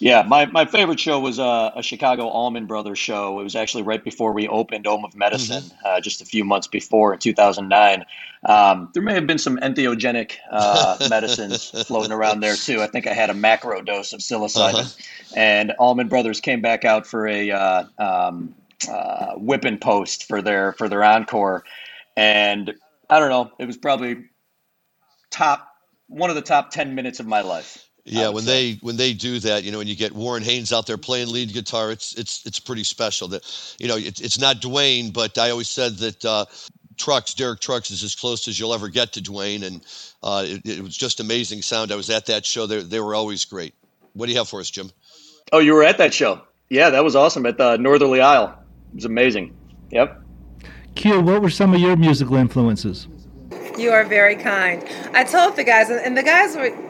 Yeah, 0.00 0.22
my, 0.22 0.46
my 0.46 0.64
favorite 0.64 1.00
show 1.00 1.18
was 1.18 1.38
a, 1.38 1.72
a, 1.76 1.82
Chicago 1.82 2.28
Allman 2.28 2.66
Brothers 2.66 2.98
show. 2.98 3.40
It 3.40 3.42
was 3.42 3.56
actually 3.56 3.82
right 3.82 4.02
before 4.02 4.32
we 4.32 4.46
opened 4.46 4.86
Om 4.86 5.04
of 5.04 5.16
Medicine, 5.16 5.62
mm-hmm. 5.62 5.76
uh, 5.84 6.00
just 6.00 6.20
a 6.20 6.24
few 6.24 6.44
months 6.44 6.68
before 6.68 7.14
in 7.14 7.18
2009. 7.18 8.04
Um, 8.44 8.90
there 8.94 9.02
may 9.02 9.14
have 9.14 9.26
been 9.26 9.38
some 9.38 9.58
entheogenic 9.58 10.36
uh, 10.50 11.06
medicines 11.10 11.70
floating 11.86 12.12
around 12.12 12.40
there 12.40 12.54
too. 12.54 12.80
I 12.80 12.86
think 12.86 13.08
I 13.08 13.12
had 13.12 13.30
a 13.30 13.34
macro 13.34 13.82
dose 13.82 14.12
of 14.12 14.20
psilocybin, 14.20 14.74
uh-huh. 14.74 15.34
and 15.36 15.72
Allman 15.78 16.08
Brothers 16.08 16.40
came 16.40 16.60
back 16.60 16.84
out 16.84 17.06
for 17.06 17.26
a 17.26 17.50
uh, 17.50 17.84
um, 17.98 18.54
uh, 18.88 19.32
whipping 19.34 19.78
post 19.78 20.28
for 20.28 20.42
their 20.42 20.72
for 20.74 20.88
their 20.88 21.02
encore, 21.02 21.64
and 22.16 22.72
I 23.10 23.18
don't 23.18 23.30
know. 23.30 23.50
It 23.58 23.66
was 23.66 23.76
probably 23.76 24.26
top 25.30 25.66
one 26.06 26.30
of 26.30 26.36
the 26.36 26.42
top 26.42 26.70
ten 26.70 26.94
minutes 26.94 27.18
of 27.18 27.26
my 27.26 27.40
life. 27.40 27.87
Yeah, 28.10 28.30
when 28.30 28.44
say. 28.44 28.72
they 28.72 28.78
when 28.80 28.96
they 28.96 29.12
do 29.12 29.38
that, 29.40 29.64
you 29.64 29.72
know, 29.72 29.78
when 29.78 29.86
you 29.86 29.96
get 29.96 30.12
Warren 30.12 30.42
Haynes 30.42 30.72
out 30.72 30.86
there 30.86 30.96
playing 30.96 31.28
lead 31.28 31.52
guitar, 31.52 31.90
it's 31.90 32.14
it's 32.14 32.44
it's 32.46 32.58
pretty 32.58 32.84
special. 32.84 33.28
That 33.28 33.44
you 33.78 33.86
know, 33.86 33.96
it's 33.96 34.20
it's 34.20 34.38
not 34.38 34.60
Duane, 34.60 35.10
but 35.10 35.36
I 35.36 35.50
always 35.50 35.68
said 35.68 35.98
that 35.98 36.24
uh, 36.24 36.46
Trucks, 36.96 37.34
Derek 37.34 37.60
Trucks, 37.60 37.90
is 37.90 38.02
as 38.02 38.14
close 38.14 38.48
as 38.48 38.58
you'll 38.58 38.72
ever 38.72 38.88
get 38.88 39.12
to 39.12 39.20
Duane, 39.20 39.62
and 39.62 39.84
uh, 40.22 40.44
it, 40.46 40.64
it, 40.64 40.82
was 40.82 40.96
just 40.96 41.20
amazing 41.20 41.60
sound. 41.60 41.92
I 41.92 41.96
was 41.96 42.08
at 42.08 42.26
that 42.26 42.46
show; 42.46 42.66
they 42.66 42.82
they 42.82 43.00
were 43.00 43.14
always 43.14 43.44
great. 43.44 43.74
What 44.14 44.26
do 44.26 44.32
you 44.32 44.38
have 44.38 44.48
for 44.48 44.60
us, 44.60 44.70
Jim? 44.70 44.90
Oh, 45.52 45.58
you 45.58 45.74
were 45.74 45.84
at 45.84 45.98
that 45.98 46.14
show? 46.14 46.40
Yeah, 46.70 46.90
that 46.90 47.04
was 47.04 47.14
awesome 47.14 47.44
at 47.44 47.58
the 47.58 47.76
Northerly 47.76 48.20
Isle. 48.20 48.58
It 48.92 48.96
was 48.96 49.04
amazing. 49.04 49.54
Yep. 49.90 50.22
Q, 50.94 51.20
what 51.20 51.42
were 51.42 51.50
some 51.50 51.74
of 51.74 51.80
your 51.80 51.96
musical 51.96 52.36
influences? 52.36 53.06
You 53.78 53.90
are 53.90 54.04
very 54.04 54.34
kind. 54.34 54.84
I 55.12 55.24
told 55.24 55.56
the 55.56 55.64
guys, 55.64 55.88
and 55.90 56.16
the 56.16 56.22
guys 56.22 56.56
were 56.56 56.87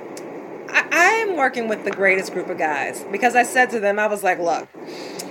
I, 0.69 1.25
am 1.29 1.37
working 1.37 1.69
with 1.69 1.85
the 1.85 1.91
greatest 1.91 2.33
group 2.33 2.49
of 2.49 2.59
guys 2.59 3.05
because 3.11 3.35
I 3.35 3.43
said 3.43 3.71
to 3.71 3.81
them, 3.81 3.99
I 3.99 4.07
was 4.07 4.23
like, 4.23 4.39
look, 4.39 4.69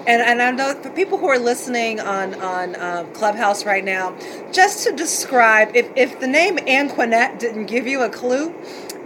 and, 0.08 0.22
and 0.22 0.42
I 0.42 0.52
know 0.52 0.74
for 0.82 0.90
people 0.90 1.18
who 1.18 1.28
are 1.28 1.40
listening 1.40 2.00
on 2.00 2.34
on 2.36 2.76
um, 2.82 3.14
Clubhouse 3.14 3.66
right 3.66 3.84
now, 3.84 4.18
just 4.52 4.86
to 4.86 4.94
describe, 4.94 5.76
if, 5.76 5.90
if 5.96 6.20
the 6.20 6.28
name 6.28 6.58
Anquinette 6.68 7.40
didn't 7.40 7.66
give 7.66 7.88
you 7.88 8.02
a 8.02 8.10
clue, 8.10 8.54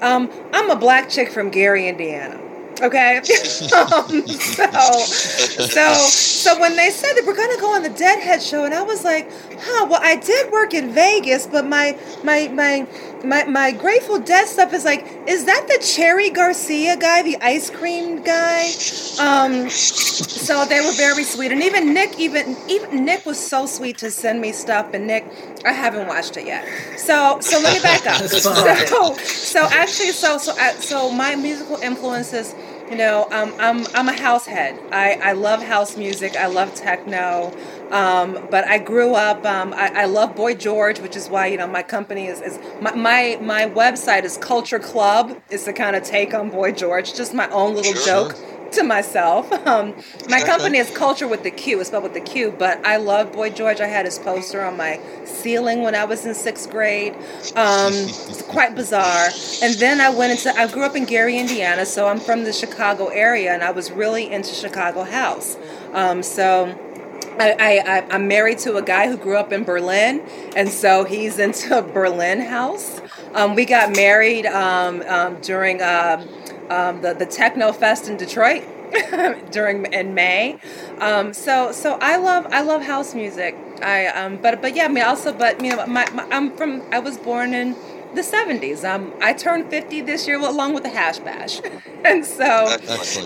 um, 0.02 0.32
I'm 0.54 0.70
a 0.70 0.76
black 0.76 1.10
chick 1.10 1.32
from 1.32 1.50
Gary, 1.50 1.88
Indiana. 1.88 2.40
Okay. 2.82 3.18
um, 3.22 3.24
so, 4.28 4.72
so, 5.06 5.94
so 5.94 6.60
when 6.60 6.76
they 6.76 6.90
said 6.90 7.14
that 7.14 7.24
we're 7.28 7.36
to 7.36 7.62
go 7.62 7.76
on 7.76 7.84
the 7.84 7.90
Deadhead 7.90 8.42
show, 8.42 8.66
and 8.66 8.74
I 8.74 8.82
was 8.82 9.04
like, 9.04 9.30
huh, 9.60 9.88
well, 9.90 10.00
I 10.02 10.16
did 10.16 10.52
work 10.52 10.74
in 10.74 10.92
Vegas, 10.92 11.46
but 11.46 11.68
my, 11.68 11.98
my, 12.24 12.48
my, 12.48 12.88
my, 13.24 13.44
my 13.46 13.72
Grateful 13.72 14.20
Dead 14.20 14.48
stuff 14.48 14.74
is 14.74 14.86
like, 14.86 15.06
is 15.28 15.46
that 15.46 15.68
the 15.68 15.84
Cherry 15.84 16.30
Garcia 16.30 16.98
guy, 16.98 17.22
the 17.22 17.38
ice 17.38 17.70
cream 17.70 18.22
guy? 18.24 18.66
Um, 19.20 19.70
so 19.70 20.66
they 20.66 20.80
were 20.82 20.94
very 20.94 21.24
sweet, 21.24 21.52
and 21.52 21.62
even 21.62 21.94
Nick, 21.94 22.20
even 22.20 22.58
even 22.68 23.06
Nick 23.06 23.26
was 23.26 23.40
so 23.40 23.66
sweet 23.66 23.98
to 24.00 24.10
send 24.10 24.42
me 24.42 24.52
stuff. 24.52 24.94
And 24.94 25.06
Nick, 25.08 25.26
I 25.64 25.72
haven't 25.72 26.08
watched 26.08 26.38
it 26.38 26.46
yet. 26.46 26.66
So, 26.98 27.40
so 27.42 27.60
let 27.60 27.74
me 27.76 27.82
back 27.82 28.06
up. 28.08 28.22
so, 28.30 29.16
so 29.16 29.68
actually, 29.72 30.12
so 30.12 30.38
so 30.38 30.54
uh, 30.54 30.72
so 30.74 31.12
my 31.12 31.36
musical 31.36 31.78
influences 31.78 32.56
you 32.92 32.98
know, 32.98 33.26
um, 33.32 33.54
I'm 33.58 33.88
I'm 33.96 34.10
a 34.10 34.14
house 34.20 34.46
head. 34.46 34.78
I, 34.92 35.14
I 35.14 35.32
love 35.32 35.64
house 35.64 35.96
music. 35.96 36.36
I 36.36 36.48
love 36.48 36.76
techno. 36.76 37.56
Um, 37.92 38.48
but 38.50 38.66
I 38.66 38.78
grew 38.78 39.16
up. 39.16 39.46
Um, 39.46 39.74
I, 39.74 40.04
I, 40.04 40.06
love 40.06 40.34
Boy 40.34 40.56
George, 40.56 41.00
which 41.00 41.18
is 41.18 41.30
why 41.30 41.48
you 41.48 41.58
know 41.58 41.68
my 41.68 41.84
company 41.84 42.28
is, 42.28 42.42
is 42.42 42.58
my, 42.80 42.96
my, 42.96 43.38
my 43.42 43.66
website 43.66 44.24
is 44.24 44.38
Culture 44.38 44.80
Club. 44.80 45.38
It's 45.50 45.66
to 45.66 45.74
kind 45.74 45.98
of 45.98 46.04
take 46.04 46.34
on 46.34 46.50
Boy 46.50 46.72
George, 46.72 47.14
just 47.14 47.34
my 47.34 47.50
own 47.50 47.76
little 47.76 47.94
sure, 47.94 48.06
joke. 48.06 48.38
To 48.74 48.84
myself. 48.84 49.52
Um, 49.72 49.94
my 50.30 50.42
company 50.42 50.78
is 50.80 50.90
Culture 50.92 51.28
with 51.28 51.44
the 51.44 51.52
Q. 51.52 51.80
It's 51.80 51.90
spelled 51.90 52.04
with 52.04 52.14
the 52.14 52.22
Q, 52.22 52.56
but 52.58 52.86
I 52.86 52.98
love 52.98 53.32
Boy 53.34 53.50
George. 53.50 53.80
I 53.80 53.88
had 53.88 54.06
his 54.06 54.18
poster 54.18 54.64
on 54.64 54.76
my 54.76 55.00
ceiling 55.26 55.82
when 55.82 55.94
I 55.94 56.06
was 56.06 56.26
in 56.26 56.34
sixth 56.34 56.72
grade. 56.72 57.14
Um, 57.14 57.92
it's 57.94 58.42
quite 58.44 58.76
bizarre. 58.76 59.30
And 59.62 59.76
then 59.76 60.00
I 60.00 60.10
went 60.10 60.32
into. 60.32 60.58
I 60.58 60.68
grew 60.68 60.84
up 60.84 60.96
in 60.96 61.04
Gary, 61.04 61.38
Indiana, 61.38 61.86
so 61.86 62.08
I'm 62.08 62.20
from 62.20 62.44
the 62.46 62.54
Chicago 62.54 63.08
area, 63.08 63.54
and 63.54 63.64
I 63.64 63.72
was 63.72 63.92
really 63.92 64.32
into 64.32 64.54
Chicago 64.54 65.04
house. 65.04 65.58
Um, 65.92 66.24
so. 66.24 66.78
I, 67.42 68.04
I, 68.10 68.16
am 68.16 68.28
married 68.28 68.60
to 68.60 68.78
a 68.78 68.82
guy 68.82 69.08
who 69.08 69.18
grew 69.18 69.38
up 69.38 69.52
in 69.52 69.64
Berlin, 69.64 70.22
and 70.56 70.70
so 70.70 71.04
he's 71.04 71.40
into 71.40 71.82
Berlin 71.94 72.42
house. 72.42 73.02
Um, 73.34 73.56
we 73.56 73.66
got 73.66 73.96
married 73.96 74.46
um, 74.46 75.02
um, 75.08 75.42
during 75.42 75.82
uh, 75.82 76.26
um, 76.70 77.02
the 77.02 77.14
the 77.14 77.26
Techno 77.26 77.72
Fest 77.72 78.08
in 78.08 78.18
Detroit 78.18 78.64
during 79.52 79.86
in 79.92 80.14
May. 80.14 80.60
Um, 81.00 81.34
so 81.34 81.72
so 81.72 81.98
I 82.02 82.18
love 82.18 82.48
I 82.52 82.62
love 82.62 82.84
house 82.84 83.16
music. 83.16 83.56
I 83.82 84.08
um, 84.08 84.38
but 84.38 84.62
but 84.62 84.76
yeah, 84.76 84.86
I 84.86 84.88
mean 84.90 85.04
also 85.04 85.34
but 85.34 85.64
you 85.64 85.76
know 85.76 85.86
my, 85.88 86.10
my 86.12 86.28
I'm 86.32 86.56
from 86.56 86.84
I 86.92 87.00
was 87.00 87.18
born 87.18 87.54
in 87.54 87.76
the 88.16 88.22
70s. 88.22 88.84
Um, 88.84 89.14
I 89.22 89.34
turned 89.34 89.70
50 89.70 90.02
this 90.02 90.28
year 90.28 90.40
along 90.40 90.74
with 90.74 90.84
the 90.84 90.90
hash 90.90 91.20
bash. 91.20 91.62
and 92.06 92.26
so 92.26 92.78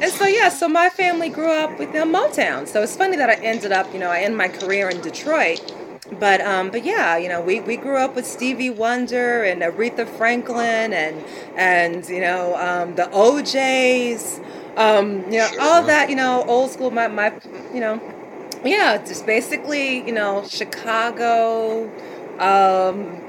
and 0.02 0.12
so 0.12 0.26
yeah, 0.26 0.50
so 0.50 0.68
my 0.68 0.90
family 0.90 1.30
grew 1.30 1.52
up 1.52 1.80
with 1.80 1.94
you 1.94 2.02
Motown. 2.02 2.68
So 2.68 2.82
it's 2.82 2.96
funny 2.96 3.18
that 3.18 3.30
I 3.30 3.36
ended 3.36 3.72
up, 3.72 3.92
you 3.94 4.00
know, 4.00 4.10
I 4.10 4.20
ended 4.20 4.38
my 4.38 4.48
career 4.48 4.90
in 4.90 5.02
Detroit 5.02 5.74
but 6.20 6.40
um, 6.42 6.70
but 6.70 6.86
yeah, 6.86 7.18
you 7.18 7.28
know, 7.28 7.42
we, 7.42 7.62
we 7.62 7.78
grew 7.78 7.98
up 7.98 8.16
with 8.16 8.28
Stevie 8.28 8.70
Wonder 8.70 9.44
and 9.44 9.64
Aretha 9.64 10.08
Franklin 10.08 10.94
and 10.94 11.24
and 11.58 12.08
you 12.08 12.22
know 12.22 12.56
um, 12.58 12.96
the 12.96 13.10
O'Jays, 13.12 14.40
um, 14.78 15.24
you 15.32 15.40
know, 15.40 15.50
all 15.60 15.84
that, 15.84 16.10
you 16.10 16.16
know, 16.16 16.44
old 16.48 16.72
school. 16.72 16.92
My 16.92 17.08
my, 17.08 17.34
you 17.74 17.80
know, 17.80 18.02
yeah, 18.64 18.98
just 19.04 19.26
basically, 19.26 20.06
you 20.06 20.12
know, 20.12 20.46
Chicago, 20.48 21.86
um, 22.40 23.22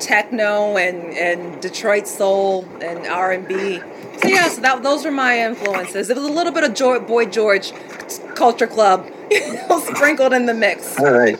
techno 0.00 0.76
and 0.76 1.14
and 1.16 1.60
Detroit 1.60 2.06
soul 2.06 2.64
and 2.80 3.06
R 3.06 3.32
and 3.32 3.46
B. 3.46 3.80
So 4.22 4.28
yeah, 4.28 4.48
so 4.48 4.60
that 4.62 4.82
those 4.82 5.04
were 5.04 5.10
my 5.10 5.40
influences. 5.40 6.10
It 6.10 6.16
was 6.16 6.26
a 6.26 6.32
little 6.32 6.52
bit 6.52 6.64
of 6.64 6.74
Joy, 6.74 7.00
Boy 7.00 7.26
George 7.26 7.72
Culture 8.34 8.66
Club, 8.66 9.10
you 9.30 9.54
know, 9.54 9.80
sprinkled 9.80 10.32
in 10.32 10.46
the 10.46 10.54
mix. 10.54 10.98
All 10.98 11.12
right. 11.12 11.38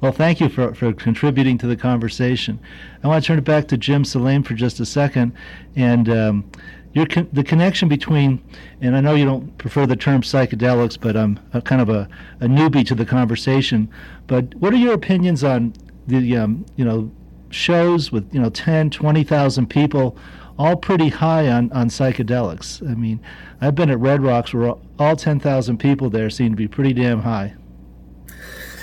Well, 0.00 0.12
thank 0.12 0.40
you 0.40 0.48
for, 0.48 0.74
for 0.74 0.92
contributing 0.92 1.56
to 1.58 1.66
the 1.66 1.76
conversation. 1.76 2.60
I 3.02 3.08
want 3.08 3.24
to 3.24 3.26
turn 3.26 3.38
it 3.38 3.44
back 3.44 3.66
to 3.68 3.78
Jim 3.78 4.04
Salame 4.04 4.42
for 4.42 4.52
just 4.52 4.78
a 4.78 4.84
second. 4.84 5.32
And 5.74 6.08
um, 6.10 6.50
your 6.92 7.06
con- 7.06 7.28
the 7.32 7.42
connection 7.42 7.88
between, 7.88 8.42
and 8.80 8.94
I 8.94 9.00
know 9.00 9.14
you 9.14 9.24
don't 9.24 9.56
prefer 9.56 9.86
the 9.86 9.96
term 9.96 10.20
psychedelics, 10.20 11.00
but 11.00 11.16
I'm 11.16 11.40
a, 11.54 11.62
kind 11.62 11.80
of 11.80 11.88
a, 11.88 12.08
a 12.40 12.46
newbie 12.46 12.86
to 12.86 12.94
the 12.94 13.06
conversation. 13.06 13.90
But 14.26 14.54
what 14.56 14.74
are 14.74 14.78
your 14.78 14.92
opinions 14.92 15.42
on 15.42 15.72
the, 16.06 16.36
um, 16.36 16.66
you 16.76 16.84
know, 16.84 17.10
shows 17.56 18.12
with, 18.12 18.32
you 18.32 18.40
know, 18.40 18.50
10, 18.50 18.90
20,000 18.90 19.66
people, 19.68 20.16
all 20.58 20.76
pretty 20.76 21.08
high 21.08 21.48
on, 21.48 21.72
on 21.72 21.88
psychedelics? 21.88 22.88
I 22.88 22.94
mean, 22.94 23.20
I've 23.60 23.74
been 23.74 23.90
at 23.90 23.98
Red 23.98 24.22
Rocks 24.22 24.54
where 24.54 24.74
all 24.98 25.16
10,000 25.16 25.78
people 25.78 26.10
there 26.10 26.30
seem 26.30 26.50
to 26.50 26.56
be 26.56 26.68
pretty 26.68 26.92
damn 26.92 27.20
high. 27.20 27.54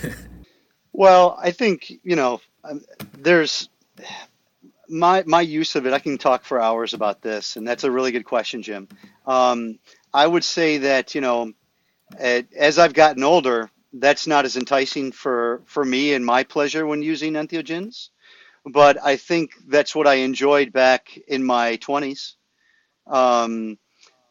Well, 0.93 1.37
I 1.41 1.51
think 1.51 1.91
you 2.03 2.15
know, 2.15 2.39
um, 2.63 2.81
there's 3.17 3.67
my 4.87 5.23
my 5.25 5.41
use 5.41 5.75
of 5.75 5.87
it. 5.87 5.93
I 5.93 5.99
can 5.99 6.19
talk 6.19 6.45
for 6.45 6.61
hours 6.61 6.93
about 6.93 7.21
this, 7.21 7.55
and 7.55 7.67
that's 7.67 7.83
a 7.83 7.91
really 7.91 8.11
good 8.11 8.25
question, 8.25 8.61
Jim. 8.61 8.87
Um, 9.25 9.79
I 10.13 10.27
would 10.27 10.43
say 10.43 10.77
that 10.77 11.15
you 11.15 11.21
know, 11.21 11.51
as 12.19 12.77
I've 12.77 12.93
gotten 12.93 13.23
older, 13.23 13.71
that's 13.91 14.27
not 14.27 14.45
as 14.45 14.55
enticing 14.55 15.11
for 15.11 15.63
for 15.65 15.83
me 15.83 16.13
and 16.13 16.23
my 16.23 16.43
pleasure 16.43 16.85
when 16.85 17.01
using 17.01 17.33
entheogens. 17.33 18.09
But 18.65 18.97
I 19.03 19.17
think 19.17 19.51
that's 19.67 19.95
what 19.95 20.07
I 20.07 20.15
enjoyed 20.15 20.71
back 20.71 21.17
in 21.27 21.43
my 21.43 21.77
20s. 21.77 22.33
Um, 23.07 23.77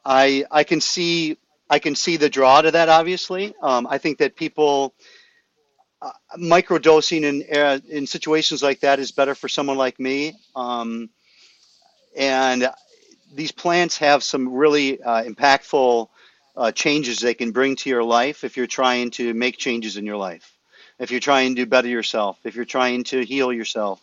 I 0.04 0.44
I 0.50 0.64
can 0.64 0.80
see 0.80 1.36
I 1.68 1.78
can 1.78 1.94
see 1.94 2.16
the 2.16 2.28
draw 2.28 2.62
to 2.62 2.70
that. 2.70 2.88
Obviously, 2.88 3.54
um, 3.62 3.86
I 3.88 3.98
think 3.98 4.18
that 4.18 4.36
people 4.36 4.94
uh, 6.00 6.10
microdosing 6.38 7.22
in 7.22 7.44
uh, 7.56 7.78
in 7.88 8.06
situations 8.06 8.62
like 8.62 8.80
that 8.80 8.98
is 8.98 9.12
better 9.12 9.34
for 9.34 9.48
someone 9.48 9.76
like 9.76 10.00
me. 10.00 10.34
Um, 10.56 11.10
and 12.16 12.68
these 13.34 13.52
plants 13.52 13.98
have 13.98 14.22
some 14.22 14.52
really 14.52 15.00
uh, 15.00 15.22
impactful 15.24 16.08
uh, 16.56 16.72
changes 16.72 17.18
they 17.18 17.34
can 17.34 17.52
bring 17.52 17.76
to 17.76 17.88
your 17.88 18.04
life 18.04 18.44
if 18.44 18.56
you're 18.56 18.66
trying 18.66 19.10
to 19.12 19.32
make 19.32 19.56
changes 19.56 19.96
in 19.96 20.04
your 20.04 20.16
life, 20.16 20.52
if 20.98 21.10
you're 21.10 21.20
trying 21.20 21.54
to 21.54 21.62
do 21.62 21.66
better 21.66 21.88
yourself, 21.88 22.38
if 22.44 22.54
you're 22.54 22.64
trying 22.64 23.04
to 23.04 23.24
heal 23.24 23.52
yourself. 23.52 24.00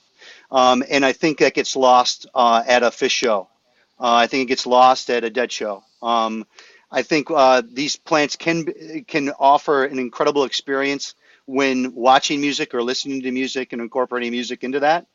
Um, 0.52 0.84
and 0.90 1.06
I 1.06 1.14
think 1.14 1.40
that 1.40 1.54
gets 1.54 1.76
lost 1.76 2.28
uh, 2.34 2.64
at 2.68 2.84
a 2.84 2.88
Phish 2.88 3.12
show. 3.12 3.48
Uh, 4.00 4.14
I 4.14 4.28
think 4.28 4.44
it 4.44 4.48
gets 4.48 4.66
lost 4.66 5.10
at 5.10 5.24
a 5.24 5.30
dead 5.30 5.52
show. 5.52 5.84
Um, 6.02 6.46
I 6.92 7.04
think 7.04 7.30
these 7.72 7.98
plants 7.98 8.36
can 8.36 9.04
can 9.08 9.30
offer 9.38 9.86
an 9.86 10.00
incredible 10.00 10.46
experience 10.46 11.14
when 11.46 11.96
watching 11.96 12.42
music 12.42 12.74
or 12.74 12.84
listening 12.84 13.22
to 13.24 13.32
music 13.32 13.74
and 13.74 13.82
incorporating 13.82 14.32
music 14.32 14.64
into 14.64 14.80
that. 14.82 15.08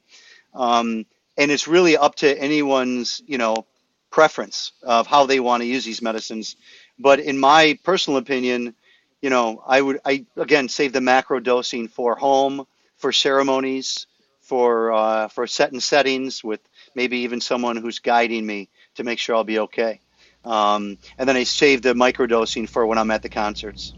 Um, 0.52 1.06
and 1.36 1.50
it's 1.50 1.68
really 1.68 1.96
up 1.96 2.16
to 2.16 2.38
anyone's, 2.38 3.22
you 3.26 3.38
know, 3.38 3.66
preference 4.10 4.72
of 4.82 5.06
how 5.06 5.26
they 5.26 5.40
want 5.40 5.62
to 5.62 5.66
use 5.66 5.84
these 5.84 6.02
medicines. 6.02 6.56
But 6.98 7.20
in 7.20 7.38
my 7.38 7.78
personal 7.82 8.18
opinion, 8.18 8.74
you 9.20 9.30
know, 9.30 9.62
I 9.66 9.80
would, 9.80 10.00
I 10.04 10.26
again 10.36 10.68
save 10.68 10.92
the 10.92 11.00
macro 11.00 11.40
dosing 11.40 11.88
for 11.88 12.14
home, 12.14 12.66
for 12.96 13.12
ceremonies, 13.12 14.06
for 14.44 14.92
uh, 14.92 15.28
for 15.28 15.46
setting 15.46 15.80
settings 15.80 16.44
with 16.44 16.60
maybe 16.94 17.18
even 17.18 17.40
someone 17.40 17.76
who's 17.76 17.98
guiding 17.98 18.46
me 18.46 18.68
to 18.94 19.04
make 19.04 19.18
sure 19.18 19.34
I'll 19.34 19.44
be 19.44 19.58
okay. 19.60 20.00
Um, 20.44 20.98
and 21.18 21.28
then 21.28 21.36
I 21.36 21.44
save 21.44 21.82
the 21.82 21.94
microdosing 21.94 22.68
for 22.68 22.86
when 22.86 22.98
I'm 22.98 23.10
at 23.10 23.22
the 23.22 23.28
concerts. 23.28 23.94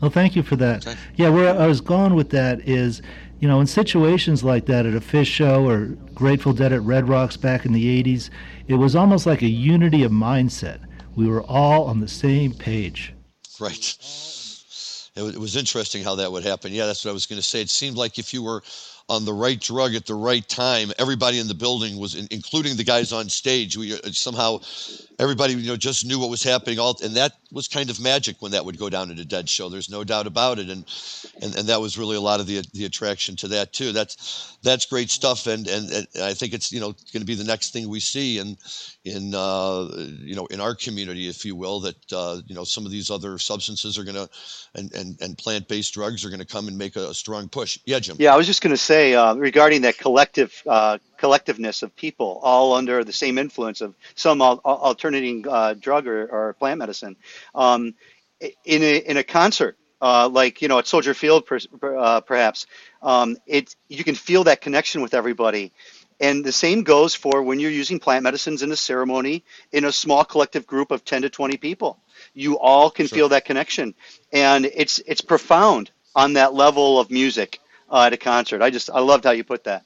Well, 0.00 0.10
thank 0.10 0.36
you 0.36 0.42
for 0.42 0.56
that. 0.56 0.86
Okay. 0.86 0.98
Yeah, 1.16 1.30
where 1.30 1.58
I 1.58 1.66
was 1.66 1.80
going 1.80 2.14
with 2.14 2.30
that 2.30 2.68
is, 2.68 3.00
you 3.40 3.48
know, 3.48 3.60
in 3.60 3.66
situations 3.66 4.44
like 4.44 4.66
that 4.66 4.84
at 4.84 4.94
a 4.94 5.00
Phish 5.00 5.26
show 5.26 5.66
or 5.66 5.86
Grateful 6.14 6.52
Dead 6.52 6.72
at 6.72 6.82
Red 6.82 7.08
Rocks 7.08 7.38
back 7.38 7.64
in 7.64 7.72
the 7.72 8.02
80s, 8.02 8.28
it 8.68 8.74
was 8.74 8.94
almost 8.94 9.24
like 9.24 9.40
a 9.40 9.48
unity 9.48 10.02
of 10.02 10.12
mindset. 10.12 10.80
We 11.16 11.26
were 11.28 11.42
all 11.44 11.84
on 11.84 12.00
the 12.00 12.08
same 12.08 12.52
page. 12.52 13.14
Right. 13.58 13.96
It 15.16 15.38
was 15.38 15.54
interesting 15.54 16.02
how 16.02 16.16
that 16.16 16.32
would 16.32 16.44
happen. 16.44 16.72
Yeah, 16.72 16.86
that's 16.86 17.04
what 17.04 17.12
I 17.12 17.14
was 17.14 17.26
going 17.26 17.40
to 17.40 17.46
say. 17.46 17.60
It 17.60 17.70
seemed 17.70 17.96
like 17.96 18.18
if 18.18 18.34
you 18.34 18.42
were 18.42 18.64
on 19.08 19.24
the 19.24 19.32
right 19.32 19.60
drug 19.60 19.94
at 19.94 20.06
the 20.06 20.14
right 20.14 20.46
time, 20.48 20.90
everybody 20.98 21.38
in 21.38 21.46
the 21.46 21.54
building 21.54 21.98
was, 21.98 22.14
in, 22.14 22.26
including 22.30 22.76
the 22.76 22.84
guys 22.84 23.12
on 23.12 23.28
stage. 23.28 23.76
We 23.76 23.94
uh, 23.94 23.98
somehow 24.12 24.60
everybody 25.18 25.54
you 25.54 25.68
know 25.68 25.76
just 25.76 26.06
knew 26.06 26.18
what 26.18 26.30
was 26.30 26.42
happening. 26.42 26.78
All 26.78 26.96
and 27.02 27.16
that 27.16 27.32
was 27.52 27.68
kind 27.68 27.90
of 27.90 28.00
magic 28.00 28.36
when 28.40 28.52
that 28.52 28.64
would 28.64 28.78
go 28.78 28.88
down 28.88 29.10
at 29.10 29.18
a 29.18 29.24
dead 29.24 29.48
show. 29.48 29.68
There's 29.68 29.90
no 29.90 30.04
doubt 30.04 30.26
about 30.26 30.58
it. 30.58 30.70
And 30.70 30.84
and, 31.42 31.54
and 31.54 31.68
that 31.68 31.80
was 31.80 31.98
really 31.98 32.16
a 32.16 32.20
lot 32.20 32.40
of 32.40 32.46
the 32.46 32.64
the 32.72 32.84
attraction 32.86 33.36
to 33.36 33.48
that 33.48 33.72
too. 33.72 33.92
That's 33.92 34.56
that's 34.62 34.86
great 34.86 35.10
stuff. 35.10 35.46
And 35.46 35.66
and, 35.68 35.90
and 35.90 36.06
i 36.22 36.32
think 36.34 36.52
it's 36.54 36.72
you 36.72 36.80
know 36.80 36.92
going 37.12 37.20
to 37.20 37.24
be 37.24 37.34
the 37.34 37.44
next 37.44 37.72
thing 37.72 37.88
we 37.88 38.00
see 38.00 38.38
in 38.38 38.56
in 39.04 39.34
uh, 39.34 39.88
you 40.20 40.34
know 40.34 40.46
in 40.46 40.60
our 40.60 40.74
community 40.74 41.28
if 41.28 41.44
you 41.44 41.54
will 41.54 41.80
that 41.80 42.12
uh, 42.12 42.40
you 42.46 42.54
know 42.54 42.64
some 42.64 42.86
of 42.86 42.92
these 42.92 43.10
other 43.10 43.38
substances 43.38 43.98
are 43.98 44.04
going 44.04 44.14
to 44.14 44.28
and, 44.74 44.92
and 44.94 45.20
and 45.20 45.38
plant-based 45.38 45.92
drugs 45.92 46.24
are 46.24 46.30
going 46.30 46.40
to 46.40 46.46
come 46.46 46.68
and 46.68 46.78
make 46.78 46.96
a, 46.96 47.10
a, 47.10 47.14
strong 47.14 47.48
push. 47.48 47.78
Yeah 47.84 48.00
jim. 48.00 48.16
Yeah 48.18 48.32
i 48.32 48.36
was 48.36 48.46
just 48.46 48.62
going 48.62 48.70
to 48.70 48.76
say 48.76 48.93
uh, 48.94 49.34
regarding 49.34 49.82
that 49.82 49.98
collective 49.98 50.62
uh, 50.66 50.98
collectiveness 51.18 51.82
of 51.82 51.94
people 51.96 52.40
all 52.42 52.74
under 52.74 53.04
the 53.04 53.12
same 53.12 53.38
influence 53.38 53.80
of 53.80 53.94
some 54.14 54.40
al- 54.40 54.60
alternating 54.64 55.46
uh, 55.48 55.74
drug 55.74 56.06
or, 56.06 56.26
or, 56.26 56.52
plant 56.54 56.78
medicine. 56.78 57.16
Um, 57.54 57.94
in, 58.40 58.82
a, 58.82 58.96
in 58.98 59.16
a 59.16 59.24
concert, 59.24 59.76
uh, 60.00 60.28
like 60.28 60.60
you 60.60 60.68
know 60.68 60.78
at 60.78 60.86
Soldier 60.86 61.14
Field, 61.14 61.46
per, 61.46 61.58
uh, 61.82 62.20
perhaps, 62.20 62.66
um, 63.02 63.36
it 63.46 63.74
you 63.88 64.04
can 64.04 64.14
feel 64.14 64.44
that 64.44 64.60
connection 64.60 65.00
with 65.00 65.14
everybody. 65.14 65.72
And 66.20 66.44
the 66.44 66.52
same 66.52 66.84
goes 66.84 67.14
for 67.14 67.42
when 67.42 67.58
you're 67.58 67.70
using 67.70 67.98
plant 67.98 68.22
medicines 68.22 68.62
in 68.62 68.70
a 68.70 68.76
ceremony 68.76 69.44
in 69.72 69.84
a 69.84 69.92
small 69.92 70.24
collective 70.24 70.64
group 70.66 70.92
of 70.92 71.04
10 71.04 71.22
to 71.22 71.30
20 71.30 71.56
people. 71.56 71.98
You 72.34 72.58
all 72.58 72.88
can 72.88 73.08
sure. 73.08 73.16
feel 73.16 73.28
that 73.30 73.44
connection, 73.44 73.94
and 74.32 74.64
it's 74.66 75.00
it's 75.06 75.20
profound 75.20 75.90
on 76.14 76.34
that 76.34 76.54
level 76.54 77.00
of 77.00 77.10
music 77.10 77.58
uh, 77.94 78.06
at 78.06 78.12
a 78.12 78.16
concert. 78.16 78.60
I 78.60 78.70
just 78.70 78.90
I 78.90 79.00
loved 79.00 79.24
how 79.24 79.30
you 79.30 79.44
put 79.44 79.64
that. 79.64 79.84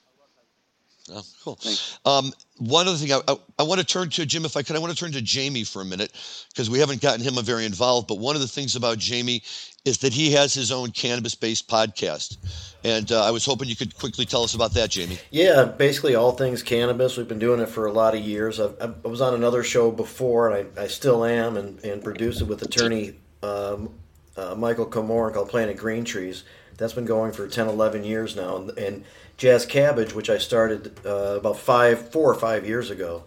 Oh, 1.11 1.23
cool. 1.43 1.59
Um, 2.05 2.33
one 2.59 2.87
other 2.87 2.99
thing 2.99 3.13
I, 3.13 3.21
I, 3.27 3.37
I, 3.61 3.63
want 3.63 3.81
to 3.81 3.87
turn 3.87 4.11
to 4.11 4.27
Jim, 4.27 4.45
if 4.45 4.59
I 4.59 4.63
could, 4.63 4.77
I 4.77 4.79
want 4.79 4.93
to 4.93 4.99
turn 4.99 5.13
to 5.13 5.23
Jamie 5.23 5.65
for 5.65 5.81
a 5.81 5.85
minute 5.85 6.13
because 6.51 6.69
we 6.69 6.81
haven't 6.81 7.01
gotten 7.01 7.25
him 7.25 7.43
very 7.43 7.65
involved. 7.65 8.09
But 8.09 8.19
one 8.19 8.35
of 8.35 8.43
the 8.43 8.49
things 8.49 8.77
about 8.77 8.99
Jamie 8.99 9.43
is 9.87 9.99
that 9.99 10.13
he 10.13 10.33
has 10.33 10.53
his 10.53 10.71
own 10.71 10.91
cannabis-based 10.91 11.67
podcast, 11.67 12.37
and 12.85 13.11
uh, 13.11 13.25
I 13.25 13.31
was 13.31 13.47
hoping 13.47 13.69
you 13.69 13.77
could 13.77 13.97
quickly 13.97 14.27
tell 14.27 14.43
us 14.43 14.55
about 14.55 14.75
that, 14.75 14.91
Jamie. 14.91 15.19
Yeah, 15.31 15.65
basically 15.65 16.15
all 16.15 16.33
things 16.33 16.63
cannabis. 16.63 17.17
We've 17.17 17.29
been 17.29 17.39
doing 17.39 17.61
it 17.61 17.71
for 17.71 17.87
a 17.87 17.93
lot 17.93 18.15
of 18.15 18.21
years. 18.21 18.61
I've, 18.61 18.77
i 18.79 19.09
was 19.09 19.23
on 19.23 19.33
another 19.33 19.63
show 19.63 19.91
before, 19.91 20.51
and 20.51 20.69
I, 20.79 20.83
I 20.83 20.87
still 20.89 21.25
am, 21.25 21.57
and, 21.57 21.83
and 21.83 22.05
produce 22.05 22.43
it 22.43 22.49
with 22.49 22.61
attorney 22.61 23.15
um, 23.43 23.95
uh, 24.39 24.55
Michael 24.55 24.87
Komorn 24.87 25.35
called 25.35 25.49
Planet 25.49 25.77
Green 25.77 26.05
Trees. 26.05 26.45
That's 26.77 26.93
been 26.93 27.07
going 27.07 27.33
for 27.33 27.49
10, 27.49 27.67
11 27.67 28.05
years 28.05 28.37
now. 28.37 28.57
And, 28.57 28.71
and 28.79 29.05
Jazz 29.37 29.67
Cabbage, 29.67 30.15
which 30.15 30.31
I 30.31 30.39
started 30.39 30.99
uh, 31.05 31.37
about 31.39 31.59
five, 31.59 32.11
four 32.11 32.31
or 32.31 32.35
five 32.35 32.67
years 32.67 32.91
ago, 32.91 33.25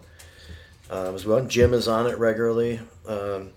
uh, 0.90 1.12
as 1.14 1.26
well. 1.26 1.44
Jim 1.44 1.74
is 1.74 1.86
on 1.86 2.06
it 2.06 2.18
regularly. 2.18 2.80
Um, 3.06 3.50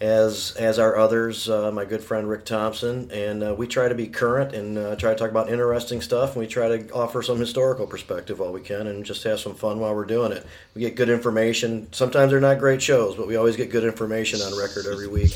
as 0.00 0.56
as 0.56 0.78
are 0.78 0.96
others, 0.96 1.50
uh, 1.50 1.70
my 1.70 1.84
good 1.84 2.02
friend 2.02 2.26
Rick 2.26 2.46
Thompson, 2.46 3.10
and 3.10 3.44
uh, 3.44 3.54
we 3.54 3.66
try 3.66 3.86
to 3.86 3.94
be 3.94 4.06
current 4.06 4.54
and 4.54 4.98
try 4.98 5.12
to 5.12 5.18
talk 5.18 5.30
about 5.30 5.50
interesting 5.50 6.00
stuff. 6.00 6.30
And 6.30 6.40
we 6.40 6.46
try 6.46 6.68
to 6.68 6.90
offer 6.94 7.22
some 7.22 7.38
historical 7.38 7.86
perspective 7.86 8.38
while 8.38 8.50
we 8.50 8.62
can, 8.62 8.86
and 8.86 9.04
just 9.04 9.24
have 9.24 9.40
some 9.40 9.54
fun 9.54 9.78
while 9.78 9.94
we're 9.94 10.06
doing 10.06 10.32
it. 10.32 10.46
We 10.74 10.80
get 10.80 10.96
good 10.96 11.10
information. 11.10 11.92
Sometimes 11.92 12.30
they're 12.30 12.40
not 12.40 12.58
great 12.58 12.80
shows, 12.80 13.14
but 13.14 13.28
we 13.28 13.36
always 13.36 13.56
get 13.56 13.70
good 13.70 13.84
information 13.84 14.40
on 14.40 14.56
record 14.58 14.86
every 14.90 15.06
week. 15.06 15.34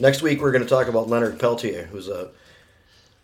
Next 0.00 0.22
week 0.22 0.40
we're 0.40 0.52
going 0.52 0.64
to 0.64 0.68
talk 0.68 0.88
about 0.88 1.08
Leonard 1.08 1.38
Peltier, 1.38 1.84
who's 1.84 2.08
a 2.08 2.30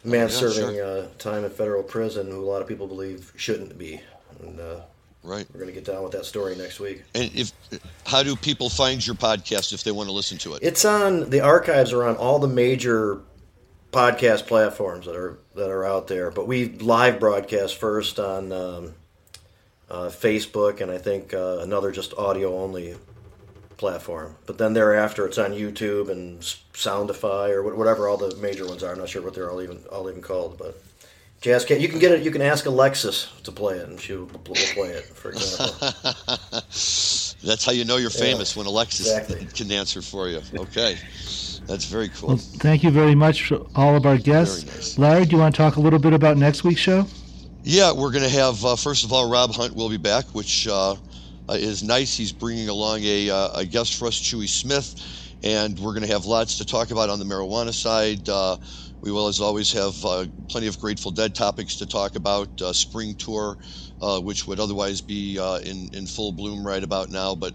man 0.05 0.21
oh, 0.21 0.23
yeah, 0.25 0.29
serving 0.29 0.77
sure. 0.77 0.99
Uh, 0.99 1.07
time 1.19 1.45
in 1.45 1.51
federal 1.51 1.83
prison, 1.83 2.31
who 2.31 2.45
a 2.45 2.49
lot 2.49 2.63
of 2.63 2.69
people 2.69 2.87
believe 2.87 3.33
shouldn't 3.37 3.77
be. 3.79 4.01
And, 4.41 4.61
uh, 4.61 4.81
Right. 5.27 5.45
We're 5.53 5.59
going 5.59 5.75
to 5.75 5.81
get 5.81 5.85
down 5.85 6.05
with 6.05 6.13
that 6.13 6.25
story 6.25 6.55
next 6.55 6.79
week. 6.79 7.03
And 7.17 7.33
if 7.35 7.53
how 8.07 8.23
do 8.23 8.37
people 8.37 8.71
find 8.71 9.05
your 9.05 9.17
podcast 9.17 9.73
if 9.73 9.83
they 9.83 9.91
want 9.91 10.09
to 10.09 10.13
listen 10.13 10.39
to 10.39 10.55
it? 10.55 10.63
It's 10.63 10.85
on 10.85 11.31
the 11.31 11.41
archives 11.41 11.93
are 11.93 12.05
on 12.05 12.15
all 12.15 12.39
the 12.39 12.47
major 12.47 13.21
podcast 13.91 14.47
platforms 14.47 15.05
that 15.07 15.17
are 15.17 15.37
that 15.57 15.69
are 15.69 15.85
out 15.85 16.07
there. 16.07 16.31
But 16.31 16.47
we 16.47 16.69
live 16.69 17.19
broadcast 17.19 17.75
first 17.75 18.21
on 18.21 18.53
um, 18.53 18.95
uh, 19.91 20.11
Facebook 20.11 20.81
and 20.81 20.93
I 20.93 20.99
think 20.99 21.35
uh, 21.35 21.59
another 21.59 21.91
just 21.91 22.15
audio 22.15 22.57
only 22.57 22.95
platform. 23.77 24.37
But 24.47 24.59
then 24.59 24.73
thereafter, 24.73 25.27
it's 25.27 25.39
on 25.39 25.53
YouTube 25.53 26.11
and 26.11 26.41
Soundify 26.41 27.51
or 27.51 27.75
whatever 27.75 28.09
all 28.09 28.17
the 28.17 28.35
major 28.37 28.67
ones 28.67 28.83
are. 28.83 28.93
I'm 28.93 28.99
not 28.99 29.09
sure 29.09 29.23
what 29.23 29.35
they're 29.35 29.51
all 29.51 29.63
even 29.63 29.79
all 29.91 30.09
even 30.09 30.23
called, 30.23 30.59
but. 30.59 30.83
Jazz 31.43 31.67
can 31.67 31.81
You 31.81 31.89
can 31.89 31.99
get 31.99 32.13
it. 32.13 32.23
You 32.23 32.31
can 32.31 32.41
ask 32.41 32.65
Alexis 32.65 33.31
to 33.45 33.53
play 33.53 33.77
it, 33.77 33.87
and 33.87 34.01
she 34.01 34.15
will, 34.15 34.27
play 34.27 34.89
it. 34.89 35.05
For 35.05 35.29
example. 35.29 35.77
That's 37.45 37.65
how 37.65 37.73
you 37.73 37.85
know 37.85 37.99
you're 37.99 38.11
famous 38.11 38.57
yeah, 38.57 38.61
when 38.61 38.67
Alexis 38.67 39.07
exactly. 39.07 39.47
can 39.55 39.71
answer 39.71 40.01
for 40.01 40.29
you. 40.29 40.41
Okay, 40.57 40.99
that's 41.67 41.85
very 41.85 42.09
cool. 42.09 42.31
Well, 42.31 42.39
thank 42.39 42.83
you 42.83 42.91
very 42.91 43.15
much, 43.15 43.49
for 43.49 43.67
all 43.75 43.95
of 43.95 44.07
our 44.07 44.17
guests. 44.17 44.65
Nice. 44.65 44.99
Larry, 44.99 45.27
do 45.27 45.37
you 45.37 45.39
want 45.43 45.55
to 45.55 45.59
talk 45.59 45.77
a 45.77 45.81
little 45.81 45.99
bit 45.99 46.15
about 46.15 46.37
next 46.39 46.65
week's 46.65 46.81
show? 46.81 47.07
Yeah, 47.63 47.93
we're 47.93 48.11
going 48.11 48.25
to 48.25 48.31
have 48.31 48.65
uh, 48.65 48.77
first 48.77 49.05
of 49.05 49.13
all 49.13 49.31
Rob 49.31 49.53
Hunt 49.53 49.75
will 49.75 49.89
be 49.89 49.97
back, 49.97 50.25
which 50.27 50.67
uh, 50.67 50.97
uh 51.49 51.55
is 51.55 51.83
nice. 51.83 52.17
He's 52.17 52.33
bringing 52.33 52.69
along 52.69 53.01
a, 53.05 53.31
uh, 53.31 53.51
a 53.55 53.65
guest 53.65 53.95
for 53.95 54.09
us, 54.09 54.21
Chewy 54.21 54.49
Smith, 54.49 54.95
and 55.43 55.79
we're 55.79 55.93
going 55.93 56.07
to 56.07 56.13
have 56.13 56.25
lots 56.27 56.57
to 56.59 56.65
talk 56.65 56.91
about 56.91 57.11
on 57.11 57.19
the 57.19 57.25
marijuana 57.25 57.75
side 57.75 58.29
uh, 58.29 58.57
we 59.03 59.13
will, 59.13 59.29
as 59.29 59.41
always, 59.41 59.71
have 59.73 60.05
uh, 60.05 60.27
plenty 60.49 60.67
of 60.67 60.79
Grateful 60.81 61.13
Dead 61.13 61.35
topics 61.35 61.77
to 61.77 61.87
talk 61.87 62.17
about. 62.17 62.49
Spring 62.73 63.15
tour, 63.17 63.57
which 64.23 64.47
would 64.47 64.59
otherwise 64.59 65.01
be 65.01 65.37
in 65.65 65.89
in 65.93 66.07
full 66.07 66.33
bloom 66.33 66.67
right 66.67 66.83
about 66.83 67.11
now, 67.11 67.35
but 67.35 67.55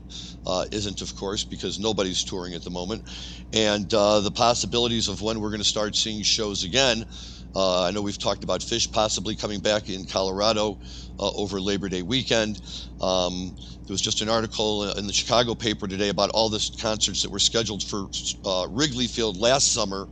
isn't, 0.72 1.02
of 1.02 1.16
course, 1.16 1.44
because 1.44 1.80
nobody's 1.80 2.24
touring 2.24 2.54
at 2.54 2.64
the 2.64 2.70
moment. 2.70 3.04
And 3.52 3.90
the 3.90 4.32
possibilities 4.34 5.08
of 5.08 5.22
when 5.22 5.40
we're 5.42 5.50
going 5.50 5.60
to 5.62 5.66
start 5.66 5.96
seeing 5.96 6.24
shows 6.24 6.64
again. 6.64 7.06
Uh, 7.54 7.84
I 7.84 7.92
know 7.92 8.02
we've 8.02 8.18
talked 8.18 8.44
about 8.44 8.62
Phish 8.62 8.92
possibly 8.92 9.36
coming 9.36 9.60
back 9.60 9.90
in 9.90 10.06
Colorado 10.06 10.80
uh, 11.20 11.32
over 11.36 11.60
Labor 11.60 11.90
Day 11.90 12.02
weekend. 12.02 12.62
Um, 13.00 13.56
there 13.88 13.94
was 13.94 14.02
just 14.02 14.22
an 14.22 14.30
article 14.30 14.92
in 14.92 15.08
the 15.08 15.14
Chicago 15.14 15.54
paper 15.54 15.88
today 15.88 16.10
about 16.10 16.30
all 16.30 16.50
the 16.50 16.66
concerts 16.80 17.22
that 17.22 17.32
were 17.32 17.40
scheduled 17.40 17.84
for 17.84 18.08
uh, 18.46 18.68
Wrigley 18.70 19.08
Field 19.08 19.38
last 19.38 19.74
summer 19.74 20.08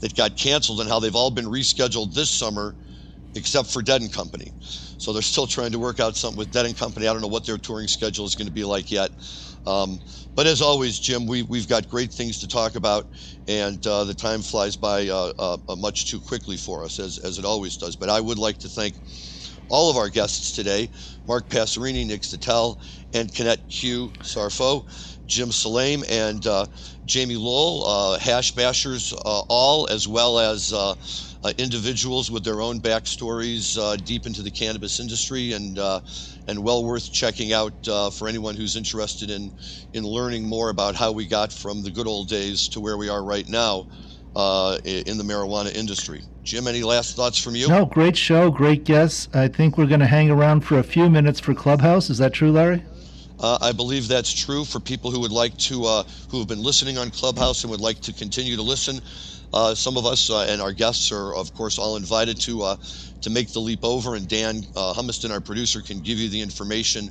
that 0.00 0.14
got 0.14 0.36
canceled 0.36 0.80
and 0.80 0.88
how 0.88 1.00
they've 1.00 1.16
all 1.16 1.30
been 1.30 1.46
rescheduled 1.46 2.14
this 2.14 2.30
summer 2.30 2.76
except 3.34 3.68
for 3.68 3.82
Dead 3.82 4.00
and 4.00 4.12
Company. 4.12 4.52
So 4.60 5.12
they're 5.12 5.22
still 5.22 5.46
trying 5.46 5.72
to 5.72 5.78
work 5.78 5.98
out 6.00 6.16
something 6.16 6.38
with 6.38 6.52
Dead 6.52 6.66
and 6.66 6.76
Company. 6.76 7.08
I 7.08 7.12
don't 7.12 7.22
know 7.22 7.28
what 7.28 7.44
their 7.44 7.58
touring 7.58 7.88
schedule 7.88 8.24
is 8.24 8.34
going 8.36 8.46
to 8.46 8.52
be 8.52 8.64
like 8.64 8.90
yet. 8.90 9.10
Um, 9.66 9.98
but 10.34 10.46
as 10.46 10.60
always, 10.60 10.98
Jim, 10.98 11.26
we, 11.26 11.42
we've 11.42 11.68
got 11.68 11.88
great 11.88 12.12
things 12.12 12.38
to 12.40 12.48
talk 12.48 12.74
about, 12.74 13.06
and 13.48 13.84
uh, 13.86 14.04
the 14.04 14.14
time 14.14 14.42
flies 14.42 14.76
by 14.76 15.08
uh, 15.08 15.32
uh, 15.38 15.58
uh 15.68 15.76
much 15.76 16.10
too 16.10 16.20
quickly 16.20 16.56
for 16.56 16.84
us, 16.84 16.98
as, 16.98 17.18
as 17.18 17.38
it 17.38 17.44
always 17.44 17.76
does. 17.76 17.96
But 17.96 18.08
I 18.08 18.20
would 18.20 18.38
like 18.38 18.58
to 18.58 18.68
thank 18.68 18.96
all 19.68 19.90
of 19.90 19.96
our 19.96 20.10
guests 20.10 20.52
today 20.52 20.90
Mark 21.26 21.48
Passerini, 21.48 22.06
Nick 22.06 22.22
Zettel, 22.22 22.76
and 23.12 23.32
Kenneth 23.32 23.62
Q. 23.68 24.12
Sarfo. 24.22 24.84
Jim 25.26 25.50
Salame 25.50 26.04
and 26.10 26.46
uh, 26.46 26.66
Jamie 27.06 27.36
Lowell, 27.36 27.86
uh, 27.86 28.18
hash 28.18 28.52
bashers 28.52 29.12
all, 29.24 29.88
as 29.88 30.06
well 30.06 30.38
as 30.38 30.70
individuals 31.58 32.30
with 32.30 32.44
their 32.44 32.60
own 32.60 32.80
backstories 32.80 33.78
uh, 33.78 33.96
deep 33.96 34.26
into 34.26 34.42
the 34.42 34.50
cannabis 34.50 35.00
industry 35.00 35.52
and 35.52 35.78
and 36.46 36.62
well 36.62 36.84
worth 36.84 37.10
checking 37.12 37.52
out 37.52 37.72
for 38.12 38.28
anyone 38.28 38.54
who's 38.56 38.76
interested 38.76 39.30
in 39.30 39.52
in 39.92 40.04
learning 40.04 40.46
more 40.48 40.70
about 40.70 40.94
how 40.94 41.12
we 41.12 41.26
got 41.26 41.52
from 41.52 41.82
the 41.82 41.90
good 41.90 42.06
old 42.06 42.28
days 42.28 42.68
to 42.68 42.80
where 42.80 42.96
we 42.96 43.08
are 43.08 43.24
right 43.24 43.48
now 43.48 43.86
in 44.84 45.18
the 45.18 45.24
marijuana 45.24 45.74
industry. 45.74 46.22
Jim, 46.44 46.68
any 46.68 46.82
last 46.82 47.16
thoughts 47.16 47.38
from 47.38 47.54
you? 47.56 47.68
No, 47.68 47.86
great 47.86 48.16
show, 48.16 48.50
great 48.50 48.84
guests. 48.84 49.28
I 49.32 49.48
think 49.48 49.78
we're 49.78 49.86
going 49.86 50.00
to 50.00 50.06
hang 50.06 50.30
around 50.30 50.60
for 50.60 50.78
a 50.78 50.82
few 50.82 51.08
minutes 51.08 51.40
for 51.40 51.54
Clubhouse. 51.54 52.10
Is 52.10 52.18
that 52.18 52.34
true, 52.34 52.52
Larry? 52.52 52.84
Uh, 53.40 53.58
I 53.60 53.72
believe 53.72 54.08
that's 54.08 54.32
true 54.32 54.64
for 54.64 54.78
people 54.78 55.10
who 55.10 55.20
would 55.20 55.32
like 55.32 55.56
to, 55.56 55.84
uh, 55.84 56.04
who 56.30 56.38
have 56.38 56.46
been 56.46 56.62
listening 56.62 56.98
on 56.98 57.10
Clubhouse 57.10 57.64
and 57.64 57.70
would 57.70 57.80
like 57.80 58.00
to 58.02 58.12
continue 58.12 58.56
to 58.56 58.62
listen. 58.62 59.00
Uh, 59.54 59.74
some 59.74 59.96
of 59.96 60.04
us 60.04 60.30
uh, 60.30 60.46
and 60.48 60.60
our 60.60 60.72
guests 60.72 61.12
are, 61.12 61.34
of 61.34 61.54
course, 61.54 61.78
all 61.78 61.96
invited 61.96 62.40
to 62.40 62.62
uh, 62.62 62.76
to 63.20 63.30
make 63.30 63.52
the 63.52 63.60
leap 63.60 63.84
over. 63.84 64.16
And 64.16 64.28
Dan 64.28 64.62
uh, 64.74 64.92
Humiston, 64.94 65.30
our 65.30 65.40
producer, 65.40 65.80
can 65.80 66.00
give 66.00 66.18
you 66.18 66.28
the 66.28 66.40
information 66.40 67.10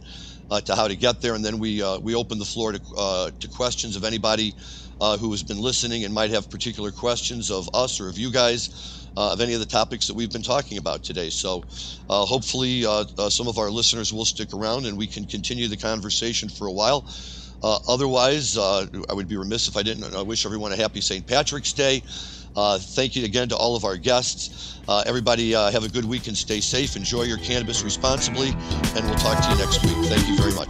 to 0.66 0.76
how 0.76 0.88
to 0.88 0.96
get 0.96 1.20
there. 1.20 1.34
And 1.34 1.44
then 1.44 1.58
we 1.58 1.82
we 2.02 2.14
open 2.14 2.38
the 2.38 2.46
floor 2.46 2.74
to 2.74 3.34
to 3.40 3.50
questions 3.50 3.96
of 3.96 4.04
anybody 4.04 4.54
who 5.00 5.32
has 5.32 5.42
been 5.42 5.60
listening 5.60 6.04
and 6.04 6.14
might 6.14 6.30
have 6.30 6.50
particular 6.50 6.92
questions 6.92 7.50
of 7.50 7.68
us 7.74 8.00
or 8.00 8.10
of 8.10 8.18
you 8.18 8.32
guys 8.32 9.04
uh, 9.18 9.34
of 9.34 9.42
any 9.42 9.54
of 9.54 9.60
the 9.60 9.66
topics 9.66 10.08
that 10.08 10.14
we've 10.14 10.32
been 10.32 10.44
talking 10.44 10.78
about 10.78 11.04
today. 11.04 11.30
So 11.30 11.64
uh, 12.10 12.26
hopefully, 12.26 12.86
uh, 12.86 13.06
uh 13.18 13.30
some 13.30 13.48
of 13.48 13.58
our 13.58 13.70
listeners 13.70 14.12
will 14.12 14.26
stick 14.26 14.54
around 14.54 14.86
and 14.86 14.98
we 14.98 15.08
can 15.08 15.26
continue 15.26 15.68
the 15.68 15.78
conversation 15.78 16.50
for 16.50 16.68
a 16.68 16.72
while. 16.72 17.06
Uh, 17.64 17.80
otherwise, 17.88 18.58
uh, 18.58 18.86
I 19.10 19.14
would 19.14 19.28
be 19.28 19.38
remiss 19.38 19.68
if 19.68 19.78
I 19.78 19.84
didn't 19.84 20.04
I 20.14 20.22
wish 20.22 20.46
everyone 20.46 20.74
a 20.74 20.76
happy 20.76 21.02
St. 21.02 21.26
Patrick's 21.26 21.74
Day. 21.74 22.04
thank 22.56 23.16
you 23.16 23.26
again 23.26 23.50
to 23.50 23.56
all 23.56 23.76
of 23.76 23.86
our 23.86 23.98
guests. 23.98 24.80
everybody, 25.06 25.52
have 25.52 25.84
a 25.84 25.90
good 25.90 26.06
week 26.06 26.28
and 26.28 26.38
stay 26.38 26.60
safe. 26.60 26.96
Enjoy 26.96 27.24
your 27.24 27.38
cannabis 27.38 27.84
responsibly, 27.84 28.50
and 28.50 29.06
we'll 29.06 29.16
talk 29.16 29.44
to 29.44 29.50
you 29.52 29.58
next 29.58 29.84
week. 29.84 29.96
Thank 30.10 30.28
you 30.28 30.38
very 30.38 30.54
much. 30.54 30.70